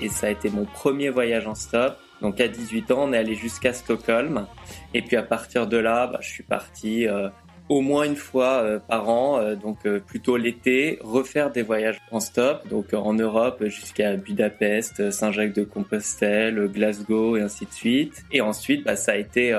Et 0.00 0.08
ça 0.08 0.28
a 0.28 0.30
été 0.30 0.50
mon 0.50 0.64
premier 0.64 1.10
voyage 1.10 1.46
en 1.46 1.54
stop. 1.54 1.96
Donc 2.20 2.40
à 2.40 2.48
18 2.48 2.90
ans, 2.90 3.04
on 3.08 3.12
est 3.12 3.18
allé 3.18 3.34
jusqu'à 3.34 3.72
Stockholm. 3.72 4.46
Et 4.94 5.02
puis 5.02 5.16
à 5.16 5.22
partir 5.22 5.66
de 5.66 5.76
là, 5.76 6.06
bah, 6.06 6.18
je 6.20 6.28
suis 6.28 6.42
parti 6.42 7.06
euh, 7.06 7.28
au 7.68 7.80
moins 7.80 8.04
une 8.04 8.16
fois 8.16 8.62
euh, 8.62 8.78
par 8.78 9.08
an, 9.08 9.38
euh, 9.38 9.54
donc 9.54 9.88
plutôt 10.06 10.36
l'été, 10.36 10.98
refaire 11.02 11.50
des 11.50 11.62
voyages 11.62 11.98
en 12.10 12.20
stop, 12.20 12.66
donc 12.68 12.92
en 12.92 13.14
Europe 13.14 13.64
jusqu'à 13.66 14.16
Budapest, 14.16 15.10
Saint-Jacques-de-Compostelle, 15.10 16.68
Glasgow 16.68 17.36
et 17.36 17.42
ainsi 17.42 17.66
de 17.66 17.72
suite. 17.72 18.24
Et 18.32 18.40
ensuite, 18.40 18.84
bah, 18.84 18.96
ça 18.96 19.12
a 19.12 19.16
été 19.16 19.56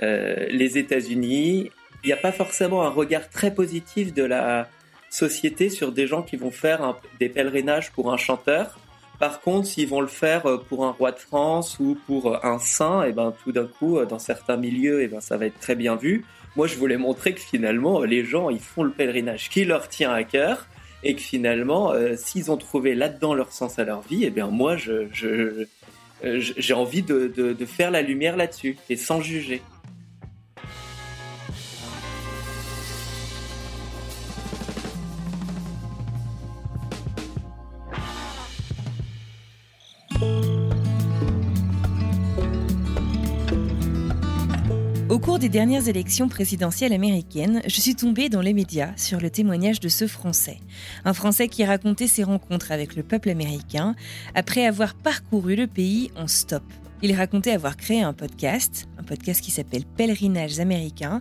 les 0.00 0.78
États-Unis. 0.78 1.70
Il 2.02 2.06
n'y 2.08 2.12
a 2.12 2.18
pas 2.18 2.32
forcément 2.32 2.82
un 2.82 2.90
regard 2.90 3.30
très 3.30 3.54
positif 3.54 4.12
de 4.12 4.24
la 4.24 4.68
société 5.08 5.70
sur 5.70 5.92
des 5.92 6.06
gens 6.06 6.22
qui 6.22 6.36
vont 6.36 6.50
faire 6.50 6.96
des 7.20 7.28
pèlerinages 7.28 7.92
pour 7.92 8.12
un 8.12 8.16
chanteur. 8.16 8.78
Par 9.24 9.40
contre, 9.40 9.66
s'ils 9.66 9.88
vont 9.88 10.02
le 10.02 10.06
faire 10.06 10.44
euh, 10.44 10.58
pour 10.58 10.84
un 10.84 10.90
roi 10.90 11.10
de 11.10 11.18
France 11.18 11.78
ou 11.80 11.96
pour 12.06 12.30
euh, 12.30 12.38
un 12.42 12.58
saint, 12.58 13.04
et 13.04 13.12
ben 13.12 13.32
tout 13.42 13.52
d'un 13.52 13.66
coup, 13.66 13.96
euh, 13.96 14.04
dans 14.04 14.18
certains 14.18 14.58
milieux, 14.58 15.00
et 15.00 15.08
ben 15.08 15.22
ça 15.22 15.38
va 15.38 15.46
être 15.46 15.58
très 15.58 15.74
bien 15.74 15.96
vu. 15.96 16.26
Moi, 16.56 16.66
je 16.66 16.76
voulais 16.76 16.98
montrer 16.98 17.32
que 17.32 17.40
finalement, 17.40 18.02
les 18.02 18.22
gens, 18.22 18.50
ils 18.50 18.60
font 18.60 18.82
le 18.82 18.90
pèlerinage 18.90 19.48
qui 19.48 19.64
leur 19.64 19.88
tient 19.88 20.12
à 20.12 20.24
cœur, 20.24 20.66
et 21.02 21.14
que 21.14 21.22
finalement, 21.22 21.94
s'ils 22.16 22.50
ont 22.50 22.58
trouvé 22.58 22.94
là-dedans 22.94 23.32
leur 23.32 23.50
sens 23.50 23.78
à 23.78 23.84
leur 23.84 24.02
vie, 24.02 24.24
et 24.24 24.30
bien 24.30 24.48
moi, 24.48 24.76
je, 24.76 25.06
j'ai 26.22 26.74
envie 26.74 27.02
de, 27.02 27.28
de 27.28 27.64
faire 27.64 27.90
la 27.90 28.02
lumière 28.02 28.36
là-dessus 28.36 28.76
et 28.90 28.96
sans 28.96 29.22
juger. 29.22 29.62
Des 45.44 45.50
dernières 45.50 45.88
élections 45.88 46.26
présidentielles 46.26 46.94
américaines, 46.94 47.60
je 47.66 47.78
suis 47.82 47.94
tombée 47.94 48.30
dans 48.30 48.40
les 48.40 48.54
médias 48.54 48.96
sur 48.96 49.20
le 49.20 49.28
témoignage 49.28 49.78
de 49.78 49.90
ce 49.90 50.06
Français. 50.06 50.58
Un 51.04 51.12
Français 51.12 51.48
qui 51.48 51.66
racontait 51.66 52.06
ses 52.06 52.22
rencontres 52.22 52.72
avec 52.72 52.96
le 52.96 53.02
peuple 53.02 53.28
américain 53.28 53.94
après 54.34 54.64
avoir 54.64 54.94
parcouru 54.94 55.54
le 55.54 55.66
pays 55.66 56.10
en 56.16 56.28
stop. 56.28 56.62
Il 57.02 57.14
racontait 57.14 57.50
avoir 57.50 57.76
créé 57.76 58.00
un 58.00 58.14
podcast, 58.14 58.88
un 58.96 59.02
podcast 59.02 59.42
qui 59.42 59.50
s'appelle 59.50 59.84
Pèlerinages 59.84 60.60
américains, 60.60 61.20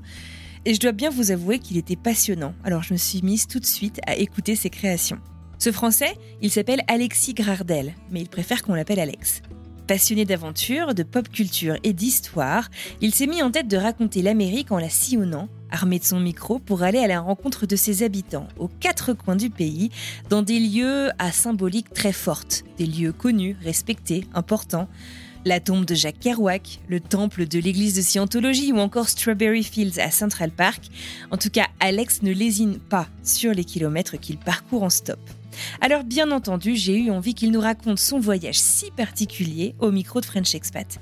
et 0.64 0.74
je 0.74 0.80
dois 0.80 0.94
bien 0.94 1.10
vous 1.10 1.32
avouer 1.32 1.60
qu'il 1.60 1.76
était 1.76 1.98
passionnant, 1.98 2.54
alors 2.64 2.82
je 2.82 2.94
me 2.94 2.98
suis 2.98 3.22
mise 3.24 3.46
tout 3.46 3.60
de 3.60 3.66
suite 3.66 4.00
à 4.08 4.16
écouter 4.16 4.56
ses 4.56 4.70
créations. 4.70 5.20
Ce 5.60 5.74
Français, 5.74 6.16
il 6.42 6.50
s'appelle 6.50 6.84
Alexis 6.88 7.34
Grardel, 7.34 7.94
mais 8.10 8.22
il 8.22 8.30
préfère 8.30 8.64
qu'on 8.64 8.74
l'appelle 8.74 9.02
Alex. 9.02 9.42
Passionné 9.88 10.24
d'aventure, 10.24 10.94
de 10.94 11.04
pop 11.04 11.28
culture 11.28 11.76
et 11.84 11.92
d'histoire, 11.92 12.70
il 13.02 13.14
s'est 13.14 13.28
mis 13.28 13.44
en 13.44 13.52
tête 13.52 13.68
de 13.68 13.76
raconter 13.76 14.22
l'Amérique 14.22 14.72
en 14.72 14.78
la 14.78 14.90
sillonnant, 14.90 15.50
armé 15.72 16.00
de 16.00 16.06
son 16.06 16.22
micro 16.22 16.58
pour 16.58 16.84
aller 16.84 17.00
à 17.00 17.08
la 17.08 17.20
rencontre 17.20 17.66
de 17.66 17.76
ses 17.76 18.02
habitants 18.02 18.48
aux 18.58 18.70
quatre 18.70 19.12
coins 19.12 19.36
du 19.36 19.50
pays, 19.50 19.90
dans 20.30 20.42
des 20.42 20.60
lieux 20.60 21.10
à 21.20 21.34
symbolique 21.34 21.94
très 21.94 22.14
forte, 22.14 22.64
des 22.78 22.86
lieux 22.86 23.12
connus, 23.12 23.58
respectés, 23.62 24.26
importants. 24.34 24.88
La 25.46 25.60
tombe 25.60 25.84
de 25.84 25.94
Jacques 25.94 26.20
Kerouac, 26.20 26.80
le 26.88 27.02
temple 27.02 27.46
de 27.46 27.60
l'église 27.60 27.96
de 27.96 28.02
Scientologie 28.02 28.72
ou 28.72 28.78
encore 28.78 29.10
Strawberry 29.10 29.64
Fields 29.64 30.00
à 30.00 30.10
Central 30.10 30.52
Park. 30.52 30.86
En 31.32 31.38
tout 31.38 31.50
cas, 31.50 31.68
Alex 31.82 32.22
ne 32.22 32.32
lésine 32.32 32.80
pas 32.80 33.10
sur 33.24 33.54
les 33.54 33.66
kilomètres 33.66 34.16
qu'il 34.16 34.38
parcourt 34.38 34.84
en 34.84 34.90
stop. 34.90 35.20
Alors 35.82 36.06
bien 36.06 36.32
entendu, 36.32 36.78
j'ai 36.78 36.98
eu 36.98 37.12
envie 37.12 37.34
qu'il 37.34 37.52
nous 37.52 37.60
raconte 37.60 38.00
son 38.00 38.20
voyage 38.20 38.58
si 38.58 38.90
particulier 38.92 39.76
au 39.80 39.92
micro 39.92 40.22
de 40.22 40.26
French 40.26 40.56
Expat. 40.56 41.00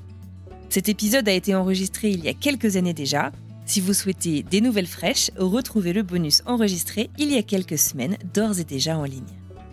Cet 0.70 0.90
épisode 0.90 1.30
a 1.30 1.34
été 1.34 1.54
enregistré 1.54 2.10
il 2.10 2.24
y 2.24 2.28
a 2.28 2.34
quelques 2.34 2.78
années 2.78 2.96
déjà. 2.96 3.32
Si 3.68 3.80
vous 3.80 3.94
souhaitez 3.94 4.42
des 4.42 4.60
nouvelles 4.60 4.88
fraîches, 4.88 5.30
retrouvez 5.38 5.94
le 5.94 6.02
bonus 6.02 6.42
enregistré 6.48 7.12
il 7.20 7.32
y 7.32 7.38
a 7.38 7.44
quelques 7.44 7.78
semaines, 7.78 8.18
d'ores 8.34 8.60
et 8.60 8.64
déjà 8.64 8.98
en 8.98 9.04
ligne. 9.04 9.22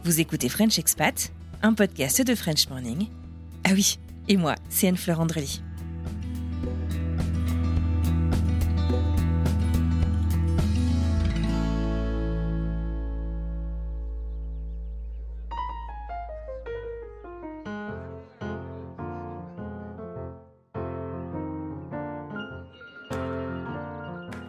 Vous 0.04 0.20
écoutez 0.20 0.50
French 0.50 0.78
Expat, 0.78 1.32
un 1.62 1.72
podcast 1.72 2.20
de 2.20 2.34
French 2.34 2.68
Morning. 2.68 3.06
Ah 3.64 3.70
oui, 3.72 3.98
et 4.28 4.36
moi, 4.36 4.54
c'est 4.68 4.88
Anne-Fleur 4.88 5.20
Andrely. 5.20 5.62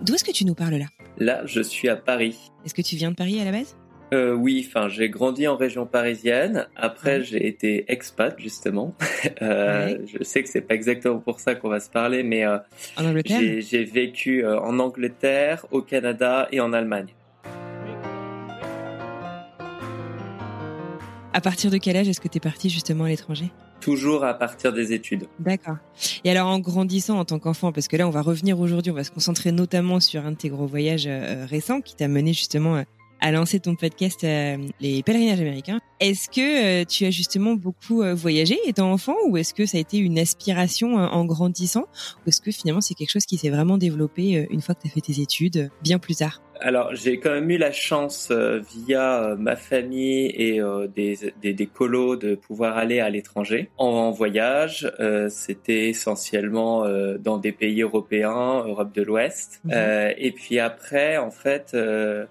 D'où 0.02 0.16
est-ce 0.16 0.24
que 0.24 0.32
tu 0.32 0.46
nous 0.46 0.56
parles 0.56 0.76
là? 0.76 0.86
Là, 1.18 1.46
je 1.46 1.62
suis 1.62 1.88
à 1.90 1.96
Paris. 1.96 2.36
Est-ce 2.66 2.74
que 2.74 2.82
tu 2.82 2.96
viens 2.96 3.12
de 3.12 3.16
Paris 3.16 3.40
à 3.40 3.46
la 3.46 3.52
base? 3.52 3.76
Euh, 4.12 4.34
oui, 4.34 4.66
enfin, 4.68 4.88
j'ai 4.90 5.10
grandi 5.10 5.48
en 5.48 5.56
région 5.56 5.86
parisienne. 5.86 6.68
Après, 6.76 7.24
j'ai 7.24 7.48
été 7.48 7.86
expat 7.92 8.36
justement. 8.40 8.96
Euh. 9.42 9.98
Je 10.06 10.24
sais 10.24 10.44
que 10.44 10.50
c'est 10.50 10.62
pas 10.62 10.74
exactement 10.74 11.20
pour 11.20 11.40
ça 11.40 11.56
qu'on 11.56 11.70
va 11.70 11.80
se 11.80 11.90
parler, 11.90 12.24
mais 12.24 12.46
euh, 12.46 12.58
j'ai 13.28 13.84
vécu 13.84 14.46
en 14.46 14.80
Angleterre, 14.80 15.66
au 15.72 15.82
Canada 15.82 16.48
et 16.52 16.60
en 16.60 16.74
Allemagne. 16.74 17.08
À 21.34 21.42
partir 21.42 21.70
de 21.70 21.78
quel 21.78 21.96
âge 21.96 22.08
est-ce 22.08 22.22
que 22.22 22.28
tu 22.28 22.38
es 22.38 22.42
parti 22.42 22.70
justement 22.70 23.04
à 23.04 23.10
l'étranger? 23.10 23.52
Toujours 23.82 24.24
à 24.24 24.34
partir 24.34 24.74
des 24.74 24.94
études. 24.94 25.28
D'accord. 25.40 25.78
Et 26.24 26.32
alors 26.32 26.48
en 26.48 26.60
grandissant 26.60 27.20
en 27.20 27.26
tant 27.26 27.40
qu'enfant, 27.40 27.72
parce 27.72 27.88
que 27.88 27.96
là 27.98 28.08
on 28.08 28.12
va 28.12 28.22
revenir 28.22 28.60
aujourd'hui, 28.60 28.92
on 28.92 28.96
va 28.96 29.04
se 29.04 29.12
concentrer 29.12 29.52
notamment 29.52 30.00
sur 30.00 30.26
un 30.26 30.32
de 30.32 30.38
tes 30.38 30.50
gros 30.50 30.66
voyages 30.66 31.08
euh, 31.08 31.46
récents 31.46 31.82
qui 31.82 31.96
t'a 31.96 32.08
mené 32.08 32.34
justement 32.34 32.84
à 33.20 33.32
lancer 33.32 33.60
ton 33.60 33.76
podcast 33.76 34.24
euh, 34.24 34.58
Les 34.80 35.04
pèlerinages 35.04 35.42
américains. 35.42 35.80
Est-ce 36.00 36.30
que 36.30 36.82
euh, 36.82 36.86
tu 36.86 37.06
as 37.06 37.12
justement 37.12 37.54
beaucoup 37.54 38.02
euh, 38.02 38.14
voyagé 38.14 38.58
étant 38.66 38.92
enfant 38.92 39.16
ou 39.28 39.38
est-ce 39.38 39.54
que 39.54 39.66
ça 39.66 39.78
a 39.78 39.82
été 39.82 39.98
une 39.98 40.18
aspiration 40.18 40.98
euh, 40.98 41.08
en 41.08 41.26
grandissant 41.26 41.88
ou 42.26 42.30
est-ce 42.30 42.42
que 42.42 42.52
finalement 42.52 42.82
c'est 42.82 42.94
quelque 42.94 43.12
chose 43.12 43.26
qui 43.26 43.38
s'est 43.38 43.50
vraiment 43.50 43.78
développé 43.78 44.38
euh, 44.38 44.46
une 44.50 44.62
fois 44.62 44.76
que 44.76 44.84
tu 44.84 44.88
as 44.88 44.92
fait 44.92 45.02
tes 45.02 45.22
études 45.22 45.58
euh, 45.58 45.68
bien 45.84 46.00
plus 46.00 46.16
tard? 46.16 46.42
Alors, 46.62 46.94
j'ai 46.94 47.20
quand 47.22 47.32
même 47.32 47.50
eu 47.52 47.58
la 47.58 47.72
chance 47.72 48.28
euh, 48.32 48.60
via 48.60 49.24
euh, 49.24 49.36
ma 49.38 49.56
famille 49.56 50.26
et 50.36 50.60
euh, 50.60 50.88
des, 50.88 51.18
des, 51.42 51.54
des 51.54 51.66
colos 51.68 52.18
de 52.18 52.36
pouvoir 52.36 52.78
aller 52.78 53.00
à 53.00 53.10
l'étranger 53.10 53.70
en, 53.78 53.88
en 53.88 54.12
voyage. 54.12 54.92
Euh, 55.00 55.30
C'était 55.30 55.88
essentiellement 55.88 56.84
euh, 56.84 57.18
dans 57.18 57.38
des 57.38 57.54
pays 57.54 57.82
européens, 57.82 58.66
Europe 58.68 58.94
de 58.94 59.02
l'Ouest. 59.02 59.62
Euh, 59.72 60.12
et 60.18 60.34
puis 60.34 60.60
après, 60.60 61.16
en 61.16 61.32
fait, 61.32 61.72
euh, 61.76 62.26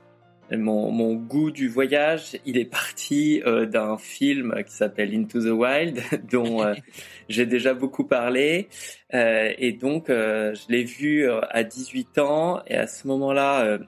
mon, 0.56 0.90
mon 0.90 1.14
goût 1.14 1.50
du 1.50 1.68
voyage, 1.68 2.38
il 2.46 2.56
est 2.56 2.64
parti 2.64 3.42
euh, 3.46 3.66
d'un 3.66 3.98
film 3.98 4.54
qui 4.66 4.72
s'appelle 4.72 5.14
Into 5.14 5.40
the 5.40 5.52
Wild, 5.52 6.00
dont 6.30 6.62
euh, 6.62 6.74
j'ai 7.28 7.46
déjà 7.46 7.74
beaucoup 7.74 8.04
parlé. 8.04 8.68
Euh, 9.14 9.52
et 9.58 9.72
donc, 9.72 10.08
euh, 10.08 10.54
je 10.54 10.72
l'ai 10.72 10.84
vu 10.84 11.28
euh, 11.28 11.40
à 11.50 11.64
18 11.64 12.18
ans. 12.18 12.62
Et 12.66 12.74
à 12.74 12.86
ce 12.86 13.06
moment-là, 13.08 13.64
euh, 13.64 13.78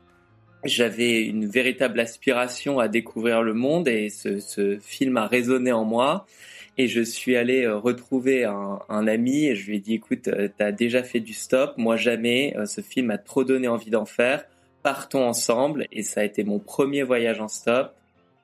j'avais 0.65 1.23
une 1.23 1.47
véritable 1.47 1.99
aspiration 1.99 2.79
à 2.79 2.89
découvrir 2.89 3.43
le 3.43 3.55
monde. 3.55 3.89
Et 3.89 4.11
ce, 4.11 4.39
ce 4.41 4.79
film 4.81 5.17
a 5.17 5.27
résonné 5.27 5.73
en 5.73 5.85
moi. 5.85 6.27
Et 6.77 6.89
je 6.89 7.01
suis 7.01 7.37
allé 7.37 7.67
retrouver 7.67 8.45
un, 8.45 8.79
un, 8.89 9.07
ami 9.07 9.47
et 9.47 9.55
je 9.55 9.67
lui 9.67 9.77
ai 9.77 9.81
dit, 9.81 9.95
écoute, 9.95 10.31
t'as 10.57 10.73
déjà 10.73 11.03
fait 11.03 11.21
du 11.21 11.35
stop, 11.35 11.75
moi 11.77 11.97
jamais, 11.97 12.57
ce 12.65 12.81
film 12.81 13.07
m'a 13.09 13.19
trop 13.19 13.45
donné 13.45 13.69
envie 13.69 13.91
d'en 13.91 14.07
faire, 14.07 14.47
partons 14.83 15.27
ensemble. 15.27 15.87
Et 15.93 16.03
ça 16.03 16.21
a 16.21 16.25
été 16.25 16.45
mon 16.45 16.59
premier 16.59 17.03
voyage 17.03 17.41
en 17.41 17.49
stop. 17.49 17.95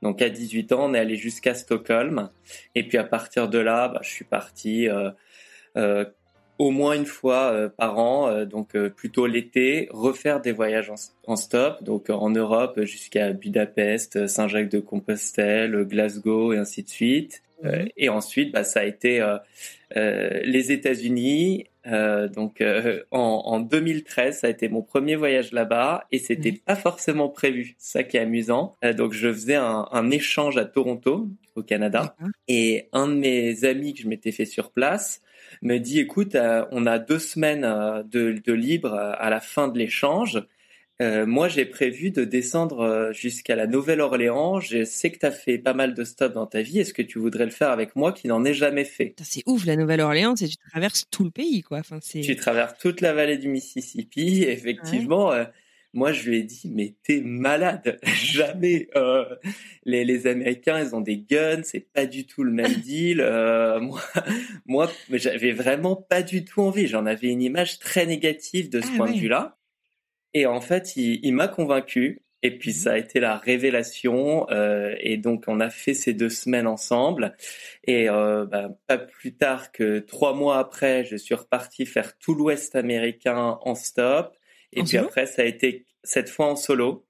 Donc 0.02 0.22
à 0.22 0.28
18 0.28 0.72
ans, 0.72 0.90
on 0.90 0.94
est 0.94 0.98
allé 0.98 1.16
jusqu'à 1.16 1.54
Stockholm. 1.54 2.30
Et 2.74 2.86
puis 2.86 2.98
à 2.98 3.04
partir 3.04 3.48
de 3.48 3.58
là, 3.58 3.88
bah, 3.88 4.00
je 4.02 4.10
suis 4.10 4.24
parti 4.24 4.88
euh, 4.88 5.10
euh, 5.76 6.04
au 6.58 6.70
moins 6.70 6.94
une 6.94 7.06
fois 7.06 7.52
euh, 7.52 7.68
par 7.68 7.98
an, 7.98 8.28
euh, 8.28 8.44
donc 8.44 8.74
euh, 8.74 8.88
plutôt 8.88 9.26
l'été, 9.26 9.88
refaire 9.90 10.40
des 10.40 10.52
voyages 10.52 10.90
en, 10.90 10.94
en 11.26 11.36
stop, 11.36 11.82
donc 11.82 12.08
en 12.10 12.30
Europe 12.30 12.80
jusqu'à 12.82 13.32
Budapest, 13.32 14.26
Saint-Jacques-de-Compostelle, 14.26 15.84
Glasgow 15.84 16.52
et 16.52 16.58
ainsi 16.58 16.82
de 16.82 16.88
suite. 16.88 17.42
Mhm. 17.62 17.88
et 17.96 18.10
ensuite, 18.10 18.52
bah, 18.52 18.64
ça 18.64 18.80
a 18.80 18.84
été 18.84 19.24
les 19.94 20.72
États-Unis, 20.72 21.66
euh, 21.86 22.28
donc 22.28 22.60
euh, 22.60 23.02
en, 23.12 23.42
en, 23.46 23.60
2013, 23.60 24.40
ça 24.40 24.46
a 24.48 24.50
été 24.50 24.68
mon 24.68 24.82
premier 24.82 25.14
voyage 25.14 25.52
là-bas 25.52 26.04
et 26.10 26.18
c'était 26.18 26.52
pas 26.52 26.74
forcément 26.74 27.28
prévu. 27.28 27.76
Ça 27.78 28.02
qui 28.02 28.16
est 28.16 28.20
amusant. 28.20 28.76
Euh, 28.84 28.92
donc 28.92 29.12
je 29.12 29.32
faisais 29.32 29.54
un, 29.54 29.86
un, 29.92 30.10
échange 30.10 30.56
à 30.56 30.64
Toronto, 30.64 31.28
au 31.54 31.62
Canada, 31.62 32.16
et 32.48 32.88
un 32.92 33.08
de 33.08 33.14
mes 33.14 33.64
amis 33.64 33.94
que 33.94 34.02
je 34.02 34.08
m'étais 34.08 34.32
fait 34.32 34.44
sur 34.46 34.72
place 34.72 35.22
me 35.62 35.78
dit 35.78 36.00
"Écoute, 36.00 36.34
euh, 36.34 36.66
on 36.72 36.86
a 36.86 36.98
deux 36.98 37.20
semaines 37.20 37.62
de, 37.62 38.40
de 38.44 38.52
libre 38.52 38.92
à 38.94 39.30
la 39.30 39.40
fin 39.40 39.68
de 39.68 39.78
l'échange. 39.78 40.42
Euh, 41.02 41.26
moi, 41.26 41.48
j'ai 41.48 41.66
prévu 41.66 42.10
de 42.10 42.24
descendre 42.24 42.80
euh, 42.80 43.12
jusqu'à 43.12 43.54
la 43.54 43.66
Nouvelle-Orléans. 43.66 44.60
Je 44.60 44.84
sais 44.84 45.10
que 45.10 45.18
tu 45.18 45.26
as 45.26 45.30
fait 45.30 45.58
pas 45.58 45.74
mal 45.74 45.92
de 45.92 46.04
stops 46.04 46.34
dans 46.34 46.46
ta 46.46 46.62
vie. 46.62 46.78
Est-ce 46.78 46.94
que 46.94 47.02
tu 47.02 47.18
voudrais 47.18 47.44
le 47.44 47.50
faire 47.50 47.70
avec 47.70 47.96
moi 47.96 48.12
qui 48.12 48.28
n'en 48.28 48.44
ai 48.44 48.54
jamais 48.54 48.84
fait? 48.84 49.14
C'est 49.22 49.42
ouf, 49.46 49.66
la 49.66 49.76
Nouvelle-Orléans, 49.76 50.36
c'est 50.36 50.48
tu 50.48 50.56
traverses 50.70 51.04
tout 51.10 51.24
le 51.24 51.30
pays, 51.30 51.62
quoi. 51.62 51.78
Enfin. 51.78 51.98
Tu 52.00 52.34
traverses 52.36 52.78
toute 52.78 53.02
la 53.02 53.12
vallée 53.12 53.36
du 53.36 53.48
Mississippi. 53.48 54.44
Effectivement, 54.44 55.32
euh, 55.32 55.44
moi, 55.92 56.12
je 56.12 56.30
lui 56.30 56.38
ai 56.38 56.42
dit, 56.42 56.70
mais 56.74 56.94
t'es 57.02 57.20
malade. 57.20 58.00
jamais. 58.22 58.88
les, 59.84 60.06
les 60.06 60.26
Américains, 60.26 60.80
ils 60.82 60.94
ont 60.94 61.02
des 61.02 61.18
guns. 61.18 61.60
C'est 61.62 61.92
pas 61.92 62.06
du 62.06 62.24
tout 62.26 62.42
le 62.42 62.52
même 62.52 62.72
deal. 62.82 63.18
moi, 63.82 64.00
moi, 64.64 64.90
j'avais 65.10 65.52
vraiment 65.52 65.94
pas 65.94 66.22
du 66.22 66.42
tout 66.46 66.62
envie. 66.62 66.86
J'en 66.86 67.04
avais 67.04 67.28
une 67.28 67.42
image 67.42 67.80
très 67.80 68.06
négative 68.06 68.70
de 68.70 68.80
ce 68.80 68.88
ah 68.94 68.96
point 68.96 69.12
de 69.12 69.18
vue-là. 69.18 69.55
Et 70.34 70.46
en 70.46 70.60
fait, 70.60 70.96
il, 70.96 71.20
il 71.22 71.32
m'a 71.32 71.48
convaincu. 71.48 72.22
Et 72.42 72.58
puis 72.58 72.72
ça 72.72 72.92
a 72.92 72.98
été 72.98 73.18
la 73.18 73.36
révélation. 73.36 74.48
Euh, 74.50 74.94
et 75.00 75.16
donc 75.16 75.44
on 75.48 75.58
a 75.58 75.70
fait 75.70 75.94
ces 75.94 76.12
deux 76.12 76.28
semaines 76.28 76.66
ensemble. 76.66 77.36
Et 77.84 78.08
euh, 78.08 78.46
bah, 78.46 78.68
pas 78.86 78.98
plus 78.98 79.34
tard 79.34 79.72
que 79.72 79.98
trois 79.98 80.34
mois 80.34 80.58
après, 80.58 81.04
je 81.04 81.16
suis 81.16 81.34
reparti 81.34 81.86
faire 81.86 82.16
tout 82.18 82.34
l'Ouest 82.34 82.76
américain 82.76 83.58
en 83.62 83.74
stop. 83.74 84.36
Et 84.72 84.82
puis 84.82 84.98
après, 84.98 85.26
ça 85.26 85.42
a 85.42 85.44
été 85.44 85.86
cette 86.04 86.28
fois 86.28 86.46
en 86.46 86.56
solo. 86.56 87.04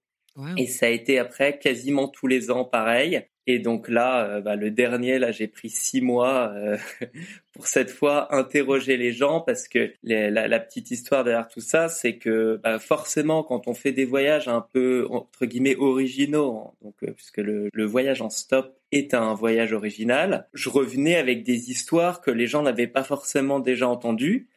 Et 0.59 0.67
ça 0.67 0.87
a 0.87 0.91
été 0.91 1.19
après 1.19 1.59
quasiment 1.59 2.09
tous 2.09 2.27
les 2.27 2.51
ans 2.51 2.65
pareil. 2.65 3.27
Et 3.49 3.61
donc 3.61 3.89
là, 3.89 4.25
euh, 4.25 4.41
bah, 4.41 4.57
le 4.57 4.71
dernier, 4.71 5.19
là, 5.19 5.31
j'ai 5.31 5.47
pris 5.47 5.71
six 5.71 6.01
mois 6.01 6.53
euh, 6.55 6.77
pour 7.53 7.67
cette 7.69 7.91
fois 7.91 8.35
interroger 8.35 8.97
les 8.97 9.13
gens 9.13 9.41
parce 9.41 9.69
que 9.69 9.93
la, 10.03 10.49
la, 10.49 10.61
petite 10.61 10.91
histoire 10.91 11.23
derrière 11.23 11.47
tout 11.47 11.61
ça, 11.61 11.89
c'est 11.89 12.17
que 12.17 12.61
bah, 12.63 12.81
forcément, 12.81 13.45
quand 13.45 13.69
on 13.69 13.75
fait 13.75 13.93
des 13.93 14.05
voyages 14.05 14.49
un 14.49 14.67
peu 14.73 15.07
entre 15.11 15.47
guillemets 15.47 15.77
originaux, 15.77 16.75
donc 16.83 16.95
euh, 17.05 17.13
puisque 17.13 17.39
le, 17.39 17.71
le, 17.73 17.85
voyage 17.85 18.21
en 18.21 18.31
stop 18.31 18.77
est 18.91 19.15
un 19.15 19.35
voyage 19.35 19.73
original, 19.73 20.49
je 20.53 20.69
revenais 20.69 21.17
avec 21.17 21.45
des 21.45 21.71
histoires 21.71 22.21
que 22.21 22.33
les 22.33 22.49
gens 22.49 22.63
n'avaient 22.63 22.89
pas 22.89 23.05
forcément 23.05 23.61
déjà 23.61 23.89
entendues. 23.89 24.49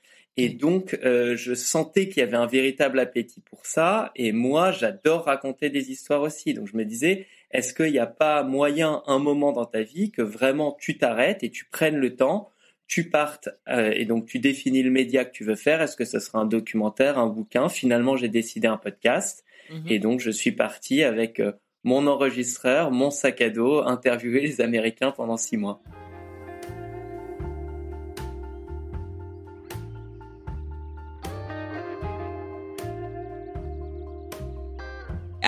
Et 0.41 0.47
donc, 0.47 0.97
euh, 1.03 1.35
je 1.35 1.53
sentais 1.53 2.07
qu'il 2.07 2.21
y 2.21 2.23
avait 2.23 2.37
un 2.37 2.45
véritable 2.45 2.99
appétit 2.99 3.41
pour 3.41 3.65
ça. 3.65 4.11
Et 4.15 4.31
moi, 4.31 4.71
j'adore 4.71 5.25
raconter 5.25 5.69
des 5.69 5.91
histoires 5.91 6.21
aussi. 6.21 6.53
Donc, 6.53 6.67
je 6.67 6.77
me 6.77 6.85
disais, 6.85 7.27
est-ce 7.51 7.73
qu'il 7.73 7.91
n'y 7.91 7.99
a 7.99 8.07
pas 8.07 8.43
moyen, 8.43 9.03
un 9.07 9.19
moment 9.19 9.51
dans 9.51 9.65
ta 9.65 9.81
vie, 9.81 10.11
que 10.11 10.21
vraiment 10.21 10.77
tu 10.79 10.97
t'arrêtes 10.97 11.43
et 11.43 11.49
tu 11.49 11.65
prennes 11.65 11.97
le 11.97 12.15
temps, 12.15 12.49
tu 12.87 13.09
partes 13.09 13.49
euh, 13.67 13.91
et 13.95 14.05
donc 14.05 14.25
tu 14.25 14.39
définis 14.39 14.83
le 14.83 14.91
média 14.91 15.25
que 15.25 15.31
tu 15.31 15.43
veux 15.43 15.55
faire? 15.55 15.81
Est-ce 15.81 15.95
que 15.95 16.05
ce 16.05 16.19
sera 16.19 16.39
un 16.39 16.45
documentaire, 16.45 17.17
un 17.17 17.27
bouquin? 17.27 17.69
Finalement, 17.69 18.15
j'ai 18.15 18.29
décidé 18.29 18.67
un 18.67 18.77
podcast. 18.77 19.43
Mhm. 19.69 19.83
Et 19.87 19.99
donc, 19.99 20.19
je 20.19 20.31
suis 20.31 20.51
parti 20.51 21.03
avec 21.03 21.39
euh, 21.39 21.51
mon 21.83 22.07
enregistreur, 22.07 22.91
mon 22.91 23.11
sac 23.11 23.41
à 23.41 23.49
dos, 23.49 23.81
interviewer 23.81 24.41
les 24.41 24.61
Américains 24.61 25.11
pendant 25.11 25.37
six 25.37 25.57
mois. 25.57 25.81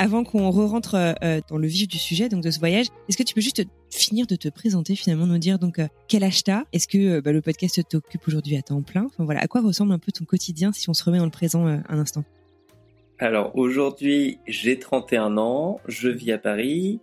Avant 0.01 0.23
qu'on 0.23 0.49
re-rentre 0.49 0.95
euh, 0.95 1.13
euh, 1.23 1.41
dans 1.47 1.59
le 1.59 1.67
vif 1.67 1.87
du 1.87 1.99
sujet, 1.99 2.27
donc 2.27 2.43
de 2.43 2.49
ce 2.49 2.57
voyage, 2.57 2.87
est-ce 3.07 3.17
que 3.17 3.21
tu 3.21 3.35
peux 3.35 3.41
juste 3.41 3.63
finir 3.91 4.25
de 4.25 4.35
te 4.35 4.49
présenter 4.49 4.95
finalement, 4.95 5.27
nous 5.27 5.37
dire 5.37 5.59
donc 5.59 5.77
euh, 5.77 5.85
quel 6.07 6.23
âge 6.23 6.43
t'as? 6.43 6.63
Est-ce 6.73 6.87
que 6.87 7.19
bah, 7.19 7.31
le 7.31 7.39
podcast 7.39 7.79
t'occupe 7.87 8.27
aujourd'hui 8.27 8.57
à 8.57 8.63
temps 8.63 8.81
plein? 8.81 9.05
Enfin 9.05 9.25
voilà, 9.25 9.41
à 9.41 9.47
quoi 9.47 9.61
ressemble 9.61 9.91
un 9.93 9.99
peu 9.99 10.11
ton 10.11 10.25
quotidien 10.25 10.71
si 10.73 10.89
on 10.89 10.95
se 10.95 11.03
remet 11.03 11.19
dans 11.19 11.25
le 11.25 11.29
présent 11.29 11.67
un 11.67 11.99
instant? 11.99 12.23
Alors 13.19 13.55
aujourd'hui, 13.55 14.39
j'ai 14.47 14.79
31 14.79 15.37
ans, 15.37 15.79
je 15.87 16.09
vis 16.09 16.31
à 16.31 16.39
Paris 16.39 16.99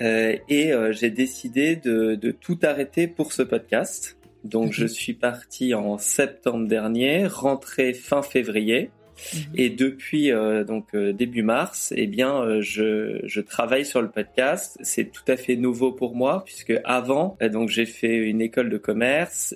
et 0.00 0.72
j'ai 0.92 1.10
décidé 1.10 1.76
de, 1.76 2.14
de, 2.14 2.30
tout 2.30 2.58
arrêter 2.62 3.08
pour 3.08 3.34
ce 3.34 3.42
podcast. 3.42 4.16
Donc 4.42 4.72
je 4.72 4.86
suis 4.86 5.12
parti 5.12 5.74
en 5.74 5.98
septembre 5.98 6.66
dernier, 6.66 7.26
rentré 7.26 7.92
fin 7.92 8.22
février. 8.22 8.90
Mhm. 9.34 9.40
Et 9.54 9.70
depuis 9.70 10.30
euh, 10.30 10.64
donc 10.64 10.94
euh, 10.94 11.12
début 11.12 11.42
mars, 11.42 11.92
eh 11.96 12.06
bien, 12.06 12.42
euh, 12.42 12.60
je, 12.60 13.20
je 13.24 13.40
travaille 13.40 13.84
sur 13.84 14.02
le 14.02 14.10
podcast. 14.10 14.78
C'est 14.82 15.10
tout 15.10 15.24
à 15.28 15.36
fait 15.36 15.56
nouveau 15.56 15.92
pour 15.92 16.14
moi 16.14 16.42
puisque 16.44 16.74
avant, 16.84 17.36
donc 17.52 17.68
j'ai 17.68 17.86
fait 17.86 18.16
une 18.16 18.40
école 18.40 18.70
de 18.70 18.78
commerce 18.78 19.54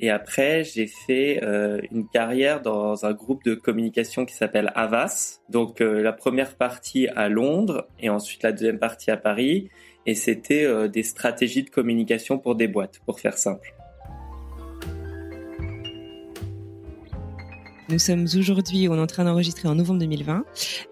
et 0.00 0.10
après 0.10 0.64
j'ai 0.64 0.86
fait 0.86 1.40
une 1.90 2.06
carrière 2.08 2.60
dans 2.60 3.04
un 3.04 3.12
groupe 3.12 3.44
de 3.44 3.54
communication 3.54 4.24
qui 4.24 4.34
s'appelle 4.34 4.72
Avas. 4.74 5.40
Donc 5.48 5.80
la 5.80 6.12
première 6.12 6.54
partie 6.54 7.08
à 7.08 7.28
Londres 7.28 7.86
et 8.00 8.08
ensuite 8.08 8.42
la 8.42 8.52
deuxième 8.52 8.78
partie 8.78 9.10
à 9.10 9.16
Paris. 9.16 9.68
Et 10.06 10.14
c'était 10.14 10.88
des 10.88 11.02
stratégies 11.02 11.62
de 11.62 11.70
communication 11.70 12.38
pour 12.38 12.54
des 12.54 12.68
boîtes, 12.68 13.00
pour 13.06 13.20
faire 13.20 13.38
simple. 13.38 13.74
Nous 17.94 18.00
sommes 18.00 18.26
aujourd'hui, 18.36 18.88
on 18.88 18.96
est 18.96 19.00
en 19.00 19.06
train 19.06 19.22
d'enregistrer 19.22 19.68
en 19.68 19.76
novembre 19.76 20.00
2020. 20.00 20.44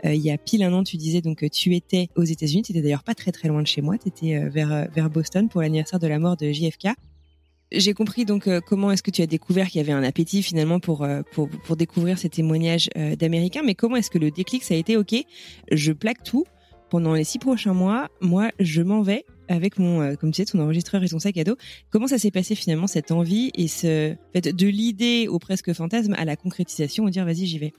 Euh, 0.05 0.15
il 0.15 0.21
y 0.21 0.31
a 0.31 0.39
pile 0.39 0.63
un 0.63 0.73
an, 0.73 0.85
tu 0.85 0.97
disais 0.97 1.21
donc 1.21 1.39
que 1.39 1.47
tu 1.47 1.75
étais 1.75 2.09
aux 2.15 2.23
États-Unis. 2.23 2.63
Tu 2.63 2.71
étais 2.71 2.81
d'ailleurs 2.81 3.03
pas 3.03 3.17
très 3.17 3.33
très 3.33 3.49
loin 3.49 3.61
de 3.61 3.67
chez 3.67 3.83
moi. 3.83 3.99
Tu 3.99 4.07
étais 4.07 4.37
euh, 4.37 4.49
vers, 4.49 4.73
euh, 4.73 4.85
vers 4.95 5.11
Boston 5.11 5.49
pour 5.49 5.63
l'anniversaire 5.63 5.99
de 5.99 6.07
la 6.07 6.21
mort 6.21 6.37
de 6.37 6.53
JFK. 6.53 6.91
J'ai 7.73 7.93
compris 7.93 8.25
donc 8.25 8.49
comment 8.69 8.93
est-ce 8.93 9.03
que 9.03 9.11
tu 9.11 9.21
as 9.21 9.27
découvert 9.27 9.67
qu'il 9.67 9.81
y 9.81 9.85
avait 9.85 9.93
un 9.93 10.05
appétit 10.05 10.45
finalement 10.45 10.79
pour 10.79 11.05
pour, 11.33 11.49
pour 11.49 11.75
découvrir 11.75 12.19
ces 12.19 12.29
témoignages 12.29 12.91
d'Américains, 13.19 13.63
mais 13.65 13.75
comment 13.75 13.97
est-ce 13.97 14.11
que 14.11 14.19
le 14.19 14.31
déclic 14.31 14.63
ça 14.63 14.75
a 14.75 14.77
été? 14.77 14.99
Ok, 14.99 15.15
je 15.73 15.93
plaque 15.93 16.23
tout 16.23 16.45
pendant 16.91 17.15
les 17.15 17.25
six 17.25 17.39
prochains 17.39 17.73
mois, 17.73 18.11
moi 18.21 18.51
je 18.61 18.83
m'en 18.83 19.01
vais 19.01 19.25
avec 19.53 19.79
mon, 19.79 20.03
euh, 20.03 20.15
comme 20.15 20.33
tu 20.33 20.43
sais, 20.43 20.51
ton 20.51 20.59
enregistreur 20.61 21.03
et 21.03 21.09
ton 21.09 21.19
sac 21.19 21.37
à 21.37 21.45
dos. 21.45 21.57
Comment 21.91 22.07
ça 22.07 22.19
s'est 22.19 22.31
passé 22.31 22.55
finalement 22.55 22.87
cette 22.87 23.11
envie 23.11 23.51
et 23.55 23.69
ce 23.69 24.15
fait 24.33 24.55
de 24.55 24.67
l'idée 24.67 25.29
au 25.29 25.39
presque 25.39 25.73
fantasme 25.73 26.15
à 26.19 26.25
la 26.25 26.37
concrétisation, 26.37 27.05
au 27.05 27.11
dire 27.11 27.25
vas-y 27.25 27.47
j'y 27.47 27.59
vais? 27.59 27.73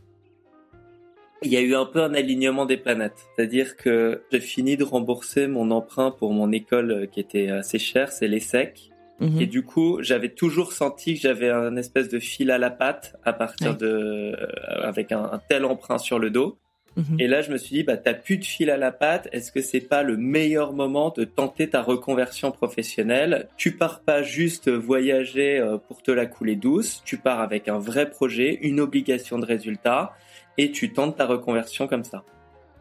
Il 1.45 1.51
y 1.51 1.57
a 1.57 1.61
eu 1.61 1.75
un 1.75 1.85
peu 1.85 2.01
un 2.01 2.13
alignement 2.13 2.65
des 2.65 2.77
planètes, 2.77 3.17
c'est-à-dire 3.35 3.75
que 3.75 4.21
j'ai 4.31 4.39
fini 4.39 4.77
de 4.77 4.83
rembourser 4.85 5.47
mon 5.47 5.71
emprunt 5.71 6.11
pour 6.11 6.31
mon 6.31 6.51
école 6.53 6.91
euh, 6.91 7.05
qui 7.05 7.19
était 7.19 7.49
assez 7.49 7.79
chère, 7.79 8.11
c'est 8.11 8.27
l'ESSEC. 8.27 8.93
Mhm. 9.19 9.41
Et 9.41 9.45
du 9.45 9.63
coup, 9.63 10.01
j'avais 10.01 10.29
toujours 10.29 10.73
senti 10.73 11.15
que 11.15 11.21
j'avais 11.21 11.49
un 11.49 11.75
espèce 11.75 12.09
de 12.09 12.19
fil 12.19 12.51
à 12.51 12.57
la 12.57 12.69
patte 12.69 13.15
à 13.23 13.33
partir 13.33 13.77
de, 13.77 13.87
euh, 13.87 14.35
avec 14.83 15.11
un, 15.11 15.41
tel 15.49 15.65
emprunt 15.65 15.97
sur 15.97 16.19
le 16.19 16.29
dos. 16.29 16.57
Mhm. 16.95 17.19
Et 17.19 17.27
là, 17.27 17.41
je 17.41 17.51
me 17.51 17.57
suis 17.57 17.75
dit, 17.75 17.83
bah, 17.83 17.97
t'as 17.97 18.13
plus 18.13 18.37
de 18.37 18.45
fil 18.45 18.69
à 18.69 18.77
la 18.77 18.91
patte. 18.91 19.27
Est-ce 19.31 19.51
que 19.51 19.61
c'est 19.61 19.81
pas 19.81 20.03
le 20.03 20.17
meilleur 20.17 20.73
moment 20.73 21.13
de 21.15 21.23
tenter 21.23 21.69
ta 21.69 21.81
reconversion 21.81 22.51
professionnelle? 22.51 23.47
Tu 23.57 23.71
pars 23.71 24.01
pas 24.01 24.23
juste 24.23 24.69
voyager 24.69 25.59
euh, 25.59 25.77
pour 25.77 26.01
te 26.01 26.11
la 26.11 26.25
couler 26.25 26.55
douce. 26.55 27.01
Tu 27.05 27.17
pars 27.17 27.39
avec 27.39 27.67
un 27.67 27.79
vrai 27.79 28.09
projet, 28.09 28.59
une 28.61 28.79
obligation 28.79 29.39
de 29.39 29.45
résultat, 29.45 30.15
et 30.57 30.71
tu 30.71 30.93
tentes 30.93 31.17
ta 31.17 31.25
reconversion 31.25 31.87
comme 31.87 32.03
ça. 32.03 32.23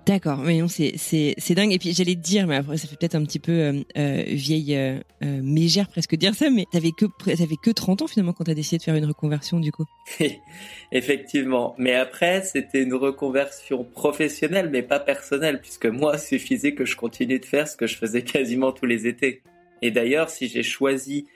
D'accord, 0.04 0.38
mais 0.38 0.58
non, 0.58 0.66
c'est 0.66 1.54
dingue. 1.54 1.72
Et 1.72 1.78
puis 1.78 1.92
j'allais 1.92 2.16
te 2.16 2.20
dire, 2.20 2.46
mais 2.48 2.56
après 2.56 2.76
ça 2.76 2.88
fait 2.88 2.96
peut-être 2.96 3.14
un 3.14 3.24
petit 3.24 3.38
peu 3.38 3.52
euh, 3.52 3.80
euh 3.96 4.24
vieille 4.26 4.74
euh, 4.74 4.98
euh, 5.22 5.40
mégère 5.42 5.88
presque 5.88 6.16
dire 6.16 6.34
ça, 6.34 6.50
mais 6.50 6.66
t'avais 6.72 6.90
que 6.90 7.06
t'avais 7.24 7.56
que 7.62 7.70
30 7.70 8.02
ans 8.02 8.06
finalement 8.08 8.32
quand 8.32 8.44
t'as 8.44 8.54
décidé 8.54 8.78
de 8.78 8.82
faire 8.82 8.96
une 8.96 9.04
reconversion 9.04 9.60
du 9.60 9.70
coup. 9.70 9.84
Effectivement, 10.92 11.76
mais 11.78 11.94
après 11.94 12.42
c'était 12.42 12.82
une 12.82 12.94
reconversion 12.94 13.84
professionnelle, 13.84 14.70
mais 14.72 14.82
pas 14.82 14.98
personnelle, 14.98 15.60
puisque 15.60 15.86
moi 15.86 16.18
suffisait 16.18 16.74
que 16.74 16.84
je 16.84 16.96
continue 16.96 17.38
de 17.38 17.44
faire 17.44 17.68
ce 17.68 17.76
que 17.76 17.86
je 17.86 17.96
faisais 17.96 18.22
quasiment 18.22 18.72
tous 18.72 18.86
les 18.86 19.06
étés. 19.06 19.42
Et 19.82 19.92
d'ailleurs, 19.92 20.30
si 20.30 20.48
j'ai 20.48 20.64
choisi 20.64 21.26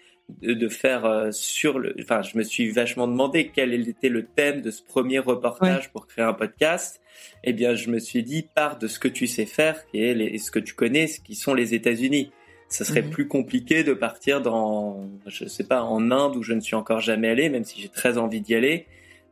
de, 0.43 0.69
faire 0.69 1.29
sur 1.31 1.79
le. 1.79 1.95
Enfin, 2.01 2.23
je 2.23 2.37
me 2.37 2.43
suis 2.43 2.71
vachement 2.71 3.07
demandé 3.07 3.53
quel 3.55 3.73
était 3.89 4.09
le 4.09 4.25
thème 4.25 4.61
de 4.61 4.73
ce 4.73 4.83
premier 4.83 5.21
reportage 5.21 5.91
pour 5.93 6.09
créer 6.09 6.25
un 6.25 6.33
podcast. 6.33 7.01
Eh 7.45 7.53
bien, 7.53 7.75
je 7.75 7.91
me 7.91 7.99
suis 7.99 8.23
dit, 8.23 8.47
pars 8.55 8.79
de 8.79 8.89
ce 8.89 8.99
que 8.99 9.09
tu 9.09 9.27
sais 9.27 9.47
faire, 9.47 9.87
qui 9.87 10.03
est 10.03 10.15
les, 10.15 10.39
ce 10.39 10.51
que 10.51 10.59
tu 10.59 10.75
connais, 10.75 11.07
ce 11.07 11.21
qui 11.21 11.35
sont 11.35 11.55
les 11.55 11.75
États-Unis. 11.75 12.31
Ça 12.69 12.85
serait 12.85 13.03
mhm. 13.03 13.11
plus 13.11 13.29
compliqué 13.29 13.85
de 13.85 13.95
partir 13.95 14.41
dans, 14.43 15.09
je 15.27 15.47
sais 15.47 15.65
pas, 15.65 15.83
en 15.83 16.11
Inde 16.11 16.37
où 16.37 16.43
je 16.43 16.53
ne 16.53 16.61
suis 16.61 16.75
encore 16.75 17.01
jamais 17.01 17.29
allé, 17.29 17.49
même 17.49 17.65
si 17.65 17.81
j'ai 17.81 17.89
très 17.89 18.19
envie 18.19 18.41
d'y 18.41 18.55
aller. 18.55 18.87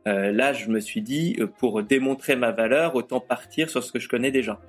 Euh, 0.07 0.31
là, 0.31 0.53
je 0.53 0.69
me 0.69 0.79
suis 0.79 1.01
dit, 1.01 1.35
euh, 1.39 1.47
pour 1.47 1.81
démontrer 1.83 2.35
ma 2.35 2.51
valeur, 2.51 2.95
autant 2.95 3.19
partir 3.19 3.69
sur 3.69 3.83
ce 3.83 3.91
que 3.91 3.99
je 3.99 4.07
connais 4.07 4.31
déjà. 4.31 4.59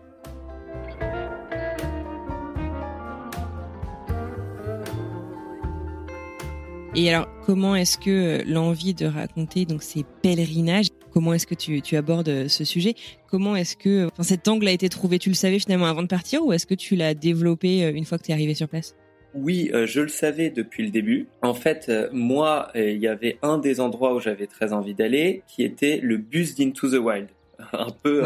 Et 6.99 7.13
alors, 7.13 7.29
comment 7.45 7.77
est-ce 7.77 7.99
que 7.99 8.41
euh, 8.41 8.43
l'envie 8.47 8.95
de 8.95 9.05
raconter 9.05 9.67
donc 9.67 9.83
ces 9.83 10.03
pèlerinages, 10.23 10.89
comment 11.17 11.33
est-ce 11.33 11.47
que 11.47 11.55
tu, 11.55 11.81
tu, 11.81 11.97
abordes 11.97 12.47
ce 12.47 12.63
sujet? 12.65 12.95
Comment 13.31 13.57
est-ce 13.57 13.75
que 13.75 14.05
enfin, 14.05 14.23
cet 14.23 14.49
angle 14.49 14.69
a 14.69 14.73
été 14.73 14.91
trouvé? 14.91 15.19
Tu 15.19 15.31
le 15.31 15.35
savais 15.35 15.59
finalement 15.59 15.87
avant 15.87 16.03
de 16.03 16.09
partir 16.09 16.45
ou 16.45 16.53
est-ce 16.53 16.67
que 16.67 16.75
tu 16.75 16.95
l'as 16.95 17.15
développé 17.15 17.89
une 17.89 18.05
fois 18.05 18.19
que 18.19 18.25
tu 18.25 18.33
es 18.33 18.35
arrivé 18.35 18.53
sur 18.53 18.69
place? 18.69 18.95
Oui, 19.33 19.71
euh, 19.73 19.87
je 19.87 20.03
le 20.03 20.09
savais 20.09 20.51
depuis 20.51 20.83
le 20.83 20.91
début. 20.91 21.27
En 21.41 21.55
fait, 21.55 21.87
euh, 21.89 22.11
moi, 22.13 22.69
euh, 22.77 22.91
il 22.91 23.01
y 23.01 23.09
avait 23.09 23.39
un 23.41 23.57
des 23.57 23.81
endroits 23.81 24.15
où 24.15 24.21
j'avais 24.21 24.47
très 24.47 24.75
envie 24.75 24.95
d'aller, 24.95 25.43
qui 25.47 25.63
était 25.63 26.01
le 26.03 26.19
bus 26.19 26.55
d'Into 26.55 26.91
the 26.91 27.01
Wild. 27.01 27.29
un 27.73 27.89
peu 28.03 28.23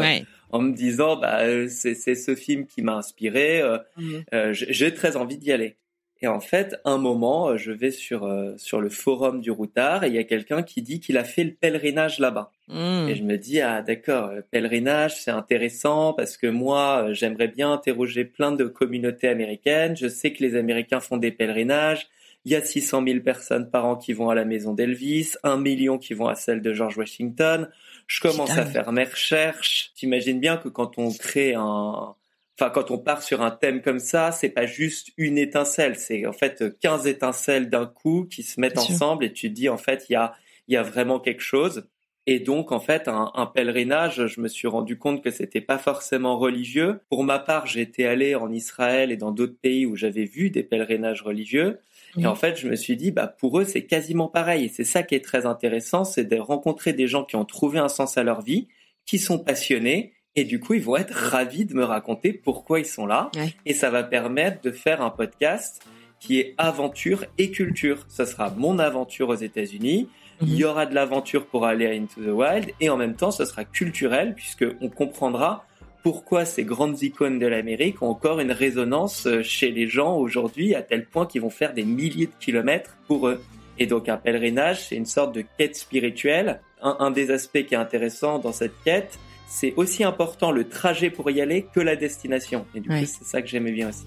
en 0.49 0.61
me 0.61 0.73
disant, 0.73 1.15
bah, 1.15 1.39
c'est 1.69 1.95
ce 1.95 2.35
film 2.35 2.65
qui 2.65 2.81
m'a 2.81 2.97
inspiré. 2.97 3.61
Mhm. 3.95 4.51
J'ai 4.51 4.93
très 4.93 5.15
envie 5.15 5.37
d'y 5.37 5.53
aller. 5.53 5.77
Et 6.23 6.27
en 6.27 6.39
fait, 6.39 6.79
un 6.85 6.97
moment, 6.97 7.57
je 7.57 7.71
vais 7.71 7.89
sur 7.89 8.31
sur 8.57 8.79
le 8.79 8.89
forum 8.89 9.41
du 9.41 9.49
Routard 9.49 10.03
et 10.03 10.07
il 10.07 10.13
y 10.13 10.19
a 10.19 10.23
quelqu'un 10.23 10.61
qui 10.61 10.81
dit 10.83 10.99
qu'il 10.99 11.17
a 11.17 11.23
fait 11.23 11.43
le 11.43 11.51
pèlerinage 11.51 12.19
là-bas. 12.19 12.51
Hmm. 12.67 13.07
Et 13.09 13.15
je 13.15 13.23
me 13.23 13.37
dis 13.37 13.59
ah 13.59 13.81
d'accord, 13.81 14.31
pèlerinage, 14.51 15.19
c'est 15.21 15.31
intéressant 15.31 16.13
parce 16.13 16.37
que 16.37 16.47
moi, 16.47 17.07
j'aimerais 17.11 17.47
bien 17.47 17.71
interroger 17.73 18.23
plein 18.23 18.51
de 18.51 18.65
communautés 18.65 19.29
américaines. 19.29 19.97
Je 19.97 20.07
sais 20.07 20.31
que 20.31 20.43
les 20.43 20.55
Américains 20.55 20.99
font 20.99 21.17
des 21.17 21.31
pèlerinages. 21.31 22.07
Il 22.45 22.51
y 22.51 22.55
a 22.55 22.61
600 22.61 23.03
000 23.05 23.19
personnes 23.19 23.69
par 23.69 23.85
an 23.85 23.95
qui 23.95 24.13
vont 24.13 24.29
à 24.29 24.35
la 24.35 24.45
maison 24.45 24.73
d'Elvis, 24.73 25.33
un 25.43 25.57
million 25.57 25.99
qui 25.99 26.15
vont 26.15 26.27
à 26.27 26.35
celle 26.35 26.61
de 26.61 26.73
George 26.73 26.97
Washington. 26.97 27.69
Je 28.07 28.19
commence 28.19 28.57
à 28.57 28.65
faire 28.65 28.91
mes 28.91 29.03
recherches. 29.03 29.91
T'imagines 29.95 30.39
bien 30.39 30.57
que 30.57 30.67
quand 30.67 30.97
on 30.97 31.13
crée 31.13 31.53
un, 31.53 32.15
enfin 32.59 32.69
quand 32.69 32.91
on 32.91 32.97
part 32.97 33.21
sur 33.23 33.41
un 33.41 33.51
thème 33.51 33.81
comme 33.81 33.99
ça, 33.99 34.31
c'est 34.31 34.49
pas 34.49 34.65
juste 34.65 35.09
une 35.17 35.37
étincelle, 35.37 35.95
c'est 35.95 36.25
en 36.25 36.33
fait 36.33 36.77
15 36.79 37.07
étincelles 37.07 37.69
d'un 37.69 37.85
coup 37.85 38.27
qui 38.29 38.43
se 38.43 38.59
mettent 38.59 38.77
ensemble 38.77 39.25
et 39.25 39.33
tu 39.33 39.49
te 39.49 39.53
dis 39.53 39.69
en 39.69 39.77
fait 39.77 40.05
il 40.09 40.13
y 40.13 40.15
a 40.15 40.33
il 40.67 40.73
y 40.73 40.77
a 40.77 40.83
vraiment 40.83 41.19
quelque 41.19 41.41
chose. 41.41 41.87
Et 42.27 42.39
donc, 42.39 42.71
en 42.71 42.79
fait, 42.79 43.07
un, 43.07 43.31
un, 43.33 43.47
pèlerinage, 43.47 44.27
je 44.27 44.41
me 44.41 44.47
suis 44.47 44.67
rendu 44.67 44.97
compte 44.97 45.23
que 45.23 45.31
c'était 45.31 45.59
pas 45.59 45.79
forcément 45.79 46.37
religieux. 46.37 46.99
Pour 47.09 47.23
ma 47.23 47.39
part, 47.39 47.65
j'étais 47.65 48.05
allé 48.05 48.35
en 48.35 48.51
Israël 48.51 49.11
et 49.11 49.17
dans 49.17 49.31
d'autres 49.31 49.57
pays 49.59 49.87
où 49.87 49.95
j'avais 49.95 50.25
vu 50.25 50.51
des 50.51 50.61
pèlerinages 50.61 51.23
religieux. 51.23 51.79
Et 52.17 52.27
en 52.27 52.35
fait, 52.35 52.59
je 52.59 52.67
me 52.67 52.75
suis 52.75 52.95
dit, 52.95 53.11
bah, 53.11 53.27
pour 53.27 53.59
eux, 53.59 53.65
c'est 53.65 53.85
quasiment 53.85 54.27
pareil. 54.27 54.65
Et 54.65 54.69
c'est 54.69 54.83
ça 54.83 55.01
qui 55.01 55.15
est 55.15 55.23
très 55.23 55.45
intéressant, 55.45 56.03
c'est 56.03 56.25
de 56.25 56.37
rencontrer 56.37 56.93
des 56.93 57.07
gens 57.07 57.23
qui 57.23 57.37
ont 57.37 57.45
trouvé 57.45 57.79
un 57.79 57.87
sens 57.87 58.17
à 58.17 58.23
leur 58.23 58.41
vie, 58.41 58.67
qui 59.05 59.17
sont 59.17 59.39
passionnés 59.39 60.13
et 60.35 60.45
du 60.45 60.59
coup, 60.59 60.75
ils 60.75 60.81
vont 60.81 60.95
être 60.95 61.13
ravis 61.13 61.65
de 61.65 61.73
me 61.73 61.83
raconter 61.83 62.31
pourquoi 62.31 62.79
ils 62.79 62.85
sont 62.85 63.05
là. 63.05 63.31
Et 63.65 63.73
ça 63.73 63.89
va 63.89 64.03
permettre 64.03 64.61
de 64.61 64.71
faire 64.71 65.01
un 65.01 65.09
podcast 65.09 65.81
qui 66.19 66.39
est 66.39 66.53
aventure 66.57 67.25
et 67.37 67.51
culture. 67.51 68.05
Ce 68.07 68.25
sera 68.25 68.51
mon 68.51 68.79
aventure 68.79 69.29
aux 69.29 69.35
États-Unis. 69.35 70.07
Mhm. 70.41 70.47
Il 70.47 70.55
y 70.55 70.63
aura 70.63 70.85
de 70.85 70.95
l'aventure 70.95 71.47
pour 71.47 71.65
aller 71.65 71.85
à 71.85 71.91
Into 71.91 72.21
the 72.21 72.33
Wild 72.33 72.71
et 72.79 72.89
en 72.89 72.97
même 72.97 73.15
temps, 73.15 73.31
ce 73.31 73.43
sera 73.43 73.65
culturel 73.65 74.33
puisque 74.35 74.65
on 74.79 74.89
comprendra 74.89 75.65
pourquoi 76.03 76.45
ces 76.45 76.63
grandes 76.63 77.01
icônes 77.03 77.37
de 77.37 77.45
l'Amérique 77.45 78.01
ont 78.01 78.07
encore 78.07 78.39
une 78.39 78.51
résonance 78.51 79.27
euh, 79.27 79.43
chez 79.43 79.69
les 79.69 79.87
gens 79.87 80.17
aujourd'hui 80.17 80.73
à 80.73 80.81
tel 80.81 81.05
point 81.05 81.27
qu'ils 81.27 81.41
vont 81.41 81.51
faire 81.51 81.73
des 81.75 81.83
milliers 81.83 82.25
de 82.25 82.31
kilomètres 82.39 82.97
pour 83.07 83.27
eux. 83.27 83.43
Et 83.77 83.85
donc 83.85 84.09
un 84.09 84.17
pèlerinage, 84.17 84.87
c'est 84.87 84.95
une 84.95 85.05
sorte 85.05 85.35
de 85.35 85.43
quête 85.57 85.75
spirituelle. 85.75 86.61
Un, 86.81 86.97
un 86.99 87.11
des 87.11 87.29
aspects 87.29 87.63
qui 87.65 87.75
est 87.75 87.77
intéressant 87.77 88.39
dans 88.39 88.51
cette 88.51 88.73
quête, 88.83 89.19
c'est 89.51 89.73
aussi 89.75 90.03
important 90.05 90.51
le 90.51 90.67
trajet 90.69 91.09
pour 91.09 91.29
y 91.29 91.41
aller 91.41 91.67
que 91.73 91.81
la 91.81 91.97
destination. 91.97 92.65
Et 92.73 92.79
du 92.79 92.87
coup, 92.87 92.95
c'est 92.99 93.25
ça 93.25 93.41
que 93.41 93.49
j'aimais 93.49 93.73
bien 93.73 93.89
aussi. 93.89 94.05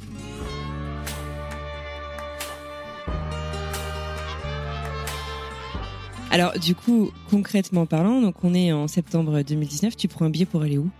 Alors, 6.30 6.58
du 6.58 6.74
coup, 6.74 7.12
concrètement 7.30 7.84
parlant, 7.84 8.20
donc 8.22 8.42
on 8.42 8.54
est 8.54 8.72
en 8.72 8.88
septembre 8.88 9.42
2019, 9.42 9.96
tu 9.96 10.08
prends 10.08 10.24
un 10.24 10.30
billet 10.30 10.46
pour 10.46 10.62
aller 10.62 10.78
où? 10.78 10.90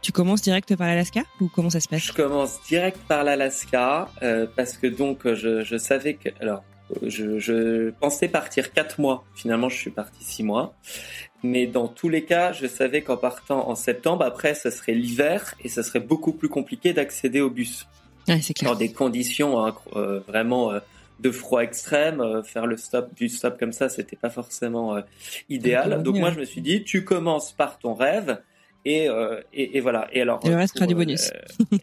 Tu 0.00 0.12
commences 0.12 0.42
direct 0.42 0.76
par 0.76 0.86
l'Alaska 0.86 1.24
ou 1.40 1.48
comment 1.48 1.68
ça 1.68 1.80
se 1.80 1.88
passe? 1.88 2.04
Je 2.04 2.12
commence 2.12 2.62
direct 2.68 3.00
par 3.08 3.24
l'Alaska 3.24 4.08
euh, 4.22 4.46
parce 4.56 4.78
que 4.78 4.86
donc 4.86 5.26
je, 5.34 5.64
je 5.64 5.76
savais 5.76 6.14
que 6.14 6.28
alors 6.40 6.62
je, 7.02 7.38
je, 7.38 7.90
pensais 7.90 8.28
partir 8.28 8.72
quatre 8.72 9.00
mois. 9.00 9.24
Finalement, 9.34 9.68
je 9.68 9.76
suis 9.76 9.90
parti 9.90 10.24
six 10.24 10.42
mois. 10.42 10.74
Mais 11.42 11.66
dans 11.66 11.88
tous 11.88 12.08
les 12.08 12.24
cas, 12.24 12.52
je 12.52 12.66
savais 12.66 13.02
qu'en 13.02 13.16
partant 13.16 13.68
en 13.68 13.74
septembre, 13.74 14.24
après, 14.24 14.54
ce 14.54 14.70
serait 14.70 14.94
l'hiver 14.94 15.54
et 15.62 15.68
ce 15.68 15.82
serait 15.82 16.00
beaucoup 16.00 16.32
plus 16.32 16.48
compliqué 16.48 16.92
d'accéder 16.92 17.40
au 17.40 17.50
bus. 17.50 17.86
Ouais, 18.26 18.40
c'est 18.40 18.54
clair. 18.54 18.72
Dans 18.72 18.78
des 18.78 18.92
conditions 18.92 19.64
hein, 19.64 19.74
euh, 19.96 20.20
vraiment 20.26 20.72
euh, 20.72 20.80
de 21.20 21.30
froid 21.30 21.62
extrême, 21.62 22.20
euh, 22.20 22.42
faire 22.42 22.66
le 22.66 22.76
stop 22.76 23.14
du 23.14 23.28
stop 23.28 23.58
comme 23.58 23.72
ça, 23.72 23.88
c'était 23.88 24.16
pas 24.16 24.30
forcément 24.30 25.00
idéal. 25.48 26.02
Donc 26.02 26.16
moi, 26.16 26.32
je 26.32 26.40
me 26.40 26.44
suis 26.44 26.60
dit, 26.60 26.82
tu 26.82 27.04
commences 27.04 27.52
par 27.52 27.78
ton 27.78 27.94
rêve. 27.94 28.40
Et, 28.84 29.08
et, 29.52 29.76
et 29.76 29.80
voilà. 29.80 30.08
Et 30.12 30.22
alors, 30.22 30.40
le 30.46 30.54
reste 30.54 30.74
sera 30.74 30.86
du 30.86 30.94
bonus. 30.94 31.30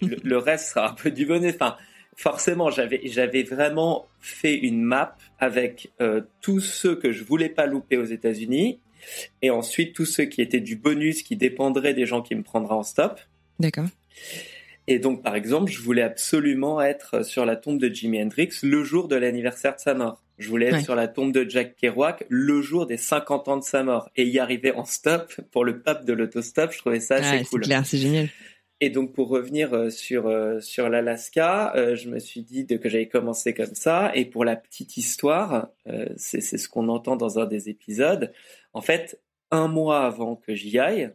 le, 0.02 0.18
le, 0.24 0.38
reste 0.38 0.70
sera 0.70 0.90
un 0.90 0.94
peu 0.94 1.12
du 1.12 1.26
bonus. 1.26 1.54
Enfin, 1.54 1.76
forcément, 2.16 2.72
j'avais 2.72 3.02
j'avais 3.06 3.44
vraiment 3.44 4.08
fait 4.20 4.56
une 4.56 4.82
map 4.82 5.16
avec 5.40 5.92
euh, 6.02 6.22
tous 6.42 6.62
ceux 6.62 6.96
que 6.96 7.12
je 7.12 7.24
voulais 7.24 7.50
pas 7.50 7.66
louper 7.66 7.98
aux 7.98 8.06
États-Unis 8.06 8.80
et 9.42 9.50
ensuite 9.50 9.94
tous 9.94 10.06
ceux 10.06 10.26
qui 10.26 10.42
étaient 10.42 10.60
du 10.60 10.76
bonus 10.76 11.24
qui 11.24 11.36
dépendraient 11.36 11.94
des 11.94 12.06
gens 12.06 12.22
qui 12.22 12.36
me 12.36 12.44
prendraient 12.44 12.76
en 12.76 12.84
stop. 12.84 13.20
D'accord. 13.60 13.88
Et 14.88 15.00
donc, 15.00 15.24
par 15.24 15.36
exemple, 15.36 15.72
je 15.72 15.82
voulais 15.82 16.04
absolument 16.04 16.82
être 16.82 17.26
sur 17.26 17.46
la 17.46 17.56
tombe 17.56 17.80
de 17.80 17.90
Jimi 17.90 18.22
Hendrix 18.22 18.50
le 18.62 18.84
jour 18.84 19.08
de 19.08 19.16
l'anniversaire 19.16 19.76
de 19.76 19.80
sa 19.80 19.96
mort. 19.96 20.22
Je 20.38 20.50
voulais 20.50 20.68
être 20.68 20.82
sur 20.82 20.96
la 20.96 21.08
tombe 21.08 21.32
de 21.32 21.50
Jack 21.50 21.78
Kerouac 21.78 22.26
le 22.30 22.62
jour 22.62 22.86
des 22.86 22.98
50 22.98 23.48
ans 23.48 23.58
de 23.58 23.64
sa 23.64 23.84
mort 23.84 24.10
et 24.16 24.26
y 24.26 24.38
arriver 24.38 24.72
en 24.74 24.84
stop 24.84 25.34
pour 25.52 25.64
le 25.64 25.80
pape 25.80 26.06
de 26.06 26.14
l'autostop. 26.14 26.72
Je 26.74 26.78
trouvais 26.78 27.00
ça 27.00 27.16
assez 27.16 27.46
cool. 27.46 27.64
C'est 27.64 27.70
clair, 27.70 27.86
c'est 27.86 27.98
génial. 27.98 28.30
Et 28.82 28.90
donc 28.90 29.14
pour 29.14 29.30
revenir 29.30 29.74
euh, 29.74 29.90
sur 29.90 30.28
euh, 30.28 30.60
sur 30.60 30.90
l'Alaska, 30.90 31.74
euh, 31.76 31.96
je 31.96 32.10
me 32.10 32.20
suis 32.20 32.42
dit 32.42 32.68
que 32.68 32.90
j'allais 32.90 33.08
commencer 33.08 33.54
comme 33.54 33.74
ça. 33.74 34.12
Et 34.16 34.26
pour 34.26 34.44
la 34.44 34.56
petite 34.56 34.98
histoire, 34.98 35.70
c'est 36.18 36.42
c'est 36.42 36.58
ce 36.58 36.68
qu'on 36.68 36.90
entend 36.90 37.16
dans 37.16 37.40
un 37.40 37.46
des 37.46 37.70
épisodes. 37.70 38.34
En 38.74 38.82
fait, 38.82 39.22
un 39.52 39.68
mois 39.68 40.06
avant 40.06 40.36
que 40.36 40.56
j'y 40.56 40.78
aille, 40.78 41.12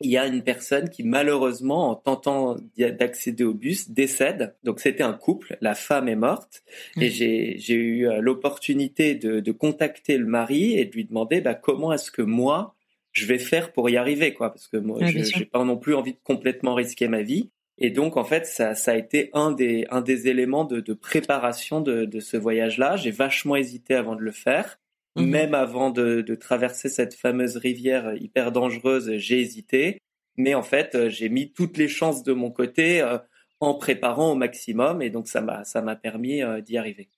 il 0.00 0.10
y 0.10 0.18
a 0.18 0.26
une 0.26 0.42
personne 0.42 0.90
qui 0.90 1.04
malheureusement, 1.04 1.90
en 1.90 1.94
tentant 1.94 2.56
d'accéder 2.76 3.44
au 3.44 3.54
bus, 3.54 3.90
décède. 3.90 4.54
Donc 4.64 4.80
c'était 4.80 5.04
un 5.04 5.14
couple, 5.14 5.56
la 5.62 5.74
femme 5.74 6.08
est 6.08 6.16
morte, 6.16 6.64
et 7.00 7.08
j'ai 7.10 7.56
j'ai 7.58 7.74
eu 7.74 8.08
l'opportunité 8.20 9.14
de, 9.14 9.40
de 9.40 9.52
contacter 9.52 10.18
le 10.18 10.26
mari 10.26 10.74
et 10.78 10.84
de 10.84 10.92
lui 10.92 11.04
demander 11.06 11.40
bah, 11.40 11.54
comment 11.54 11.92
est-ce 11.94 12.10
que 12.10 12.22
moi 12.22 12.74
je 13.14 13.26
vais 13.26 13.38
faire 13.38 13.72
pour 13.72 13.88
y 13.88 13.96
arriver, 13.96 14.34
quoi, 14.34 14.50
parce 14.50 14.68
que 14.68 14.76
moi, 14.76 14.98
je 15.06 15.22
j'ai 15.22 15.46
pas 15.46 15.64
non 15.64 15.76
plus 15.76 15.94
envie 15.94 16.12
de 16.12 16.18
complètement 16.22 16.74
risquer 16.74 17.08
ma 17.08 17.22
vie. 17.22 17.50
Et 17.78 17.90
donc, 17.90 18.16
en 18.16 18.24
fait, 18.24 18.46
ça, 18.46 18.74
ça 18.74 18.92
a 18.92 18.96
été 18.96 19.30
un 19.32 19.52
des, 19.52 19.86
un 19.90 20.00
des 20.00 20.28
éléments 20.28 20.64
de, 20.64 20.80
de 20.80 20.94
préparation 20.94 21.80
de, 21.80 22.04
de 22.04 22.20
ce 22.20 22.36
voyage-là. 22.36 22.96
J'ai 22.96 23.10
vachement 23.10 23.56
hésité 23.56 23.94
avant 23.94 24.16
de 24.16 24.20
le 24.20 24.32
faire. 24.32 24.78
Mhm. 25.16 25.26
Même 25.26 25.54
avant 25.54 25.90
de, 25.90 26.22
de, 26.22 26.34
traverser 26.34 26.88
cette 26.88 27.14
fameuse 27.14 27.56
rivière 27.56 28.14
hyper 28.16 28.50
dangereuse, 28.52 29.16
j'ai 29.16 29.40
hésité. 29.40 29.98
Mais 30.36 30.54
en 30.54 30.62
fait, 30.62 31.08
j'ai 31.08 31.28
mis 31.28 31.52
toutes 31.52 31.76
les 31.76 31.88
chances 31.88 32.24
de 32.24 32.32
mon 32.32 32.50
côté 32.50 33.00
euh, 33.00 33.18
en 33.60 33.74
préparant 33.74 34.32
au 34.32 34.34
maximum. 34.34 35.02
Et 35.02 35.10
donc, 35.10 35.28
ça 35.28 35.40
m'a, 35.40 35.64
ça 35.64 35.82
m'a 35.82 35.94
permis 35.94 36.42
euh, 36.42 36.60
d'y 36.60 36.76
arriver. 36.76 37.08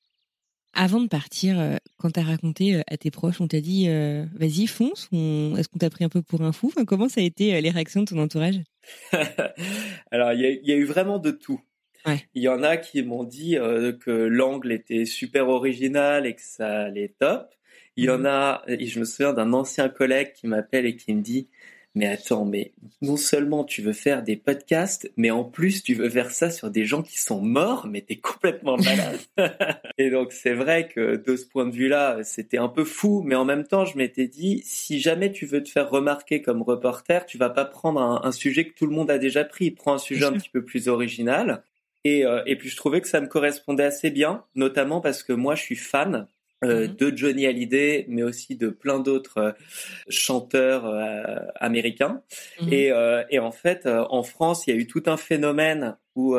Avant 0.78 1.00
de 1.00 1.08
partir, 1.08 1.58
euh, 1.58 1.76
quand 1.96 2.10
tu 2.10 2.20
as 2.20 2.22
raconté 2.22 2.74
euh, 2.74 2.82
à 2.86 2.98
tes 2.98 3.10
proches, 3.10 3.40
on 3.40 3.48
t'a 3.48 3.62
dit 3.62 3.86
euh, 3.88 4.26
vas-y, 4.34 4.66
fonce 4.66 5.08
Est-ce 5.10 5.68
qu'on 5.70 5.78
t'a 5.78 5.88
pris 5.88 6.04
un 6.04 6.10
peu 6.10 6.20
pour 6.20 6.42
un 6.42 6.52
fou? 6.52 6.70
Comment 6.86 7.08
ça 7.08 7.22
a 7.22 7.24
été 7.24 7.58
les 7.62 7.70
réactions 7.70 8.02
de 8.02 8.10
ton 8.10 8.18
entourage? 8.18 8.60
Alors, 10.10 10.34
il 10.34 10.60
y, 10.62 10.72
a 10.72 10.76
eu 10.76 10.84
vraiment 10.84 11.18
de 11.18 11.30
tout. 11.30 11.62
Il 12.34 12.42
y 12.42 12.48
en 12.48 12.62
a 12.62 12.76
qui 12.76 13.02
m'ont 13.02 13.24
dit 13.24 13.56
que 14.00 14.10
l'angle 14.10 14.70
était 14.70 15.06
super 15.06 15.48
original 15.48 16.26
et 16.26 16.34
que 16.34 16.42
ça 16.42 16.82
allait 16.82 17.14
top. 17.18 17.48
Il 17.96 18.04
y 18.04 18.10
en 18.10 18.18
mhm. 18.18 18.26
a, 18.26 18.62
et 18.68 18.86
je 18.86 19.00
me 19.00 19.06
souviens 19.06 19.32
d'un 19.32 19.54
ancien 19.54 19.88
collègue 19.88 20.34
qui 20.34 20.46
m'appelle 20.46 20.84
et 20.84 20.94
qui 20.94 21.14
me 21.14 21.22
dit 21.22 21.48
mais 21.96 22.06
attends, 22.06 22.44
mais 22.44 22.72
non 23.00 23.16
seulement 23.16 23.64
tu 23.64 23.80
veux 23.80 23.94
faire 23.94 24.22
des 24.22 24.36
podcasts, 24.36 25.10
mais 25.16 25.30
en 25.30 25.44
plus 25.44 25.82
tu 25.82 25.94
veux 25.94 26.10
faire 26.10 26.30
ça 26.30 26.50
sur 26.50 26.70
des 26.70 26.84
gens 26.84 27.02
qui 27.02 27.18
sont 27.18 27.40
morts, 27.40 27.86
mais 27.90 28.02
t'es 28.02 28.16
complètement 28.16 28.76
malade. 28.76 29.18
et 29.98 30.10
donc 30.10 30.32
c'est 30.32 30.52
vrai 30.52 30.88
que 30.88 31.16
de 31.16 31.36
ce 31.36 31.46
point 31.46 31.64
de 31.64 31.74
vue-là, 31.74 32.22
c'était 32.22 32.58
un 32.58 32.68
peu 32.68 32.84
fou, 32.84 33.22
mais 33.24 33.34
en 33.34 33.46
même 33.46 33.64
temps, 33.64 33.86
je 33.86 33.96
m'étais 33.96 34.28
dit, 34.28 34.60
si 34.62 35.00
jamais 35.00 35.32
tu 35.32 35.46
veux 35.46 35.62
te 35.62 35.70
faire 35.70 35.88
remarquer 35.88 36.42
comme 36.42 36.60
reporter, 36.60 37.24
tu 37.24 37.38
vas 37.38 37.48
pas 37.48 37.64
prendre 37.64 37.98
un, 38.00 38.32
sujet 38.32 38.66
que 38.66 38.74
tout 38.74 38.86
le 38.86 38.94
monde 38.94 39.10
a 39.10 39.16
déjà 39.16 39.44
pris. 39.44 39.70
Prends 39.70 39.94
un 39.94 39.98
sujet 39.98 40.26
un 40.26 40.32
petit 40.32 40.50
peu 40.50 40.62
plus 40.62 40.88
original. 40.88 41.62
Et, 42.04 42.26
euh, 42.26 42.42
et 42.44 42.56
puis 42.56 42.68
je 42.68 42.76
trouvais 42.76 43.00
que 43.00 43.08
ça 43.08 43.22
me 43.22 43.26
correspondait 43.26 43.84
assez 43.84 44.10
bien, 44.10 44.44
notamment 44.54 45.00
parce 45.00 45.22
que 45.22 45.32
moi 45.32 45.54
je 45.54 45.62
suis 45.62 45.76
fan 45.76 46.28
euh, 46.64 46.88
mmh 46.88 46.96
de 46.96 47.16
Johnny 47.16 47.46
Hallyday, 47.46 48.06
mais 48.08 48.22
aussi 48.22 48.56
de 48.56 48.68
plein 48.70 48.98
d'autres 48.98 49.38
euh, 49.38 49.52
chanteurs 50.08 50.86
euh, 50.86 51.36
américains. 51.56 52.22
Mmh 52.60 52.72
et, 52.72 52.92
et, 53.30 53.38
en 53.38 53.52
fait, 53.52 53.86
en 53.86 54.22
France, 54.22 54.66
il 54.66 54.74
y 54.74 54.78
a 54.78 54.80
eu 54.80 54.86
tout 54.86 55.02
un 55.06 55.16
phénomène 55.16 55.96
où 56.14 56.36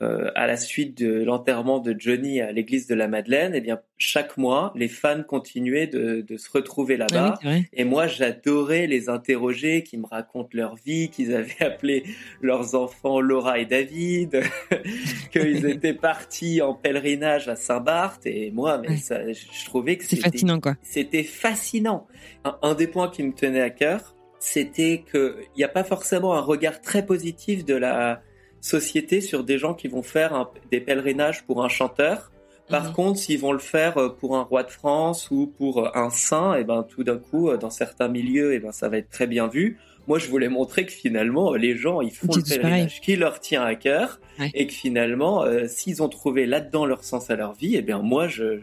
euh, 0.00 0.30
à 0.36 0.46
la 0.46 0.56
suite 0.56 0.96
de 0.96 1.24
l'enterrement 1.24 1.80
de 1.80 1.94
Johnny 1.98 2.40
à 2.40 2.52
l'église 2.52 2.86
de 2.86 2.94
la 2.94 3.08
Madeleine, 3.08 3.52
eh 3.54 3.60
bien 3.60 3.80
chaque 3.96 4.36
mois, 4.36 4.72
les 4.76 4.86
fans 4.86 5.24
continuaient 5.24 5.88
de, 5.88 6.20
de 6.20 6.36
se 6.36 6.48
retrouver 6.52 6.96
ah 7.00 7.06
là-bas. 7.10 7.40
et 7.72 7.84
moi, 7.84 8.06
j'adorais 8.06 8.86
les 8.86 9.08
interroger, 9.08 9.82
qui 9.82 9.98
me 9.98 10.06
racontent 10.06 10.50
leur 10.52 10.76
vie, 10.76 11.10
qu'ils 11.10 11.34
avaient 11.34 11.60
appelé 11.64 12.04
leurs 12.40 12.76
enfants 12.76 13.20
Laura 13.20 13.58
et 13.58 13.66
David, 13.66 14.40
qu'ils 15.32 15.66
étaient 15.70 15.94
partis 15.94 16.62
en 16.62 16.74
pèlerinage 16.74 17.48
à 17.48 17.56
Saint-Barth. 17.56 18.24
Et 18.24 18.52
moi, 18.52 18.78
mais 18.78 18.96
ça, 18.98 19.32
je 19.32 19.64
trouvais 19.64 19.96
que 19.96 20.04
c'était 20.04 20.30
fascinant, 20.30 20.60
quoi. 20.60 20.76
C'était 20.82 21.24
fascinant. 21.24 22.06
Un, 22.44 22.56
un 22.62 22.74
des 22.74 22.86
points 22.86 23.08
qui 23.08 23.24
me 23.24 23.32
tenait 23.32 23.62
à 23.62 23.70
cœur, 23.70 24.14
c'était 24.38 25.04
qu'il 25.10 25.34
n'y 25.56 25.64
a 25.64 25.68
pas 25.68 25.82
forcément 25.82 26.34
un 26.34 26.40
regard 26.40 26.80
très 26.80 27.04
positif 27.04 27.64
de 27.64 27.74
la 27.74 28.22
société 28.60 29.20
sur 29.20 29.44
des 29.44 29.58
gens 29.58 29.74
qui 29.74 29.88
vont 29.88 30.02
faire 30.02 30.50
des 30.70 30.80
pèlerinages 30.80 31.44
pour 31.44 31.64
un 31.64 31.68
chanteur. 31.68 32.30
Par 32.68 32.88
mhm. 32.88 32.92
contre, 32.92 33.18
s'ils 33.18 33.40
vont 33.40 33.52
le 33.52 33.58
faire 33.58 33.96
euh, 33.98 34.08
pour 34.10 34.36
un 34.36 34.42
roi 34.42 34.62
de 34.62 34.70
France 34.70 35.30
ou 35.30 35.46
pour 35.46 35.86
euh, 35.86 35.90
un 35.94 36.10
saint, 36.10 36.54
et 36.54 36.60
eh 36.60 36.64
ben 36.64 36.82
tout 36.82 37.02
d'un 37.02 37.16
coup, 37.16 37.48
euh, 37.48 37.56
dans 37.56 37.70
certains 37.70 38.08
milieux, 38.08 38.52
et 38.52 38.56
eh 38.56 38.58
ben 38.58 38.72
ça 38.72 38.88
va 38.88 38.98
être 38.98 39.10
très 39.10 39.26
bien 39.26 39.48
vu. 39.48 39.78
Moi, 40.06 40.18
je 40.18 40.28
voulais 40.28 40.48
montrer 40.48 40.86
que 40.86 40.92
finalement, 40.92 41.54
les 41.54 41.76
gens, 41.76 42.00
ils 42.00 42.10
font 42.10 42.28
le 42.34 42.42
pèlerinage 42.42 43.00
qui 43.02 43.16
leur 43.16 43.40
tient 43.40 43.62
à 43.62 43.74
cœur, 43.74 44.20
et 44.54 44.66
que 44.66 44.72
finalement, 44.72 45.44
s'ils 45.66 46.02
ont 46.02 46.08
trouvé 46.08 46.46
là-dedans 46.46 46.86
leur 46.86 47.04
sens 47.04 47.28
à 47.28 47.36
leur 47.36 47.52
vie, 47.52 47.74
et 47.74 47.78
eh 47.80 47.82
bien 47.82 47.98
moi, 47.98 48.26
je, 48.26 48.58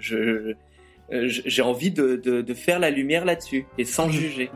j'ai 1.12 1.62
envie 1.62 1.92
de, 1.92 2.16
de, 2.16 2.54
faire 2.56 2.80
la 2.80 2.90
lumière 2.90 3.26
là-dessus 3.26 3.68
et 3.78 3.86
sans 3.86 4.08
mhm. 4.08 4.14
juger. 4.14 4.50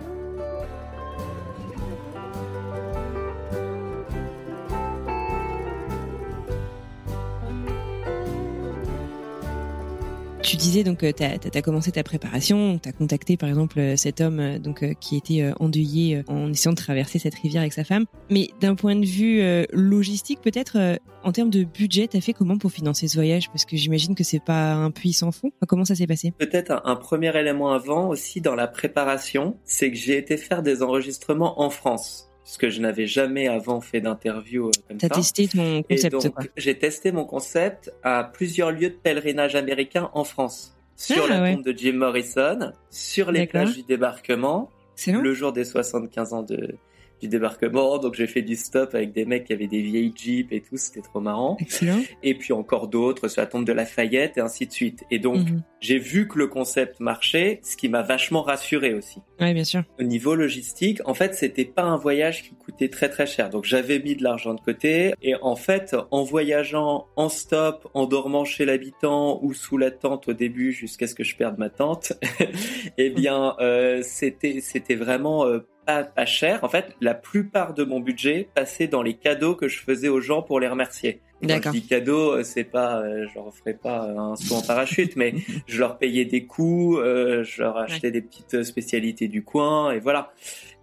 Tu 10.49 10.57
disais 10.57 10.83
donc 10.83 11.03
euh, 11.03 11.11
tu 11.15 11.23
as, 11.23 11.61
commencé 11.61 11.91
ta 11.91 12.01
préparation, 12.01 12.79
tu 12.79 12.89
as 12.89 12.91
contacté 12.91 13.37
par 13.37 13.49
exemple 13.49 13.79
euh, 13.79 13.95
cet 13.95 14.19
homme 14.19 14.39
euh, 14.39 14.57
donc 14.57 14.83
qui 14.99 15.15
était 15.15 15.51
endeuillé 15.59 16.23
en 16.27 16.51
essayant 16.51 16.71
de 16.71 16.77
traverser 16.77 17.19
cette 17.19 17.35
rivière 17.35 17.61
avec 17.61 17.73
sa 17.73 17.83
femme. 17.83 18.05
Mais 18.31 18.49
d'un 18.59 18.73
point 18.73 18.95
de 18.95 19.05
vue 19.05 19.43
logistique, 19.71 20.39
peut-être 20.41 20.99
en 21.23 21.31
termes 21.31 21.49
de 21.49 21.63
budget, 21.63 22.07
tu 22.07 22.17
as 22.17 22.21
fait 22.21 22.33
comment 22.33 22.57
pour 22.57 22.71
financer 22.71 23.07
ce 23.07 23.15
voyage? 23.15 23.49
Parce 23.49 23.65
que 23.65 23.77
j'imagine 23.77 24.15
que 24.15 24.23
c'est 24.23 24.43
pas 24.43 24.73
un 24.73 24.89
puits 24.89 25.13
sans 25.13 25.31
fond. 25.31 25.51
comment 25.67 25.85
ça 25.85 25.95
s'est 25.95 26.07
passé? 26.07 26.31
Peut-être 26.37 26.81
un, 26.83 26.95
premier 26.95 27.35
élément 27.37 27.71
avant 27.71 28.07
aussi 28.07 28.41
dans 28.41 28.55
la 28.55 28.67
préparation, 28.67 29.57
c'est 29.65 29.91
que 29.91 29.97
j'ai 29.97 30.17
été 30.17 30.37
faire 30.37 30.63
des 30.63 30.81
enregistrements 30.81 31.61
en 31.61 31.69
France 31.69 32.28
parce 32.49 32.57
que 32.57 32.71
je 32.71 32.81
n'avais 32.81 33.05
jamais 33.05 33.47
avant 33.47 33.79
fait 33.79 34.01
d'interview 34.01 34.69
euh, 34.69 34.71
comme 34.87 34.99
ça. 34.99 35.07
T'as 35.07 35.15
testé 35.17 35.47
ton 35.47 35.83
concept 35.83 36.51
J'ai 36.57 36.79
testé 36.79 37.11
mon 37.11 37.23
concept 37.23 37.93
à 38.01 38.23
plusieurs 38.23 38.71
lieux 38.71 38.89
de 38.89 38.95
pèlerinage 38.95 39.55
américains 39.55 40.09
en 40.15 40.23
France. 40.23 40.75
Sur 40.95 41.25
ah, 41.25 41.39
la 41.41 41.53
tombe 41.53 41.63
de 41.63 41.77
Jim 41.77 41.93
Morrison, 41.93 42.71
sur 42.89 43.31
les 43.31 43.45
plages 43.45 43.75
du 43.75 43.83
débarquement, 43.83 44.71
le 45.05 45.31
jour 45.35 45.53
des 45.53 45.63
75 45.63 46.33
ans 46.33 46.41
de, 46.41 46.75
du 47.21 47.27
débarquement. 47.27 47.99
Donc 47.99 48.15
j'ai 48.15 48.25
fait 48.25 48.41
du 48.41 48.55
stop 48.55 48.95
avec 48.95 49.11
des 49.11 49.25
mecs 49.25 49.45
qui 49.45 49.53
avaient 49.53 49.67
des 49.67 49.83
vieilles 49.83 50.13
jeeps 50.15 50.51
et 50.51 50.61
tout, 50.61 50.75
c'était 50.75 51.01
trop 51.01 51.19
marrant. 51.19 51.55
Excellent. 51.59 52.01
Et 52.23 52.33
puis 52.33 52.53
encore 52.53 52.87
d'autres 52.87 53.27
sur 53.27 53.43
la 53.43 53.47
tombe 53.47 53.63
de 53.63 53.73
Lafayette 53.73 54.39
et 54.39 54.41
ainsi 54.41 54.65
de 54.65 54.71
suite. 54.71 55.03
Et 55.11 55.19
donc 55.19 55.37
mhm. 55.37 55.61
J'ai 55.81 55.97
vu 55.97 56.27
que 56.27 56.37
le 56.37 56.47
concept 56.47 56.99
marchait, 56.99 57.59
ce 57.63 57.77
qui 57.77 57.89
m'a 57.89 58.01
vachement 58.01 58.41
rassuré 58.41 58.93
aussi. 58.93 59.21
Oui, 59.39 59.53
bien 59.53 59.63
sûr. 59.63 59.83
Au 59.99 60.03
niveau 60.03 60.35
logistique, 60.35 60.99
en 61.05 61.13
fait, 61.13 61.35
c'était 61.35 61.65
pas 61.65 61.83
un 61.83 61.95
voyage 61.95 62.43
qui 62.43 62.55
coûtait 62.55 62.89
très 62.89 63.09
très 63.09 63.25
cher. 63.25 63.49
Donc 63.49 63.65
j'avais 63.65 63.99
mis 63.99 64.15
de 64.15 64.23
l'argent 64.23 64.53
de 64.53 64.61
côté 64.61 65.13
et 65.21 65.35
en 65.41 65.55
fait, 65.55 65.95
en 66.11 66.23
voyageant 66.23 67.07
en 67.15 67.29
stop, 67.29 67.89
en 67.93 68.05
dormant 68.05 68.45
chez 68.45 68.65
l'habitant 68.65 69.39
ou 69.41 69.53
sous 69.53 69.77
la 69.77 69.91
tente 69.91 70.27
au 70.27 70.33
début 70.33 70.71
jusqu'à 70.71 71.07
ce 71.07 71.15
que 71.15 71.23
je 71.23 71.35
perde 71.35 71.57
ma 71.57 71.69
tente, 71.69 72.13
eh 72.97 73.09
bien 73.09 73.55
euh, 73.59 74.01
c'était 74.03 74.59
c'était 74.61 74.95
vraiment 74.95 75.45
euh, 75.45 75.59
pas, 75.85 76.25
cher. 76.25 76.63
En 76.63 76.69
fait, 76.69 76.95
la 77.01 77.13
plupart 77.13 77.73
de 77.73 77.83
mon 77.83 77.99
budget 77.99 78.49
passait 78.53 78.87
dans 78.87 79.01
les 79.01 79.15
cadeaux 79.15 79.55
que 79.55 79.67
je 79.67 79.79
faisais 79.79 80.07
aux 80.07 80.21
gens 80.21 80.41
pour 80.41 80.59
les 80.59 80.67
remercier. 80.67 81.21
Quand 81.41 81.61
je 81.63 81.69
dis 81.69 81.85
cadeau, 81.85 82.31
euh, 82.33 82.43
c'est 82.43 82.63
pas, 82.63 83.01
euh, 83.01 83.27
je 83.29 83.35
leur 83.35 83.53
ferai 83.53 83.73
pas 83.73 84.03
un 84.03 84.35
saut 84.35 84.55
en 84.55 84.61
parachute, 84.61 85.15
mais 85.15 85.33
je 85.67 85.79
leur 85.79 85.97
payais 85.97 86.25
des 86.25 86.45
coups, 86.45 86.99
euh, 86.99 87.43
je 87.43 87.61
leur 87.61 87.77
achetais 87.77 88.11
des 88.11 88.21
petites 88.21 88.63
spécialités 88.63 89.27
du 89.27 89.43
coin, 89.43 89.91
et 89.91 89.99
voilà. 89.99 90.33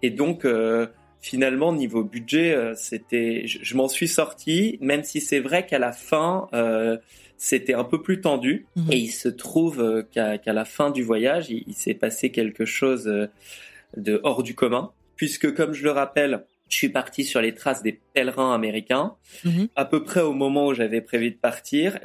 Et 0.03 0.11
donc, 0.11 0.47
finalement, 1.21 1.73
niveau 1.73 2.05
budget, 2.05 2.73
c'était, 2.77 3.47
je, 3.47 3.77
m'en 3.77 3.89
suis 3.89 4.09
sorti, 4.09 4.79
même 4.81 5.05
si 5.05 5.21
c'est 5.21 5.41
vrai 5.41 5.67
qu'à 5.67 5.79
la 5.79 5.93
fin, 5.93 6.49
c'était 7.39 7.75
un 7.75 7.85
peu 7.85 8.03
plus 8.03 8.21
tendu. 8.21 8.67
Mhm. 8.77 8.93
Et 8.93 8.99
il 8.99 9.11
se 9.11 9.29
trouve 9.29 10.05
qu'à 10.13 10.39
la 10.45 10.65
fin 10.65 10.91
du 10.91 11.03
voyage, 11.03 11.47
il 11.49 11.75
s'est 11.75 11.95
passé 11.95 12.31
quelque 12.31 12.67
chose 12.67 13.05
de 13.97 14.21
hors 14.23 14.43
du 14.43 14.55
commun, 14.55 14.93
puisque 15.17 15.55
comme 15.55 15.73
je 15.73 15.83
le 15.83 15.91
rappelle, 15.91 16.45
je 16.69 16.77
suis 16.77 16.89
parti 16.89 17.25
sur 17.25 17.41
les 17.41 17.55
traces 17.55 17.83
des 17.83 18.01
pèlerins 18.13 18.55
américains. 18.55 19.15
Mhm. 19.45 19.69
À 19.77 19.85
peu 19.85 20.03
près 20.03 20.21
au 20.21 20.33
moment 20.33 20.67
où 20.67 20.75
j'avais 20.75 21.01
prévu 21.01 21.31
de 21.31 21.37
partir, 21.37 21.99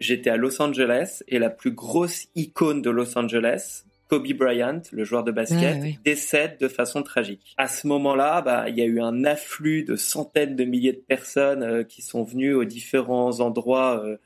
j'étais 0.00 0.30
à 0.30 0.36
Los 0.36 0.60
Angeles 0.60 1.22
et 1.28 1.38
la 1.38 1.50
plus 1.50 1.72
grosse 1.72 2.26
icône 2.34 2.82
de 2.82 2.90
Los 2.90 3.16
Angeles, 3.18 3.84
Kobe 4.08 4.32
Bryant, 4.34 4.82
le 4.92 5.04
joueur 5.04 5.24
de 5.24 5.32
basket, 5.32 5.78
ah, 5.82 5.98
décède 6.04 6.58
de 6.60 6.68
façon 6.68 7.02
tragique. 7.02 7.54
À 7.56 7.68
ce 7.68 7.86
moment-là, 7.86 8.42
bah, 8.42 8.68
il 8.68 8.76
y 8.76 8.82
a 8.82 8.84
eu 8.84 9.00
un 9.00 9.24
afflux 9.24 9.82
de 9.82 9.96
centaines 9.96 10.56
de 10.56 10.64
milliers 10.64 10.92
de 10.92 11.02
personnes 11.06 11.62
euh, 11.62 11.84
qui 11.84 12.02
sont 12.02 12.22
venues 12.22 12.54
aux 12.54 12.64
différents 12.64 13.40
endroits, 13.40 14.04
euh, 14.04 14.18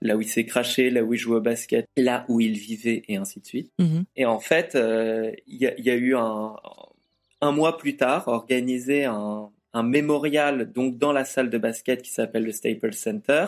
là 0.00 0.16
où 0.16 0.22
il 0.22 0.28
s'est 0.28 0.46
craché, 0.46 0.90
là 0.90 1.02
où 1.02 1.12
il 1.12 1.18
jouait 1.18 1.36
au 1.36 1.42
basket, 1.42 1.86
là 1.96 2.24
où 2.28 2.40
il 2.40 2.56
vivait, 2.56 3.02
et 3.08 3.16
ainsi 3.16 3.40
de 3.40 3.46
suite. 3.46 3.70
Mhm. 3.78 4.04
Et 4.16 4.24
en 4.24 4.40
fait, 4.40 4.74
euh, 4.74 5.30
il 5.46 5.58
y, 5.58 5.90
a, 5.90 5.94
eu 5.94 6.16
un, 6.16 6.56
un 7.40 7.52
mois 7.52 7.76
plus 7.76 7.96
tard, 7.96 8.28
organisé 8.28 9.04
un, 9.04 9.50
un 9.72 9.82
mémorial 9.82 10.72
donc 10.72 10.98
dans 10.98 11.12
la 11.12 11.24
salle 11.24 11.50
de 11.50 11.58
basket 11.58 12.02
qui 12.02 12.10
s'appelle 12.10 12.44
le 12.44 12.52
Staples 12.52 12.94
Center, 12.94 13.46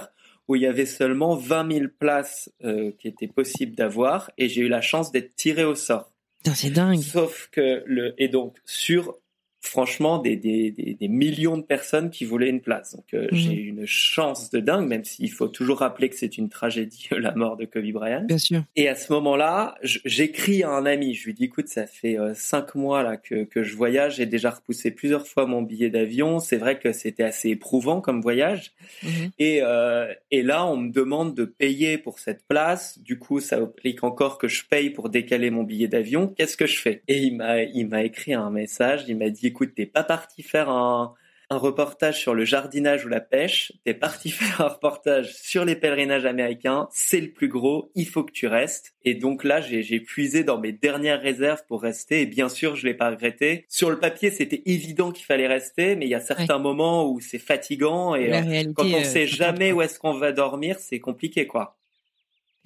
où 0.49 0.57
il 0.57 0.63
y 0.63 0.67
avait 0.67 0.87
seulement 0.87 1.37
20 1.37 1.73
000 1.73 1.87
places 1.99 2.51
euh, 2.65 2.93
qui 2.99 3.09
étaient 3.09 3.29
possibles 3.29 3.75
d'avoir 3.75 4.31
et 4.37 4.49
j'ai 4.49 4.63
eu 4.63 4.69
la 4.69 4.81
chance 4.81 5.13
d'être 5.13 5.35
tiré 5.37 5.65
au 5.65 5.75
sort. 5.75 6.13
C'est 6.55 6.71
dingue. 6.71 7.01
Sauf 7.01 7.49
que 7.53 7.83
le 7.87 8.15
et 8.19 8.29
donc 8.29 8.57
sur 8.65 9.17
franchement 9.61 10.19
des, 10.19 10.37
des, 10.37 10.71
des, 10.71 11.09
millions 11.09 11.59
de 11.59 11.63
personnes 11.63 12.11
qui 12.11 12.25
voulaient 12.25 12.49
une 12.49 12.63
place. 12.63 12.97
Donc 12.97 13.05
euh, 13.13 13.29
j'ai 13.31 13.53
eu 13.53 13.69
une 13.69 13.87
chance 13.87 14.51
de 14.51 14.59
dingue, 14.59 14.89
même 14.89 15.05
s'il 15.05 15.31
faut 15.31 15.49
toujours 15.49 15.79
rappeler 15.79 16.09
que 16.09 16.17
c'est 16.17 16.39
une 16.39 16.49
tragédie 16.49 17.09
la 17.19 17.35
mort 17.35 17.57
de 17.57 17.67
Kobe 17.67 17.91
Bryant. 17.93 18.25
Bien 18.25 18.39
sûr. 18.39 18.63
Et 18.75 18.89
à 18.89 18.95
ce 18.95 19.13
moment-là, 19.13 19.77
j'écris 19.83 20.63
à 20.63 20.71
un 20.71 20.87
ami, 20.87 21.15
je 21.15 21.27
lui 21.27 21.35
dis 21.35 21.45
écoute, 21.45 21.69
ça 21.69 21.87
fait 21.87 22.19
euh, 22.19 22.33
cinq 22.35 22.75
mois 22.75 23.03
là 23.03 23.19
que, 23.19 23.45
que 23.45 23.63
je 23.63 23.77
voyage, 23.77 24.17
j'ai 24.17 24.27
déjà 24.27 24.51
repoussé 24.51 24.91
plusieurs 24.91 25.27
fois 25.27 25.47
mon 25.47 25.61
billet 25.61 25.91
d'avion. 25.91 26.41
C'est 26.41 26.57
vrai 26.57 26.79
que 26.79 26.93
c'était 26.93 27.23
assez 27.23 27.51
éprouvant 27.51 28.01
comme 28.01 28.23
voyage. 28.23 28.73
Mhm. 29.03 29.31
Et, 29.39 29.61
euh, 29.63 30.13
et 30.31 30.43
là, 30.43 30.67
on 30.67 30.79
me 30.79 30.91
demande 30.91 31.37
de 31.37 31.45
payer 31.45 31.99
pour 31.99 32.19
cette 32.19 32.47
place. 32.49 32.99
Du 33.01 33.19
coup, 33.19 33.41
ça 33.41 33.59
implique 33.59 34.05
encore 34.05 34.39
que 34.39 34.49
je 34.49 34.65
paye 34.65 34.89
pour 34.89 35.11
décaler 35.11 35.51
mon 35.51 35.65
billet 35.65 35.89
d'avion. 35.89 36.29
Qu'est-ce 36.29 36.57
que 36.57 36.67
je 36.67 36.81
fais? 36.81 37.03
Et 37.09 37.19
il 37.19 37.37
m'a 37.37 37.63
il 37.63 37.87
m'a 37.89 38.03
écrit 38.05 38.33
un 38.33 38.51
message. 38.51 39.05
Il 39.07 39.19
m'a 39.19 39.29
dit 39.29 39.50
écoute, 39.51 39.73
t'es 39.75 39.87
pas 39.87 40.05
parti 40.05 40.43
faire 40.43 40.71
un, 40.71 41.15
reportage 41.51 42.21
sur 42.21 42.33
le 42.33 42.45
jardinage 42.45 43.05
ou 43.05 43.09
la 43.09 43.21
pêche, 43.21 43.73
t'es 43.85 43.93
parti 43.93 44.31
faire 44.31 44.61
un 44.61 44.69
reportage 44.69 45.35
sur 45.35 45.65
les 45.65 45.75
pèlerinages 45.75 46.25
américains, 46.25 46.87
c'est 46.93 47.21
le 47.21 47.33
plus 47.33 47.49
gros, 47.49 47.91
il 47.97 48.07
faut 48.07 48.23
que 48.23 48.31
tu 48.31 48.47
restes. 48.47 48.95
Et 49.05 49.15
donc 49.15 49.43
là, 49.43 49.61
j'ai 49.61 49.99
puisé 49.99 50.45
dans 50.45 50.59
mes 50.59 50.71
dernières 50.71 51.21
réserves 51.21 51.65
pour 51.67 51.83
rester, 51.83 52.23
et 52.23 52.27
bien 52.27 52.49
sûr, 52.49 52.77
je 52.77 52.87
l'ai 52.87 52.95
pas 52.95 53.11
regretté. 53.11 53.67
Sur 53.69 53.91
le 53.91 53.99
papier, 53.99 54.31
c'était 54.31 54.63
évident 54.67 55.11
qu'il 55.11 55.27
fallait 55.27 55.49
rester, 55.49 55.97
mais 55.97 56.07
il 56.07 56.11
y 56.11 56.15
a 56.15 56.21
certains 56.21 56.59
moments 56.59 57.11
où 57.11 57.19
c'est 57.19 57.41
fatigant, 57.41 58.15
et 58.15 58.33
euh, 58.33 58.73
quand 58.73 58.87
on 58.87 59.03
sait 59.03 59.25
euh, 59.25 59.27
jamais 59.27 59.73
où 59.73 59.83
est-ce 59.83 59.99
qu'on 59.99 60.15
va 60.15 60.31
dormir, 60.31 60.77
c'est 60.79 61.01
compliqué, 61.01 61.49
quoi. 61.49 61.80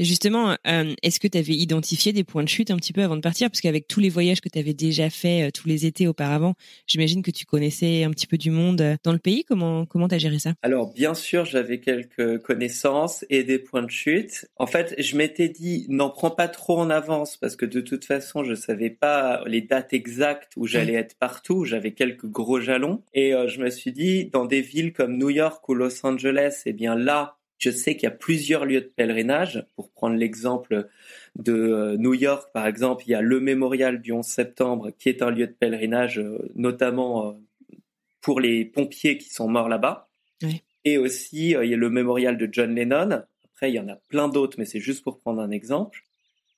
Justement, 0.01 0.57
euh, 0.67 0.93
est-ce 1.05 1.21
que 1.21 1.29
tu 1.29 1.39
avais 1.39 1.53
identifié 1.53 2.13
des 2.13 2.25
points 2.25 2.43
de 2.43 2.49
chute 2.49 2.73
un 2.73 2.77
petit 2.77 2.93
peu 2.93 3.05
avant 3.05 3.15
de 3.15 3.21
partir? 3.21 3.49
Parce 3.49 3.61
qu'avec 3.61 3.87
tous 3.87 4.01
les 4.01 4.09
voyages 4.09 4.41
que 4.41 4.49
tu 4.49 4.59
avais 4.59 4.75
déjà 4.75 5.09
fait 5.09 5.47
euh, 5.47 5.51
tous 5.53 5.69
les 5.69 5.87
étés 5.87 6.09
auparavant, 6.09 6.55
j'imagine 6.89 7.23
que 7.23 7.31
tu 7.31 7.47
connaissais 7.47 8.03
un 8.03 8.11
petit 8.11 8.27
peu 8.27 8.37
du 8.37 8.51
monde 8.51 8.81
euh, 8.81 8.97
dans 9.05 9.13
le 9.13 9.21
pays. 9.21 9.45
Comment 9.45 9.87
comment 9.87 10.09
t'as 10.09 10.19
géré 10.19 10.41
ça? 10.41 10.55
Alors 10.63 10.93
bien 10.93 11.15
sûr, 11.15 11.45
j'avais 11.45 11.79
quelques 11.79 12.43
connaissances 12.43 13.25
et 13.31 13.45
des 13.45 13.61
points 13.61 13.85
de 13.85 13.91
chute. 13.91 14.47
En 14.57 14.67
fait, 14.67 14.97
je 14.99 15.17
m'étais 15.17 15.49
dit 15.49 15.87
n'en 15.89 16.11
prends 16.11 16.33
pas 16.33 16.49
trop 16.49 16.81
en 16.81 16.91
avance 16.91 17.37
parce 17.37 17.55
que 17.55 17.67
de 17.67 17.81
toute 17.81 18.05
façon, 18.05 18.43
je 18.43 18.55
savais 18.55 18.91
pas 18.91 19.45
les 19.47 19.61
dates 19.61 19.93
exactes 19.93 20.55
où 20.57 20.67
j'allais 20.67 20.95
être 20.95 21.17
partout. 21.17 21.65
J'avais 21.65 21.93
quelques 21.93 22.27
gros 22.27 22.61
jalons 22.61 23.03
et 23.15 23.33
je 23.47 23.61
me 23.61 23.71
suis 23.71 23.93
dit 23.93 24.25
dans 24.25 24.45
des 24.45 24.61
villes 24.61 24.93
comme 24.93 25.17
New 25.19 25.31
York 25.31 25.69
ou 25.69 25.75
Los 25.75 26.05
Angeles, 26.05 26.63
eh 26.67 26.73
bien 26.73 26.97
là 26.97 27.37
je 27.65 27.71
sais 27.71 27.95
qu'il 27.95 28.03
y 28.05 28.13
a 28.13 28.15
plusieurs 28.15 28.67
lieux 28.67 28.83
de 28.83 28.93
pèlerinage. 28.95 29.65
Pour 29.75 29.91
prendre 29.91 30.17
l'exemple 30.17 30.87
de 31.37 31.55
euh, 31.55 31.97
New 31.97 32.13
York, 32.13 32.51
par 32.53 32.67
exemple, 32.67 33.05
il 33.07 33.13
y 33.13 33.15
a 33.15 33.23
le 33.23 33.41
mémorial 33.41 34.03
du 34.03 34.13
11 34.13 34.25
septembre, 34.25 34.91
qui 34.99 35.09
est 35.09 35.23
un 35.23 35.31
lieu 35.31 35.47
de 35.47 35.53
pèlerinage, 35.53 36.19
euh, 36.19 36.51
notamment 36.55 37.29
euh, 37.29 37.33
pour 38.21 38.41
les 38.41 38.67
pompiers 38.67 39.17
qui 39.17 39.31
sont 39.31 39.49
morts 39.49 39.71
là-bas. 39.71 40.11
Et 40.85 40.99
aussi, 40.99 41.53
il 41.53 41.69
y 41.71 41.73
a 41.73 41.77
le 41.79 41.89
mémorial 41.89 42.37
de 42.37 42.47
John 42.53 42.75
Lennon. 42.75 43.23
Après, 43.47 43.71
il 43.71 43.75
y 43.75 43.81
en 43.81 43.89
a 43.89 43.97
plein 44.11 44.29
d'autres, 44.29 44.59
mais 44.59 44.67
c'est 44.67 44.81
juste 44.81 45.03
pour 45.03 45.19
prendre 45.19 45.41
un 45.41 45.51
exemple. 45.51 46.05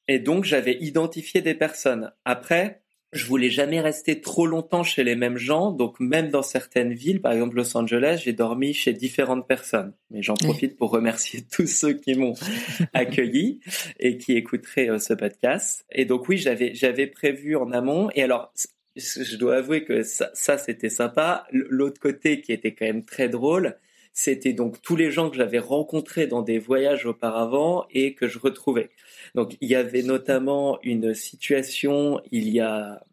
Et 0.08 0.18
donc, 0.18 0.42
j'avais 0.42 0.76
identifié 0.80 1.40
des 1.40 1.54
personnes. 1.54 2.12
Après, 2.24 2.82
je 3.16 3.26
voulais 3.26 3.50
jamais 3.50 3.80
rester 3.80 4.20
trop 4.20 4.46
longtemps 4.46 4.82
chez 4.82 5.02
les 5.02 5.16
mêmes 5.16 5.38
gens, 5.38 5.72
donc 5.72 5.98
même 5.98 6.30
dans 6.30 6.42
certaines 6.42 6.92
villes, 6.92 7.20
par 7.20 7.32
exemple 7.32 7.56
Los 7.56 7.76
Angeles, 7.76 8.22
j'ai 8.24 8.32
dormi 8.32 8.74
chez 8.74 8.92
différentes 8.92 9.48
personnes. 9.48 9.92
Mais 10.10 10.22
j'en 10.22 10.34
profite 10.34 10.76
pour 10.76 10.90
remercier 10.90 11.42
tous 11.52 11.66
ceux 11.66 11.94
qui 11.94 12.14
m'ont 12.14 12.34
accueilli 12.92 13.60
et 13.98 14.18
qui 14.18 14.34
écouteraient 14.34 14.90
euh, 14.90 14.98
ce 14.98 15.14
podcast. 15.14 15.84
Et 15.90 16.04
donc 16.04 16.28
oui, 16.28 16.36
j'avais 16.36 16.74
j'avais 16.74 17.06
prévu 17.06 17.56
en 17.56 17.72
amont. 17.72 18.10
Et 18.14 18.22
alors, 18.22 18.52
je 18.96 19.36
dois 19.36 19.56
avouer 19.56 19.84
que 19.84 20.02
ça, 20.02 20.30
ça 20.34 20.58
c'était 20.58 20.90
sympa. 20.90 21.46
L'autre 21.50 22.00
côté 22.00 22.40
qui 22.40 22.52
était 22.52 22.74
quand 22.74 22.86
même 22.86 23.04
très 23.04 23.28
drôle, 23.28 23.76
c'était 24.16 24.54
donc 24.54 24.80
tous 24.80 24.96
les 24.96 25.10
gens 25.10 25.28
que 25.28 25.36
j'avais 25.36 25.58
rencontrés 25.58 26.26
dans 26.26 26.40
des 26.40 26.58
voyages 26.58 27.04
auparavant 27.04 27.84
et 27.90 28.14
que 28.14 28.28
je 28.28 28.38
retrouvais. 28.38 28.88
Donc 29.34 29.58
il 29.60 29.68
y 29.68 29.74
avait 29.74 30.02
notamment 30.02 30.78
une 30.82 31.12
situation 31.12 32.22
il 32.32 32.48
y 32.48 32.60
a 32.60 33.04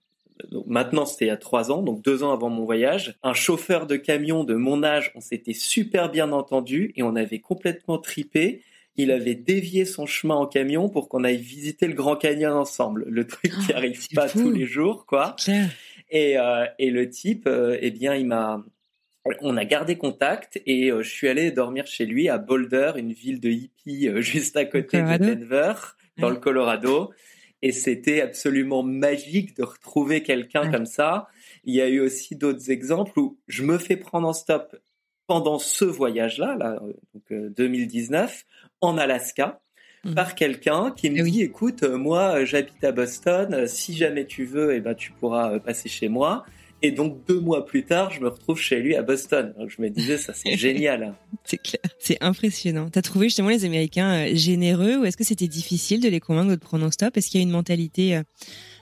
maintenant 0.66 1.06
c'était 1.06 1.26
il 1.26 1.28
y 1.28 1.32
a 1.32 1.38
trois 1.38 1.72
ans, 1.72 1.82
donc 1.82 2.02
deux 2.02 2.24
ans 2.24 2.32
avant 2.32 2.50
mon 2.50 2.64
voyage, 2.64 3.18
un 3.22 3.34
chauffeur 3.34 3.86
de 3.86 3.98
camion 3.98 4.46
de 4.46 4.56
mon 4.56 4.82
âge, 4.82 5.12
on 5.14 5.20
s'était 5.20 5.54
super 5.54 6.10
bien 6.10 6.32
entendu 6.32 6.94
et 6.96 7.04
on 7.04 7.18
avait 7.18 7.40
complètement 7.40 7.98
tripé. 7.98 8.62
Il 8.96 9.12
avait 9.12 9.36
dévié 9.36 9.84
son 9.84 10.06
chemin 10.06 10.36
en 10.36 10.46
camion 10.46 10.88
pour 10.88 11.10
qu'on 11.10 11.26
aille 11.26 11.36
visiter 11.36 11.88
le 11.88 11.96
Grand 11.96 12.16
Canyon 12.16 12.54
ensemble. 12.54 13.06
Le 13.10 13.28
truc 13.28 13.52
qui 13.52 13.72
oh, 13.72 13.76
arrive 13.76 14.08
pas 14.14 14.30
tous 14.30 14.52
les 14.52 14.68
jours, 14.68 15.06
quoi. 15.06 15.36
Et, 16.12 16.38
euh, 16.38 16.66
et 16.78 16.92
le 16.92 17.10
type, 17.10 17.48
euh, 17.48 17.76
eh 17.82 17.90
bien, 17.90 18.14
il 18.14 18.28
m'a, 18.28 18.64
on 19.42 19.58
a 19.58 19.66
gardé 19.66 19.98
contact 19.98 20.62
et 20.66 20.92
euh, 20.92 21.02
je 21.02 21.10
suis 21.10 21.28
allé 21.28 21.52
dormir 21.52 21.88
chez 21.88 22.06
lui 22.06 22.30
à 22.30 22.38
Boulder, 22.38 22.94
une 22.98 23.14
ville 23.14 23.40
de 23.40 23.50
hippies 23.50 24.10
juste 24.22 24.58
à 24.58 24.66
côté 24.66 25.02
de 25.02 25.18
Denver 25.18 25.74
dans 26.18 26.30
le 26.30 26.38
Colorado. 26.38 27.12
Et 27.62 27.72
c'était 27.72 28.20
absolument 28.22 28.84
magique 28.84 29.56
de 29.56 29.64
retrouver 29.64 30.22
quelqu'un 30.22 30.70
comme 30.70 30.86
ça. 30.86 31.28
Il 31.64 31.74
y 31.74 31.82
a 31.82 31.88
eu 31.88 32.02
aussi 32.02 32.36
d'autres 32.36 32.70
exemples 32.72 33.18
où 33.18 33.40
je 33.48 33.64
me 33.64 33.78
fais 33.78 33.96
prendre 33.96 34.28
en 34.28 34.34
stop 34.34 34.76
pendant 35.28 35.60
ce 35.60 35.86
voyage-là, 35.86 36.56
là, 36.58 36.80
donc 37.14 37.54
2019, 37.56 38.32
euh, 38.32 38.68
en 38.82 38.98
Alaska, 38.98 39.62
mmh. 40.04 40.14
par 40.14 40.36
quelqu'un 40.36 40.92
qui 40.92 41.10
me 41.10 41.20
eh 41.20 41.24
dit, 41.24 41.42
écoute, 41.42 41.84
euh, 41.84 41.98
moi, 41.98 42.44
j'habite 42.44 42.84
à 42.84 42.92
Boston. 42.92 43.66
Si 43.68 43.96
jamais 43.96 44.26
tu 44.26 44.44
veux, 44.44 44.76
eh 44.76 44.82
ben, 44.82 44.94
tu 44.94 45.12
pourras 45.14 45.54
euh, 45.54 45.60
passer 45.60 45.88
chez 45.88 46.10
moi. 46.10 46.46
Et 46.86 46.92
donc 46.92 47.26
deux 47.26 47.40
mois 47.40 47.66
plus 47.66 47.86
tard, 47.86 48.12
je 48.12 48.20
me 48.20 48.28
retrouve 48.28 48.60
chez 48.60 48.82
lui 48.82 48.94
à 48.96 49.02
Boston. 49.02 49.54
Donc 49.58 49.70
je 49.70 49.82
me 49.82 49.90
disais, 49.90 50.18
ça 50.18 50.34
c'est 50.34 50.58
génial. 50.58 51.16
C'est 51.46 51.58
clair, 51.58 51.82
c'est 51.98 52.18
impressionnant. 52.22 52.90
T'as 52.90 53.02
trouvé 53.02 53.28
justement 53.28 53.48
les 53.48 53.64
Américains 53.64 54.28
euh, 54.28 54.36
généreux 54.36 54.98
ou 54.98 55.06
est-ce 55.06 55.16
que 55.16 55.24
c'était 55.24 55.48
difficile 55.48 56.02
de 56.02 56.10
les 56.10 56.20
convaincre 56.20 56.52
de 56.52 56.58
prendre 56.58 56.86
en 56.86 56.92
stop? 56.92 57.16
Est-ce 57.16 57.30
qu'il 57.30 57.40
y 57.40 57.44
a 57.44 57.48
une 57.48 57.54
mentalité 57.54 58.18
euh, 58.18 58.24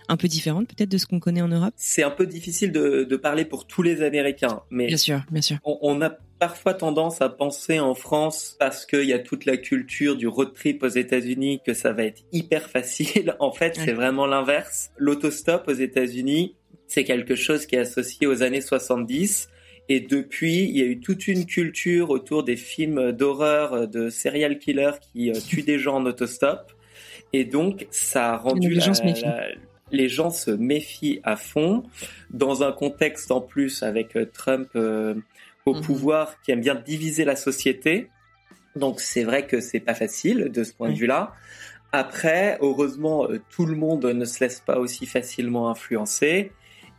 un 0.10 0.18
peu 0.18 0.28
différente 0.28 0.68
peut-être 0.68 0.90
de 0.90 0.98
ce 0.98 1.06
qu'on 1.06 1.20
connaît 1.20 1.44
en 1.44 1.48
Europe? 1.48 1.76
C'est 1.78 2.02
un 2.02 2.10
peu 2.10 2.26
difficile 2.26 2.72
de, 2.72 3.04
de, 3.04 3.16
parler 3.18 3.46
pour 3.46 3.68
tous 3.68 3.84
les 3.84 4.02
Américains, 4.02 4.62
mais 4.72 4.88
bien 4.88 4.98
sûr, 4.98 5.22
bien 5.30 5.44
sûr. 5.44 5.60
On, 5.64 5.78
on 5.84 6.02
a 6.02 6.10
parfois 6.42 6.74
tendance 6.74 7.22
à 7.22 7.30
penser 7.30 7.80
en 7.80 7.94
France 7.94 8.56
parce 8.58 8.88
qu'il 8.88 9.04
y 9.04 9.14
a 9.14 9.20
toute 9.20 9.46
la 9.46 9.58
culture 9.58 10.16
du 10.16 10.28
road 10.28 10.54
trip 10.56 10.82
aux 10.82 10.88
États-Unis 10.88 11.62
que 11.64 11.76
ça 11.76 11.94
va 11.94 12.04
être 12.06 12.24
hyper 12.32 12.68
facile. 12.68 13.36
En 13.40 13.52
fait, 13.52 13.76
c'est 13.76 13.94
vraiment 13.94 14.26
l'inverse. 14.26 14.92
L'autostop 14.98 15.68
aux 15.68 15.74
États-Unis, 15.74 16.56
c'est 16.92 17.06
quelque 17.06 17.36
chose 17.36 17.68
qui 17.68 17.76
est 17.76 17.80
associé 17.80 18.28
aux 18.28 18.44
années 18.44 18.60
70. 18.60 19.48
Et 19.88 20.02
depuis, 20.02 20.64
il 20.66 20.78
y 20.78 20.82
a 20.82 20.86
eu 20.86 21.00
toute 21.00 21.26
une 21.30 21.46
culture 21.46 22.10
autour 22.10 22.44
des 22.44 22.58
films 22.58 23.14
d'horreur 23.14 23.88
de 23.88 24.10
serial 24.10 24.60
killers 24.60 25.00
qui 25.00 25.32
euh, 25.32 25.40
tuent 25.48 25.64
des 25.64 25.80
gens 25.80 25.96
en 25.96 26.06
autostop. 26.06 26.74
Et 27.32 27.46
donc, 27.46 27.88
ça 27.92 28.34
a 28.34 28.38
rendu 28.38 28.68
les, 28.68 28.82
gens 28.82 28.94
se 28.94 29.04
les 29.94 30.10
gens 30.10 30.32
se 30.32 30.52
méfient 30.52 31.22
à 31.24 31.38
fond 31.38 31.84
dans 32.30 32.62
un 32.62 32.74
contexte 32.74 33.32
en 33.32 33.40
plus 33.40 33.84
avec 33.84 34.18
euh, 34.18 34.26
Trump 34.26 34.68
euh, 34.76 35.16
au 35.66 35.76
mhm. 35.76 35.82
pouvoir 35.82 36.42
qui 36.42 36.52
aime 36.52 36.60
bien 36.60 36.76
diviser 36.76 37.24
la 37.24 37.38
société. 37.38 38.10
Donc, 38.76 39.00
c'est 39.00 39.24
vrai 39.24 39.48
que 39.48 39.62
c'est 39.62 39.80
pas 39.80 39.96
facile 39.96 40.50
de 40.54 40.66
ce 40.66 40.74
point 40.74 40.90
de 40.90 40.98
vue-là. 40.98 41.32
Après, 41.94 42.58
heureusement, 42.60 43.28
tout 43.50 43.66
le 43.66 43.78
monde 43.78 44.04
ne 44.06 44.26
se 44.26 44.44
laisse 44.44 44.60
pas 44.60 44.78
aussi 44.78 45.06
facilement 45.06 45.70
influencer. 45.70 46.52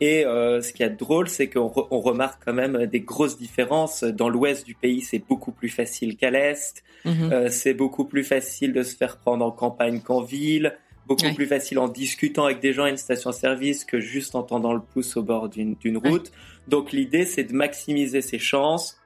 Et 0.02 0.26
euh, 0.26 0.60
ce 0.62 0.72
qui 0.72 0.82
est 0.82 0.90
drôle, 0.90 1.28
c'est 1.28 1.48
qu'on 1.48 1.72
on 1.92 2.00
remarque 2.00 2.42
quand 2.44 2.52
même 2.52 2.86
des 2.86 3.02
grosses 3.02 3.38
différences. 3.38 4.02
Dans 4.02 4.28
l'ouest 4.28 4.66
du 4.66 4.74
pays, 4.74 5.00
c'est 5.00 5.20
beaucoup 5.20 5.52
plus 5.52 5.68
facile 5.68 6.16
qu'à 6.16 6.32
l'est. 6.32 6.82
Mhm. 7.04 7.32
Euh, 7.32 7.48
c'est 7.50 7.72
beaucoup 7.72 8.04
plus 8.04 8.24
facile 8.24 8.72
de 8.72 8.82
se 8.82 8.96
faire 8.96 9.18
prendre 9.18 9.44
en 9.46 9.52
campagne 9.52 10.00
qu'en 10.00 10.20
ville. 10.20 10.76
Beaucoup 11.06 11.32
plus 11.36 11.46
facile 11.46 11.78
en 11.78 11.86
discutant 11.86 12.46
avec 12.46 12.58
des 12.58 12.72
gens 12.72 12.82
à 12.82 12.90
une 12.90 12.96
station-service 12.96 13.84
que 13.84 14.00
juste 14.00 14.34
en 14.34 14.42
tendant 14.42 14.72
le 14.72 14.80
pouce 14.80 15.16
au 15.16 15.22
bord 15.22 15.48
d'une 15.48 15.76
route. 15.96 16.32
Donc 16.66 16.90
l'idée, 16.90 17.24
c'est 17.24 17.44
de 17.44 17.52
maximiser 17.52 18.22
ses 18.22 18.40
chances 18.40 18.98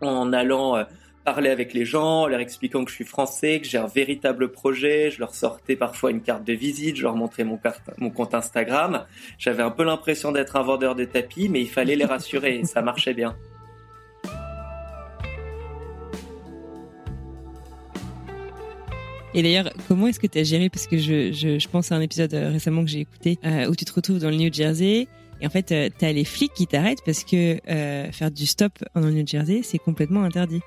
en 0.00 0.32
allant 0.32 0.76
euh, 0.76 0.84
parler 1.24 1.50
avec 1.50 1.74
les 1.74 1.84
gens, 1.84 2.26
leur 2.26 2.40
expliquant 2.40 2.84
que 2.84 2.90
je 2.90 2.96
suis 2.96 3.04
français, 3.04 3.60
que 3.60 3.66
j'ai 3.66 3.78
un 3.78 3.86
véritable 3.86 4.50
projet. 4.50 5.10
Je 5.10 5.20
leur 5.20 5.34
sortais 5.34 5.76
parfois 5.76 6.10
une 6.10 6.22
carte 6.22 6.44
de 6.44 6.52
visite, 6.52 6.96
je 6.96 7.02
leur 7.02 7.16
montrais 7.16 7.44
mon, 7.44 7.58
compte 8.10 8.34
Instagram. 8.34 9.04
J'avais 9.38 9.62
un 9.62 9.70
peu 9.70 9.84
l'impression 9.84 10.32
d'être 10.32 10.56
un 10.56 10.62
vendeur 10.62 10.94
de 10.94 11.04
tapis, 11.04 11.48
mais 11.48 11.60
il 11.60 11.68
fallait 11.68 11.96
les 11.96 12.04
rassurer 12.04 12.60
ça 12.64 12.82
marchait 12.82 13.14
bien. 13.14 13.36
Et 19.32 19.42
d'ailleurs, 19.42 19.70
comment 19.86 20.08
est-ce 20.08 20.18
que 20.18 20.26
tu 20.26 20.38
as 20.38 20.42
géré? 20.42 20.68
Parce 20.68 20.86
que 20.86 20.98
je, 20.98 21.68
pense 21.68 21.92
à 21.92 21.96
un 21.96 22.00
épisode 22.00 22.34
euh, 22.34 22.50
récemment 22.50 22.82
que 22.82 22.90
j'ai 22.90 23.00
écouté 23.00 23.38
euh, 23.44 23.68
où 23.68 23.76
tu 23.76 23.84
te 23.84 23.92
retrouves 23.92 24.18
dans 24.18 24.30
le 24.30 24.36
New 24.36 24.52
Jersey. 24.52 25.06
Et 25.40 25.46
en 25.46 25.50
fait, 25.50 25.70
euh, 25.70 25.88
tu 25.96 26.04
as 26.04 26.12
les 26.12 26.24
flics 26.24 26.52
qui 26.52 26.66
t'arrêtent 26.66 27.02
parce 27.06 27.24
que 27.24 27.58
faire 28.12 28.30
du 28.30 28.46
stop 28.46 28.72
dans 28.94 29.02
le 29.02 29.12
New 29.12 29.26
Jersey, 29.26 29.60
c'est 29.62 29.78
complètement 29.78 30.24
interdit. 30.24 30.60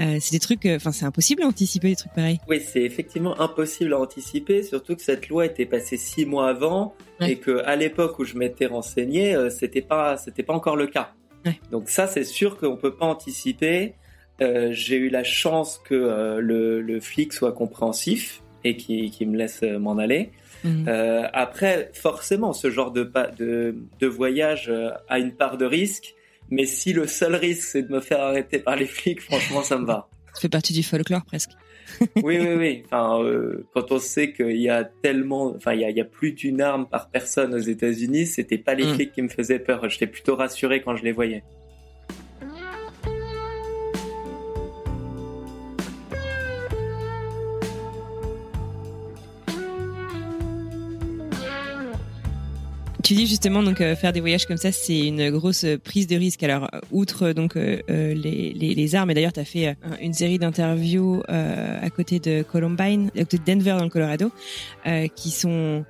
Euh, 0.00 0.18
c'est 0.20 0.32
des 0.32 0.40
trucs, 0.40 0.66
euh, 0.66 0.76
enfin 0.76 0.92
c'est 0.92 1.06
impossible 1.06 1.42
à 1.42 1.46
anticiper 1.46 1.88
des 1.88 1.96
trucs 1.96 2.12
pareils. 2.12 2.38
Oui, 2.48 2.60
c'est 2.60 2.82
effectivement 2.82 3.40
impossible 3.40 3.94
à 3.94 3.98
anticiper, 3.98 4.62
surtout 4.62 4.94
que 4.94 5.02
cette 5.02 5.28
loi 5.28 5.46
était 5.46 5.66
passée 5.66 5.96
six 5.96 6.26
mois 6.26 6.48
avant 6.48 6.94
et 7.20 7.36
que 7.36 7.62
à 7.64 7.76
l'époque 7.76 8.18
où 8.18 8.24
je 8.24 8.36
m'étais 8.36 8.66
renseigné, 8.66 9.34
euh, 9.34 9.48
c'était 9.48 9.80
pas 9.80 10.16
c'était 10.16 10.42
pas 10.42 10.52
encore 10.52 10.76
le 10.76 10.86
cas. 10.86 11.12
Donc 11.70 11.88
ça, 11.88 12.08
c'est 12.08 12.24
sûr 12.24 12.58
qu'on 12.58 12.76
peut 12.76 12.96
pas 12.96 13.06
anticiper. 13.06 13.94
J'ai 14.40 14.96
eu 14.96 15.08
la 15.10 15.22
chance 15.22 15.80
que 15.84 16.40
le, 16.40 16.80
le, 16.80 17.00
flic 17.00 17.32
soit 17.32 17.52
compréhensif 17.52 18.42
et 18.64 18.76
qui, 18.76 19.12
qui 19.12 19.26
me 19.26 19.36
laisse 19.36 19.62
m'en 19.62 19.96
aller. 19.96 20.32
Mhm. 20.64 20.88
après, 21.32 21.92
forcément, 21.94 22.52
ce 22.52 22.68
genre 22.68 22.90
de, 22.90 23.08
de, 23.38 23.76
de 24.00 24.06
voyage 24.08 24.72
a 25.08 25.18
une 25.20 25.30
part 25.30 25.56
de 25.56 25.66
risque 25.66 26.16
mais 26.50 26.66
si 26.66 26.92
le 26.92 27.06
seul 27.06 27.34
risque 27.34 27.62
c'est 27.62 27.82
de 27.82 27.92
me 27.92 28.00
faire 28.00 28.20
arrêter 28.20 28.58
par 28.58 28.76
les 28.76 28.86
flics, 28.86 29.20
franchement, 29.20 29.62
ça 29.62 29.78
me 29.78 29.86
va. 29.86 30.08
Ça 30.34 30.42
fait 30.42 30.48
partie 30.48 30.72
du 30.72 30.82
folklore 30.82 31.24
presque. 31.24 31.50
oui, 32.16 32.38
oui, 32.38 32.54
oui. 32.56 32.82
Enfin, 32.86 33.22
euh, 33.22 33.66
quand 33.72 33.92
on 33.92 33.98
sait 33.98 34.32
qu'il 34.32 34.60
y 34.60 34.68
a 34.68 34.84
tellement, 34.84 35.54
enfin, 35.56 35.72
il 35.72 35.80
y 35.80 35.84
a, 35.84 35.90
il 35.90 35.96
y 35.96 36.00
a 36.00 36.04
plus 36.04 36.32
d'une 36.32 36.60
arme 36.60 36.86
par 36.86 37.08
personne 37.10 37.54
aux 37.54 37.58
États-Unis, 37.58 38.26
c'était 38.26 38.58
pas 38.58 38.74
les 38.74 38.84
mm. 38.84 38.94
flics 38.94 39.12
qui 39.12 39.22
me 39.22 39.28
faisaient 39.28 39.58
peur. 39.58 39.88
J'étais 39.88 40.06
plutôt 40.06 40.36
rassuré 40.36 40.82
quand 40.82 40.96
je 40.96 41.04
les 41.04 41.12
voyais. 41.12 41.42
Tu 53.06 53.14
dis 53.14 53.28
justement 53.28 53.62
donc 53.62 53.78
faire 53.78 54.12
des 54.12 54.18
voyages 54.18 54.46
comme 54.46 54.56
ça, 54.56 54.72
c'est 54.72 55.06
une 55.06 55.30
grosse 55.30 55.64
prise 55.84 56.08
de 56.08 56.16
risque. 56.16 56.42
Alors 56.42 56.68
outre 56.90 57.30
donc 57.30 57.54
les, 57.54 57.84
les, 57.86 58.74
les, 58.74 58.94
armes, 58.96 59.12
et 59.12 59.14
d'ailleurs 59.14 59.32
tu 59.32 59.44
fait 59.44 59.76
une 60.02 60.12
série 60.12 60.40
d'interviews 60.40 61.22
à 61.28 61.88
côté 61.90 62.18
de 62.18 62.42
Columbine, 62.42 63.12
à 63.14 63.20
côté 63.20 63.38
de 63.38 63.44
Denver 63.44 63.76
dans 63.78 63.84
le 63.84 63.90
Colorado, 63.90 64.32
qui 65.14 65.30
sont 65.30 65.84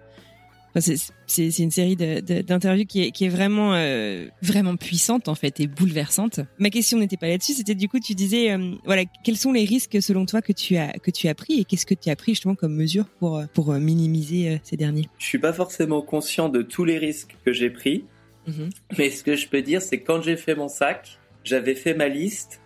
c'est 0.81 1.59
une 1.59 1.71
série 1.71 1.97
d'interviews 1.97 2.87
qui 2.87 3.05
est, 3.05 3.11
qui 3.11 3.25
est 3.25 3.29
vraiment 3.29 3.75
euh, 3.75 4.27
vraiment 4.43 4.77
puissante 4.77 5.29
en 5.29 5.35
fait 5.35 5.61
et 5.61 5.67
bouleversante. 5.67 6.41
Ma 6.59 6.71
question 6.71 6.99
n'était 6.99 7.17
pas 7.17 7.29
là-dessus, 7.29 7.55
c'était 7.55 7.75
du 7.75 7.89
coup 7.89 8.01
tu 8.01 8.15
disais 8.15 8.53
euh, 8.53 8.75
voilà 8.85 9.05
quels 9.25 9.37
sont 9.37 9.53
les 9.53 9.65
risques 9.65 10.01
selon 10.03 10.27
toi 10.27 10.43
que 10.43 10.53
tu 10.53 10.77
as 10.77 10.93
que 10.93 11.11
tu 11.11 11.29
as 11.29 11.35
pris 11.35 11.61
et 11.61 11.65
qu'est-ce 11.65 11.87
que 11.87 11.95
tu 11.95 12.11
as 12.11 12.17
pris 12.17 12.33
justement 12.33 12.55
comme 12.55 12.75
mesure 12.75 13.07
pour 13.19 13.43
pour 13.53 13.73
minimiser 13.75 14.61
ces 14.62 14.77
derniers? 14.77 15.09
Je 15.19 15.27
suis 15.27 15.39
pas 15.39 15.53
forcément 15.53 16.03
conscient 16.03 16.49
de 16.49 16.62
tous 16.62 16.85
les 16.85 16.99
risques 16.99 17.37
que 17.45 17.53
j'ai 17.53 17.71
pris, 17.71 18.05
mm-hmm. 18.49 18.71
mais 18.99 19.11
ce 19.11 19.23
que 19.23 19.37
je 19.37 19.49
peux 19.49 19.62
dire 19.62 19.83
c'est 19.83 20.01
quand 20.01 20.23
j'ai 20.23 20.37
fait 20.37 20.55
mon 20.55 20.69
sac, 20.69 21.19
j'avais 21.45 21.75
fait 21.75 21.95
ma 21.95 22.09
liste 22.09 22.61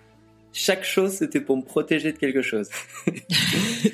chaque 0.53 0.85
chose, 0.85 1.13
c'était 1.13 1.41
pour 1.41 1.57
me 1.57 1.63
protéger 1.63 2.13
de 2.13 2.19
quelque 2.19 2.43
chose. 2.43 2.69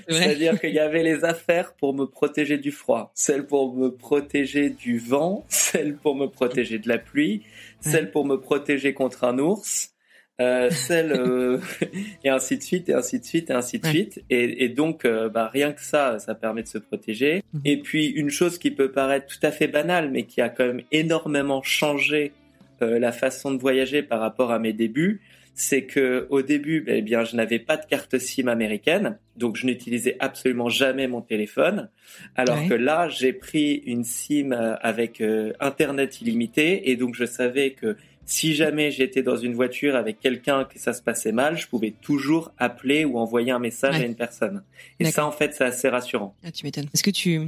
C'est-à-dire 0.09 0.59
qu'il 0.61 0.73
y 0.73 0.79
avait 0.79 1.03
les 1.03 1.25
affaires 1.25 1.75
pour 1.75 1.95
me 1.95 2.07
protéger 2.07 2.57
du 2.57 2.73
froid, 2.73 3.13
celles 3.15 3.47
pour 3.47 3.75
me 3.75 3.91
protéger 3.91 4.71
du 4.71 4.99
vent, 4.99 5.45
celles 5.49 5.97
pour 5.97 6.15
me 6.15 6.27
protéger 6.27 6.79
de 6.79 6.89
la 6.89 6.99
pluie, 6.99 7.43
celles 7.81 8.11
pour 8.11 8.25
me 8.25 8.37
protéger 8.37 8.95
contre 8.95 9.25
un 9.25 9.39
ours, 9.39 9.95
euh, 10.41 10.71
celles 10.71 11.13
euh, 11.13 11.59
et 12.25 12.29
ainsi 12.29 12.59
de 12.59 12.63
suite 12.63 12.89
et 12.89 12.95
ainsi 12.95 13.21
de 13.21 13.25
suite 13.25 13.51
et 13.51 13.53
ainsi 13.53 13.79
de 13.79 13.87
suite. 13.87 14.25
Et, 14.31 14.65
et 14.65 14.69
donc, 14.69 15.05
euh, 15.05 15.29
bah, 15.29 15.49
rien 15.53 15.73
que 15.73 15.83
ça, 15.83 16.19
ça 16.19 16.35
permet 16.35 16.63
de 16.63 16.69
se 16.69 16.79
protéger. 16.79 17.43
Mhm. 17.53 17.61
Et 17.65 17.77
puis 17.79 18.07
une 18.07 18.31
chose 18.31 18.59
qui 18.59 18.71
peut 18.71 18.93
paraître 18.93 19.27
tout 19.27 19.45
à 19.45 19.51
fait 19.51 19.69
banale, 19.69 20.11
mais 20.11 20.25
qui 20.25 20.41
a 20.41 20.49
quand 20.49 20.67
même 20.67 20.83
énormément 20.91 21.63
changé 21.63 22.33
la 22.81 23.11
façon 23.11 23.53
de 23.53 23.59
voyager 23.59 24.03
par 24.03 24.21
rapport 24.21 24.53
à 24.53 24.59
mes 24.59 24.75
débuts 24.75 25.23
c'est 25.59 25.87
que 25.87 26.27
au 26.29 26.43
début, 26.43 26.85
eh 26.87 27.01
bien, 27.01 27.25
je 27.25 27.35
n'avais 27.35 27.59
pas 27.59 27.79
de 27.79 27.87
carte 27.87 28.19
SIM 28.19 28.47
américaine, 28.47 29.19
donc 29.37 29.57
je 29.57 29.65
n'utilisais 29.65 30.17
absolument 30.21 30.69
jamais 30.69 31.09
mon 31.09 31.23
téléphone. 31.23 31.89
Alors 32.35 32.69
que 32.69 32.75
là, 32.75 33.09
j'ai 33.09 33.33
pris 33.33 33.83
une 33.87 34.05
SIM 34.05 34.53
euh, 34.53 34.77
avec 34.83 35.23
euh, 35.23 35.55
internet 35.59 36.21
illimité, 36.21 36.91
et 36.91 36.97
donc 36.97 37.15
je 37.15 37.25
savais 37.25 37.71
que 37.71 37.97
si 38.27 38.55
jamais 38.57 38.91
j'étais 38.91 39.23
dans 39.23 39.37
une 39.37 39.55
voiture 39.55 39.95
avec 39.95 40.19
quelqu'un 40.19 40.65
que 40.65 40.81
ça 40.81 40.93
se 40.93 41.01
passait 41.01 41.31
mal, 41.31 41.57
je 41.57 41.69
pouvais 41.69 41.93
toujours 42.03 42.53
appeler 42.59 43.05
ou 43.05 43.19
envoyer 43.19 43.53
un 43.53 43.61
message 43.61 43.95
à 43.95 44.05
une 44.05 44.17
personne. 44.17 44.63
Et 44.99 45.05
ça, 45.07 45.25
en 45.25 45.31
fait, 45.31 45.55
c'est 45.55 45.65
assez 45.65 45.89
rassurant. 45.89 46.35
Ah, 46.45 46.51
tu 46.51 46.65
m'étonnes. 46.65 46.89
Est-ce 46.93 47.05
que 47.05 47.11
tu, 47.11 47.41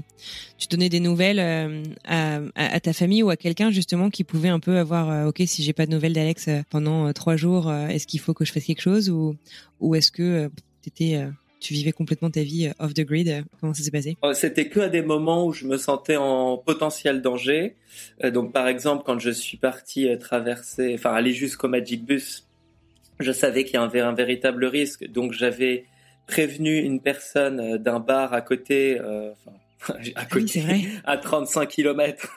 tu 0.57 0.69
donnais 0.69 0.89
des 0.89 1.01
nouvelles 1.01 1.41
euh, 1.41 1.83
à, 2.05 2.41
à, 2.55 2.81
ta 2.81 2.93
famille 2.93 3.25
ou 3.25 3.31
à 3.31 3.37
quelqu'un 3.37 3.73
justement 3.73 4.09
qui 4.09 4.23
pouvait 4.23 4.49
un 4.49 4.61
peu 4.61 4.79
avoir, 4.79 5.11
euh, 5.11 5.27
ok, 5.27 5.43
si 5.47 5.65
j'ai 5.65 5.73
pas 5.73 5.85
de 5.85 5.91
nouvelles 5.91 6.13
d'Alex 6.13 6.47
euh, 6.47 6.63
pendant 6.71 7.13
trois 7.13 7.35
jours, 7.35 7.73
est-ce 7.73 8.07
qu'il 8.07 8.21
faut 8.21 8.33
que 8.33 8.45
je 8.45 8.53
fasse 8.53 8.65
quelque 8.65 8.81
chose 8.81 9.11
ou, 9.11 9.35
ou 9.81 9.97
est-ce 9.97 10.13
que 10.13 10.49
tu 10.83 10.89
étais 10.89 11.25
tu 11.61 11.75
vivais 11.75 11.93
complètement 11.93 12.31
ta 12.31 12.43
vie 12.43 12.69
euh, 12.69 12.85
off 12.85 12.95
the 12.95 13.05
grid. 13.05 13.29
Euh, 13.29 13.43
comment 13.61 13.75
ça 13.75 13.83
s'est 13.83 13.91
passé? 13.91 14.17
Oh, 14.23 14.33
C'était 14.33 14.69
que 14.69 14.81
à 14.81 14.89
des 14.89 15.03
moments 15.03 15.47
où 15.47 15.53
je 15.53 15.67
me 15.67 15.77
sentais 15.77 16.17
en 16.17 16.59
potentiel 16.59 17.23
danger. 17.23 17.77
Euh, 18.25 18.31
donc 18.31 18.53
par 18.53 18.69
exemple, 18.69 19.03
quand 19.05 19.19
je 19.19 19.31
suis 19.31 19.57
parti 19.57 20.09
traverser, 20.19 20.95
enfin 20.95 21.13
aller 21.13 21.33
jusqu'au 21.33 21.69
Magic 21.69 22.05
Bus, 22.05 22.47
je 23.21 23.33
savais 23.33 23.65
qu'il 23.65 23.75
y 23.75 23.83
avait 23.83 24.01
un 24.01 24.15
véritable 24.15 24.65
risque. 24.65 25.07
Donc 25.11 25.33
j'avais 25.33 25.87
prévenu 26.27 26.79
une 26.79 27.01
personne 27.01 27.79
d'un 27.79 28.01
bar 28.01 28.33
à 28.35 28.43
côté, 28.43 29.01
enfin, 29.81 29.95
à 30.15 30.27
côté, 30.27 30.63
à 31.05 31.17
35 31.17 31.67
km. 31.69 32.37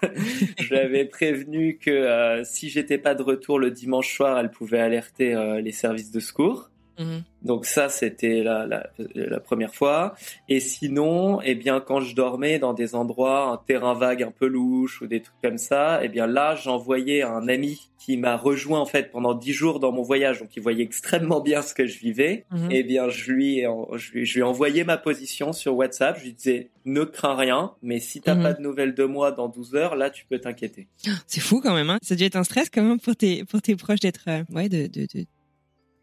je 0.60 0.74
l'avais 0.74 1.06
prévenu 1.06 1.78
que 1.78 2.42
si 2.46 2.70
j'étais 2.70 2.98
pas 2.98 3.16
de 3.16 3.22
retour 3.22 3.60
le 3.60 3.70
dimanche 3.70 4.16
soir, 4.16 4.40
elle 4.40 4.50
pouvait 4.50 4.80
alerter 4.80 5.36
les 5.62 5.74
services 5.74 6.10
de 6.10 6.22
secours. 6.22 6.72
Mhm. 7.00 7.24
Donc 7.44 7.66
ça, 7.66 7.90
c'était 7.90 8.44
la, 8.44 8.68
la, 8.68 9.40
première 9.40 9.74
fois. 9.74 10.14
Et 10.48 10.60
sinon, 10.60 11.42
eh 11.42 11.56
bien, 11.56 11.80
quand 11.80 12.00
je 12.00 12.16
dormais 12.16 12.60
dans 12.60 12.74
des 12.74 12.94
endroits, 12.94 13.48
un 13.48 13.58
terrain 13.58 13.94
vague 13.94 14.22
un 14.22 14.32
peu 14.32 14.46
louche 14.46 15.02
ou 15.02 15.08
des 15.08 15.22
trucs 15.22 15.42
comme 15.42 15.58
ça, 15.58 16.02
eh 16.04 16.08
bien 16.08 16.28
là, 16.28 16.56
j'envoyais 16.56 17.24
un 17.24 17.48
ami 17.48 17.90
qui 17.98 18.18
m'a 18.18 18.36
rejoint 18.36 18.80
en 18.80 18.86
fait 18.86 19.12
pendant 19.12 19.34
dix 19.34 19.54
jours 19.54 19.80
dans 19.80 19.92
mon 19.92 20.02
voyage, 20.04 20.40
donc 20.40 20.50
il 20.56 20.62
voyait 20.62 20.84
extrêmement 20.84 21.40
bien 21.40 21.62
ce 21.62 21.74
que 21.74 21.88
je 21.88 21.98
vivais. 21.98 22.46
Mhm. 22.52 22.68
Eh 22.72 22.84
bien, 22.84 23.10
je 23.10 23.32
lui, 23.32 23.64
je 23.96 24.12
lui, 24.12 24.26
je 24.26 24.34
lui 24.34 24.40
ai 24.42 24.44
envoyé 24.44 24.84
ma 24.84 24.98
position 24.98 25.54
sur 25.54 25.76
WhatsApp. 25.76 26.18
Je 26.20 26.26
lui 26.26 26.34
disais, 26.34 26.70
ne 26.86 27.04
crains 27.04 27.36
rien, 27.36 27.72
mais 27.82 28.00
si 28.00 28.22
t'as 28.22 28.36
mhm. 28.36 28.44
pas 28.44 28.54
de 28.54 28.62
nouvelles 28.62 28.94
de 28.94 29.04
moi 29.04 29.32
dans 29.32 29.50
12 29.50 29.76
heures, 29.76 29.96
là, 29.96 30.10
tu 30.10 30.26
peux 30.26 30.40
t'inquiéter. 30.40 30.88
C'est 31.28 31.42
fou 31.42 31.62
quand 31.62 31.74
même. 31.74 31.90
Hein 31.90 31.98
ça 32.02 32.14
a 32.14 32.18
dû 32.18 32.24
être 32.24 32.36
un 32.36 32.44
stress 32.44 32.70
quand 32.70 32.84
même 32.84 33.00
pour 33.00 33.16
tes, 33.16 33.46
pour 33.46 33.62
tes 33.62 33.76
proches 33.76 34.00
d'être, 34.00 34.26
euh, 34.28 34.44
ouais, 34.52 34.70
de, 34.70 34.88
de, 34.88 35.08
de 35.14 35.26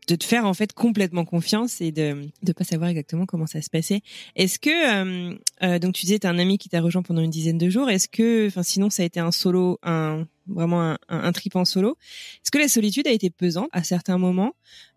de 0.08 0.14
te 0.16 0.24
faire 0.24 0.46
en 0.46 0.54
fait 0.54 0.72
complètement 0.72 1.24
confiance 1.24 1.80
et 1.80 1.92
de 1.92 2.28
de 2.42 2.52
pas 2.52 2.64
savoir 2.64 2.90
exactement 2.90 3.26
comment 3.26 3.46
ça 3.46 3.62
se 3.62 3.70
passait. 3.70 4.00
Est-ce 4.34 4.58
que 4.58 4.70
euh, 4.70 5.38
euh, 5.62 5.78
donc 5.78 5.94
tu 5.94 6.06
disais 6.06 6.18
t'as 6.18 6.30
un 6.30 6.38
ami 6.38 6.58
qui 6.58 6.68
t'a 6.68 6.80
rejoint 6.80 7.02
pendant 7.02 7.22
une 7.22 7.30
dizaine 7.30 7.58
de 7.58 7.68
jours. 7.68 7.90
Est-ce 7.90 8.08
que 8.08 8.48
enfin 8.48 8.62
sinon 8.62 8.90
ça 8.90 9.02
a 9.02 9.06
été 9.06 9.20
un 9.20 9.30
solo 9.30 9.78
un 9.82 10.26
vraiment 10.48 10.82
un, 10.82 10.98
un, 11.08 11.32
trip 11.32 11.56
en 11.56 11.64
solo. 11.64 11.96
Est-ce 12.42 12.50
que 12.50 12.58
la 12.58 12.68
solitude 12.68 13.06
a 13.06 13.10
été 13.10 13.30
pesante 13.30 13.68
à 13.72 13.82
certains 13.82 14.18
moments? 14.18 14.54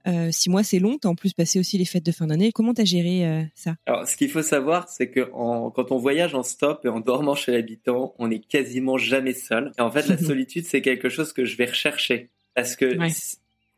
Euh, 0.08 0.30
Six 0.32 0.50
mois, 0.50 0.64
c'est 0.64 0.80
long. 0.80 0.98
T'as 0.98 1.10
en 1.10 1.16
plus 1.16 1.34
passé 1.34 1.60
aussi 1.60 1.78
les 1.78 1.86
fêtes 1.86 2.06
de 2.06 2.12
fin 2.12 2.28
d'année. 2.28 2.52
Comment 2.52 2.74
t'as 2.74 2.86
géré 2.86 3.28
euh, 3.28 3.44
ça? 3.54 3.76
Alors, 3.86 4.08
ce 4.08 4.16
qu'il 4.18 4.30
faut 4.30 4.42
savoir, 4.42 4.90
c'est 4.90 5.10
que 5.10 5.30
en, 5.34 5.70
quand 5.70 5.92
on 5.92 5.98
voyage 5.98 6.34
en 6.36 6.44
stop 6.44 6.86
et 6.86 6.88
en 6.88 7.00
dormant 7.00 7.36
chez 7.36 7.52
l'habitant, 7.52 8.16
on 8.18 8.32
est 8.32 8.40
quasiment 8.40 8.98
jamais 8.98 9.34
seul. 9.34 9.72
Et 9.78 9.82
en 9.82 9.92
fait, 9.92 10.08
la 10.08 10.18
solitude, 10.30 10.66
c'est 10.66 10.82
quelque 10.82 11.10
chose 11.10 11.34
que 11.34 11.46
je 11.46 11.58
vais 11.58 11.66
rechercher 11.66 12.30
parce 12.56 12.76
que 12.76 12.98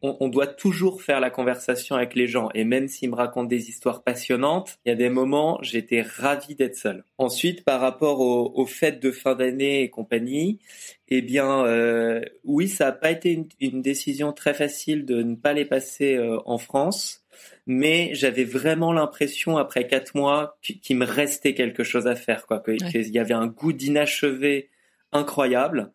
on, 0.04 0.28
doit 0.28 0.48
toujours 0.48 1.02
faire 1.02 1.22
la 1.22 1.30
conversation 1.30 1.96
avec 1.96 2.14
les 2.14 2.28
gens. 2.28 2.50
Et 2.54 2.66
même 2.66 2.90
s'ils 2.90 3.10
me 3.10 3.16
racontent 3.16 3.48
des 3.48 3.70
histoires 3.70 4.04
passionnantes, 4.04 4.78
il 4.86 4.90
y 4.90 4.92
a 4.92 4.96
des 4.96 5.10
moments, 5.10 5.60
j'étais 5.62 6.02
ravi 6.02 6.56
d'être 6.56 6.76
seul. 6.76 7.06
Ensuite, 7.18 7.64
par 7.64 7.80
rapport 7.80 8.20
aux, 8.20 8.66
fêtes 8.66 9.02
de 9.02 9.12
fin 9.12 9.34
d'année 9.34 9.82
et 9.82 9.90
compagnie, 9.90 10.60
eh 11.08 11.22
bien, 11.22 11.66
euh, 11.66 12.22
oui, 12.44 12.68
ça 12.68 12.86
n'a 12.86 12.92
pas 12.92 13.12
été 13.12 13.46
une, 13.62 13.82
décision 13.82 14.34
très 14.34 14.54
facile 14.54 15.06
de 15.06 15.24
ne 15.24 15.36
pas 15.36 15.54
les 15.54 15.66
passer 15.66 16.16
euh, 16.16 16.38
en 16.46 16.58
France, 16.58 17.24
mais 17.66 18.10
j'avais 18.14 18.44
vraiment 18.44 18.92
l'impression, 18.92 19.58
après 19.58 19.88
quatre 19.88 20.16
mois, 20.16 20.58
qu'il 20.62 20.98
me 20.98 21.06
restait 21.06 21.54
quelque 21.54 21.86
chose 21.86 22.08
à 22.08 22.16
faire, 22.16 22.46
quoi, 22.46 22.62
qu'il 22.62 23.10
y 23.10 23.20
avait 23.20 23.34
un 23.34 23.48
goût 23.48 23.72
d'inachevé 23.72 24.70
incroyable. 25.14 25.94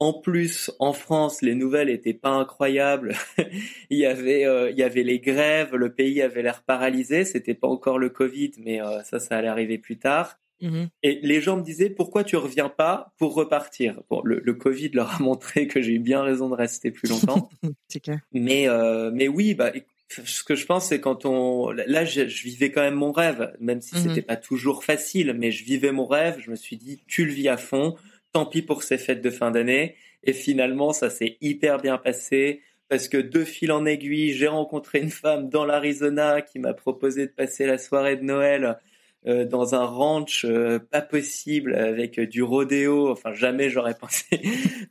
En 0.00 0.12
plus, 0.12 0.72
en 0.80 0.92
France, 0.92 1.40
les 1.40 1.54
nouvelles 1.54 1.88
étaient 1.88 2.14
pas 2.14 2.30
incroyables. 2.30 3.14
il 3.90 3.98
y 3.98 4.06
avait, 4.06 4.44
euh, 4.44 4.70
il 4.70 4.76
y 4.76 4.82
avait 4.82 5.04
les 5.04 5.20
grèves, 5.20 5.74
le 5.74 5.94
pays 5.94 6.20
avait 6.20 6.42
l'air 6.42 6.62
paralysé. 6.62 7.24
C'était 7.24 7.54
pas 7.54 7.68
encore 7.68 7.98
le 7.98 8.10
Covid, 8.10 8.52
mais 8.58 8.82
euh, 8.82 9.02
ça, 9.04 9.20
ça 9.20 9.36
allait 9.36 9.48
arriver 9.48 9.78
plus 9.78 9.98
tard. 9.98 10.38
Mmh 10.60 10.84
Et 11.02 11.20
les 11.22 11.40
gens 11.40 11.56
me 11.56 11.62
disaient 11.62 11.90
pourquoi 11.90 12.24
tu 12.24 12.36
reviens 12.36 12.68
pas 12.68 13.12
pour 13.18 13.34
repartir? 13.34 14.00
Bon, 14.08 14.22
le, 14.24 14.40
Covid 14.54 14.90
leur 14.90 15.14
a 15.14 15.22
montré 15.22 15.66
que 15.66 15.80
j'ai 15.82 15.92
eu 15.92 15.98
bien 15.98 16.22
raison 16.22 16.48
de 16.48 16.54
rester 16.54 16.90
plus 16.90 17.08
longtemps. 17.08 17.48
c'est 17.88 18.00
clair. 18.00 18.20
Mais 18.32 18.68
euh, 18.68 19.10
mais 19.12 19.28
oui, 19.28 19.54
bah 19.54 19.72
ce 20.08 20.44
que 20.44 20.54
je 20.54 20.64
pense 20.64 20.86
c'est 20.86 21.00
quand 21.00 21.24
on 21.24 21.70
là 21.70 22.04
je, 22.04 22.20
vivais 22.22 22.70
quand 22.70 22.82
même 22.82 22.94
mon 22.94 23.10
rêve, 23.10 23.52
même 23.58 23.80
si 23.80 23.96
mmh 23.96 23.98
c'était 23.98 24.22
pas 24.22 24.36
toujours 24.36 24.84
facile, 24.84 25.34
mais 25.36 25.50
je 25.50 25.64
vivais 25.64 25.92
mon 25.92 26.06
rêve. 26.06 26.38
Je 26.38 26.50
me 26.50 26.56
suis 26.56 26.76
dit 26.76 27.02
tu 27.06 27.24
le 27.24 27.32
vis 27.32 27.48
à 27.48 27.56
fond 27.56 27.96
tant 28.34 28.44
pis 28.46 28.62
pour 28.62 28.82
ces 28.82 28.98
fêtes 28.98 29.22
de 29.22 29.30
fin 29.30 29.50
d'année. 29.50 29.94
Et 30.24 30.32
finalement, 30.32 30.92
ça 30.92 31.08
s'est 31.08 31.38
hyper 31.40 31.78
bien 31.78 31.96
passé 31.96 32.60
parce 32.88 33.08
que 33.08 33.16
deux 33.16 33.44
fil 33.44 33.72
en 33.72 33.86
aiguille, 33.86 34.34
j'ai 34.34 34.48
rencontré 34.48 35.00
une 35.00 35.10
femme 35.10 35.48
dans 35.48 35.64
l'Arizona 35.64 36.42
qui 36.42 36.58
m'a 36.58 36.74
proposé 36.74 37.26
de 37.26 37.32
passer 37.32 37.64
la 37.64 37.78
soirée 37.78 38.16
de 38.16 38.24
Noël 38.24 38.78
euh, 39.26 39.46
dans 39.46 39.74
un 39.74 39.86
ranch 39.86 40.44
euh, 40.44 40.78
pas 40.78 41.00
possible 41.00 41.74
avec 41.74 42.20
du 42.20 42.42
rodéo. 42.42 43.10
Enfin, 43.10 43.32
jamais 43.32 43.70
j'aurais 43.70 43.94
pensé 44.00 44.42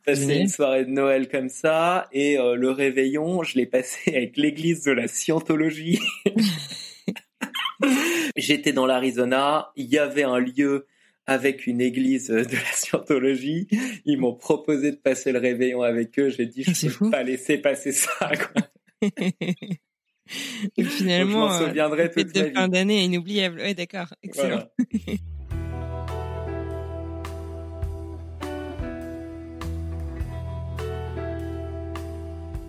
passer 0.05 0.37
une 0.37 0.47
soirée 0.47 0.85
de 0.85 0.89
Noël 0.89 1.27
comme 1.29 1.49
ça. 1.49 2.07
Et 2.13 2.39
euh, 2.39 2.55
le 2.55 2.71
réveillon, 2.71 3.43
je 3.43 3.57
l'ai 3.57 3.67
passé 3.67 3.99
avec 4.15 4.37
l'église 4.37 4.83
de 4.83 4.91
la 4.91 5.07
scientologie. 5.07 5.99
J'étais 8.35 8.71
dans 8.71 8.85
l'Arizona, 8.85 9.71
il 9.75 9.85
y 9.85 9.97
avait 9.97 10.23
un 10.23 10.39
lieu 10.39 10.87
avec 11.25 11.67
une 11.67 11.81
église 11.81 12.27
de 12.27 12.35
la 12.35 12.43
scientologie. 12.73 13.67
Ils 14.05 14.17
m'ont 14.17 14.35
proposé 14.35 14.91
de 14.91 14.97
passer 14.97 15.31
le 15.31 15.39
réveillon 15.39 15.81
avec 15.81 16.17
eux. 16.19 16.29
J'ai 16.29 16.45
dit, 16.45 16.63
je 16.63 16.89
peux 16.97 17.09
pas 17.09 17.23
laisser 17.23 17.57
passer 17.57 17.91
ça. 17.91 18.31
Et 20.77 20.83
finalement, 20.83 21.49
je 21.49 21.53
m'en 21.53 21.67
souviendrai 21.67 22.09
toute 22.09 22.33
de 22.33 22.51
fin 22.53 22.67
d'année 22.69 23.03
inoubliable. 23.03 23.57
Ouais, 23.59 23.73
d'accord. 23.73 24.13
Excellent. 24.23 24.63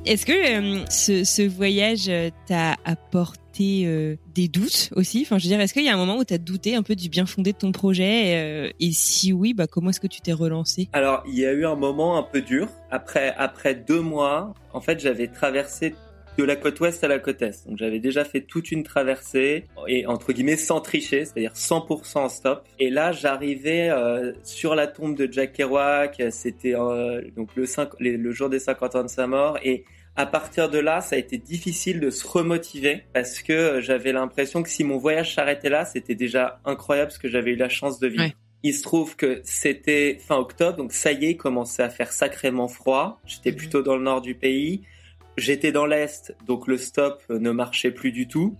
Est-ce 0.06 0.26
que 0.26 0.32
euh, 0.32 0.84
ce, 0.90 1.48
voyage 1.48 2.10
euh, 2.10 2.28
t'a 2.46 2.76
apporté 2.84 3.84
euh, 3.86 4.16
des 4.34 4.48
doutes 4.48 4.90
aussi? 4.96 5.22
Enfin, 5.22 5.38
je 5.38 5.44
veux 5.44 5.48
dire, 5.48 5.60
est-ce 5.60 5.72
qu'il 5.72 5.84
y 5.84 5.88
a 5.88 5.94
un 5.94 5.96
moment 5.96 6.18
où 6.18 6.24
tu 6.24 6.34
as 6.34 6.38
douté 6.38 6.74
un 6.74 6.82
peu 6.82 6.94
du 6.94 7.08
bien 7.08 7.24
fondé 7.24 7.52
de 7.52 7.56
ton 7.56 7.72
projet 7.72 8.74
Et 8.78 8.92
si 8.92 9.32
oui, 9.32 9.54
bah, 9.54 9.66
comment 9.66 9.88
est-ce 9.88 10.00
que 10.00 10.06
tu 10.06 10.20
t'es 10.20 10.34
relancé? 10.34 10.90
Alors, 10.92 11.24
il 11.26 11.38
y 11.38 11.46
a 11.46 11.52
eu 11.52 11.64
un 11.64 11.74
moment 11.74 12.18
un 12.18 12.22
peu 12.22 12.42
dur. 12.42 12.68
Après, 12.90 13.34
après 13.38 13.74
deux 13.74 14.00
mois, 14.00 14.52
en 14.74 14.82
fait, 14.82 15.00
j'avais 15.00 15.28
traversé 15.28 15.94
de 16.38 16.44
la 16.44 16.56
côte 16.56 16.80
ouest 16.80 17.04
à 17.04 17.08
la 17.08 17.18
côte 17.18 17.42
est. 17.42 17.66
Donc 17.66 17.78
j'avais 17.78 18.00
déjà 18.00 18.24
fait 18.24 18.40
toute 18.40 18.72
une 18.72 18.82
traversée 18.82 19.64
et 19.86 20.06
entre 20.06 20.32
guillemets 20.32 20.56
sans 20.56 20.80
tricher, 20.80 21.24
c'est-à-dire 21.24 21.52
100% 21.52 22.18
en 22.18 22.28
stop. 22.28 22.66
Et 22.78 22.90
là 22.90 23.12
j'arrivais 23.12 23.90
euh, 23.90 24.32
sur 24.42 24.74
la 24.74 24.86
tombe 24.86 25.16
de 25.16 25.30
Jack 25.30 25.52
Kerouac, 25.52 26.22
c'était 26.30 26.74
euh, 26.74 27.22
donc 27.36 27.50
le, 27.56 27.66
le 28.16 28.32
jour 28.32 28.48
des 28.48 28.58
50 28.58 28.94
ans 28.96 29.02
de 29.02 29.08
sa 29.08 29.26
mort 29.26 29.58
et 29.62 29.84
à 30.16 30.26
partir 30.26 30.70
de 30.70 30.78
là, 30.78 31.00
ça 31.00 31.16
a 31.16 31.18
été 31.18 31.38
difficile 31.38 31.98
de 31.98 32.10
se 32.10 32.26
remotiver 32.26 33.02
parce 33.12 33.42
que 33.42 33.80
j'avais 33.80 34.12
l'impression 34.12 34.62
que 34.62 34.68
si 34.68 34.84
mon 34.84 34.96
voyage 34.96 35.34
s'arrêtait 35.34 35.70
là, 35.70 35.84
c'était 35.84 36.14
déjà 36.14 36.60
incroyable 36.64 37.10
ce 37.10 37.18
que 37.18 37.28
j'avais 37.28 37.52
eu 37.52 37.56
la 37.56 37.68
chance 37.68 37.98
de 37.98 38.06
vivre. 38.06 38.32
Il 38.62 38.74
se 38.74 38.82
trouve 38.82 39.16
que 39.16 39.40
c'était 39.44 40.16
fin 40.20 40.36
octobre, 40.36 40.78
donc 40.78 40.92
ça 40.92 41.12
y 41.12 41.26
est, 41.26 41.30
il 41.32 41.36
commençait 41.36 41.82
à 41.82 41.90
faire 41.90 42.12
sacrément 42.12 42.68
froid. 42.68 43.20
J'étais 43.26 43.50
mhm. 43.50 43.56
plutôt 43.56 43.82
dans 43.82 43.96
le 43.96 44.02
nord 44.02 44.22
du 44.22 44.34
pays. 44.34 44.82
J'étais 45.36 45.72
dans 45.72 45.86
l'est, 45.86 46.34
donc 46.46 46.66
le 46.66 46.78
stop 46.78 47.22
ne 47.28 47.50
marchait 47.50 47.90
plus 47.90 48.12
du 48.12 48.28
tout. 48.28 48.56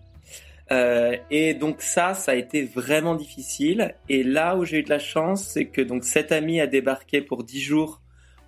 Euh, 0.72 1.16
et 1.30 1.54
donc 1.54 1.82
ça, 1.82 2.14
ça 2.14 2.32
a 2.32 2.34
été 2.34 2.64
vraiment 2.64 3.14
difficile. 3.14 3.94
Et 4.08 4.22
là 4.22 4.56
où 4.56 4.64
j'ai 4.64 4.78
eu 4.78 4.82
de 4.82 4.90
la 4.90 4.98
chance, 4.98 5.44
c'est 5.44 5.66
que 5.66 5.80
donc 5.80 6.04
cet 6.04 6.32
ami 6.32 6.60
a 6.60 6.66
débarqué 6.66 7.20
pour 7.20 7.44
dix 7.44 7.60
jours 7.60 8.00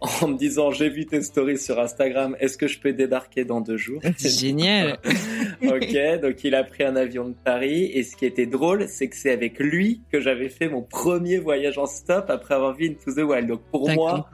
en 0.22 0.28
me 0.28 0.36
disant 0.36 0.70
j'ai 0.70 0.88
vu 0.88 1.06
tes 1.06 1.22
stories 1.22 1.58
sur 1.58 1.78
Instagram, 1.78 2.36
est-ce 2.40 2.56
que 2.58 2.66
je 2.66 2.78
peux 2.78 2.92
débarquer 2.92 3.44
dans 3.44 3.60
deux 3.60 3.76
jours? 3.76 4.00
Génial. 4.18 4.98
ok, 5.62 6.20
donc 6.22 6.44
il 6.44 6.54
a 6.54 6.64
pris 6.64 6.84
un 6.84 6.96
avion 6.96 7.28
de 7.28 7.34
Paris 7.34 7.90
et 7.92 8.02
ce 8.02 8.16
qui 8.16 8.26
était 8.26 8.46
drôle, 8.46 8.88
c'est 8.88 9.08
que 9.08 9.16
c'est 9.16 9.32
avec 9.32 9.58
lui 9.58 10.02
que 10.10 10.20
j'avais 10.20 10.48
fait 10.48 10.68
mon 10.68 10.82
premier 10.82 11.38
voyage 11.38 11.78
en 11.78 11.86
stop 11.86 12.26
après 12.28 12.54
avoir 12.54 12.74
vu 12.74 12.86
Into 12.86 13.12
the 13.12 13.24
Wild. 13.24 13.48
Donc 13.48 13.62
pour 13.70 13.88
moi, 13.90 14.28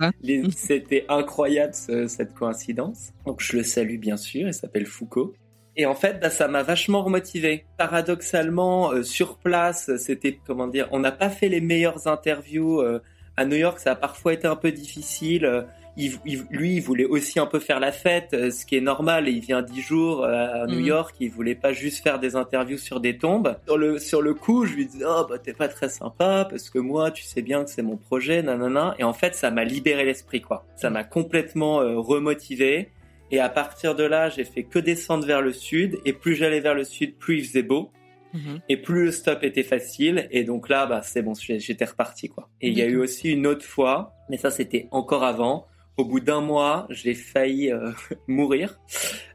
c'était 0.56 1.04
incroyable 1.08 1.74
cette 1.74 2.34
coïncidence. 2.34 3.12
Donc 3.26 3.40
je 3.40 3.56
le 3.56 3.62
salue 3.62 3.98
bien 3.98 4.16
sûr, 4.16 4.48
il 4.48 4.54
s'appelle 4.54 4.86
Foucault. 4.86 5.34
Et 5.76 5.86
en 5.86 5.94
fait, 5.94 6.20
bah, 6.20 6.28
ça 6.28 6.48
m'a 6.48 6.62
vachement 6.62 7.02
remotivé. 7.02 7.64
Paradoxalement, 7.78 8.92
euh, 8.92 9.02
sur 9.02 9.38
place, 9.38 9.90
c'était 9.96 10.38
comment 10.46 10.66
dire, 10.66 10.86
on 10.92 10.98
n'a 10.98 11.12
pas 11.12 11.30
fait 11.30 11.48
les 11.48 11.62
meilleures 11.62 12.06
interviews. 12.08 12.80
Euh, 12.80 13.00
à 13.36 13.44
New 13.44 13.56
York, 13.56 13.78
ça 13.78 13.92
a 13.92 13.94
parfois 13.94 14.34
été 14.34 14.46
un 14.46 14.56
peu 14.56 14.72
difficile. 14.72 15.66
Il, 15.96 16.18
lui, 16.50 16.76
il 16.76 16.80
voulait 16.80 17.04
aussi 17.04 17.38
un 17.38 17.44
peu 17.44 17.58
faire 17.58 17.78
la 17.78 17.92
fête, 17.92 18.30
euh, 18.32 18.50
ce 18.50 18.64
qui 18.64 18.76
est 18.76 18.80
normal. 18.80 19.28
Il 19.28 19.40
vient 19.40 19.60
dix 19.60 19.82
jours 19.82 20.24
euh, 20.24 20.62
à 20.62 20.66
New 20.66 20.78
mhm. 20.78 20.86
York. 20.86 21.14
Il 21.20 21.30
voulait 21.30 21.54
pas 21.54 21.74
juste 21.74 22.02
faire 22.02 22.18
des 22.18 22.34
interviews 22.34 22.78
sur 22.78 22.98
des 22.98 23.18
tombes. 23.18 23.56
Sur 23.66 23.76
le 23.76 23.98
sur 23.98 24.22
le 24.22 24.32
coup, 24.32 24.64
je 24.64 24.74
lui 24.74 24.86
dis 24.86 25.02
oh 25.06 25.26
bah 25.28 25.38
t'es 25.38 25.52
pas 25.52 25.68
très 25.68 25.90
sympa 25.90 26.46
parce 26.48 26.70
que 26.70 26.78
moi, 26.78 27.10
tu 27.10 27.24
sais 27.24 27.42
bien 27.42 27.62
que 27.64 27.70
c'est 27.70 27.82
mon 27.82 27.96
projet, 27.96 28.42
nanana. 28.42 28.94
Et 28.98 29.04
en 29.04 29.12
fait, 29.12 29.34
ça 29.34 29.50
m'a 29.50 29.64
libéré 29.64 30.04
l'esprit 30.04 30.40
quoi. 30.40 30.64
Ça 30.76 30.88
m'a 30.88 31.04
complètement 31.04 31.82
euh, 31.82 31.98
remotivé. 31.98 32.88
Et 33.30 33.40
à 33.40 33.50
partir 33.50 33.94
de 33.94 34.04
là, 34.04 34.30
j'ai 34.30 34.44
fait 34.44 34.62
que 34.62 34.78
descendre 34.78 35.26
vers 35.26 35.42
le 35.42 35.52
sud. 35.52 35.98
Et 36.06 36.14
plus 36.14 36.36
j'allais 36.36 36.60
vers 36.60 36.74
le 36.74 36.84
sud, 36.84 37.16
plus 37.16 37.38
il 37.38 37.44
faisait 37.44 37.62
beau. 37.62 37.90
Mhm. 38.32 38.60
Et 38.68 38.76
plus 38.76 39.04
le 39.04 39.10
stop 39.10 39.42
était 39.42 39.62
facile, 39.62 40.28
et 40.30 40.44
donc 40.44 40.68
là, 40.68 40.86
bah, 40.86 41.02
c'est 41.02 41.22
bon, 41.22 41.34
j'étais 41.34 41.84
reparti, 41.84 42.28
quoi. 42.28 42.48
Et 42.60 42.68
il 42.68 42.78
y 42.78 42.82
a 42.82 42.86
eu 42.86 42.96
aussi 42.96 43.30
une 43.30 43.46
autre 43.46 43.64
fois, 43.64 44.14
mais 44.30 44.36
ça, 44.36 44.50
c'était 44.50 44.88
encore 44.90 45.24
avant. 45.24 45.66
Au 45.98 46.04
bout 46.06 46.20
d'un 46.20 46.40
mois, 46.40 46.86
j'ai 46.88 47.14
failli 47.14 47.70
euh, 47.70 47.90
mourir. 48.26 48.80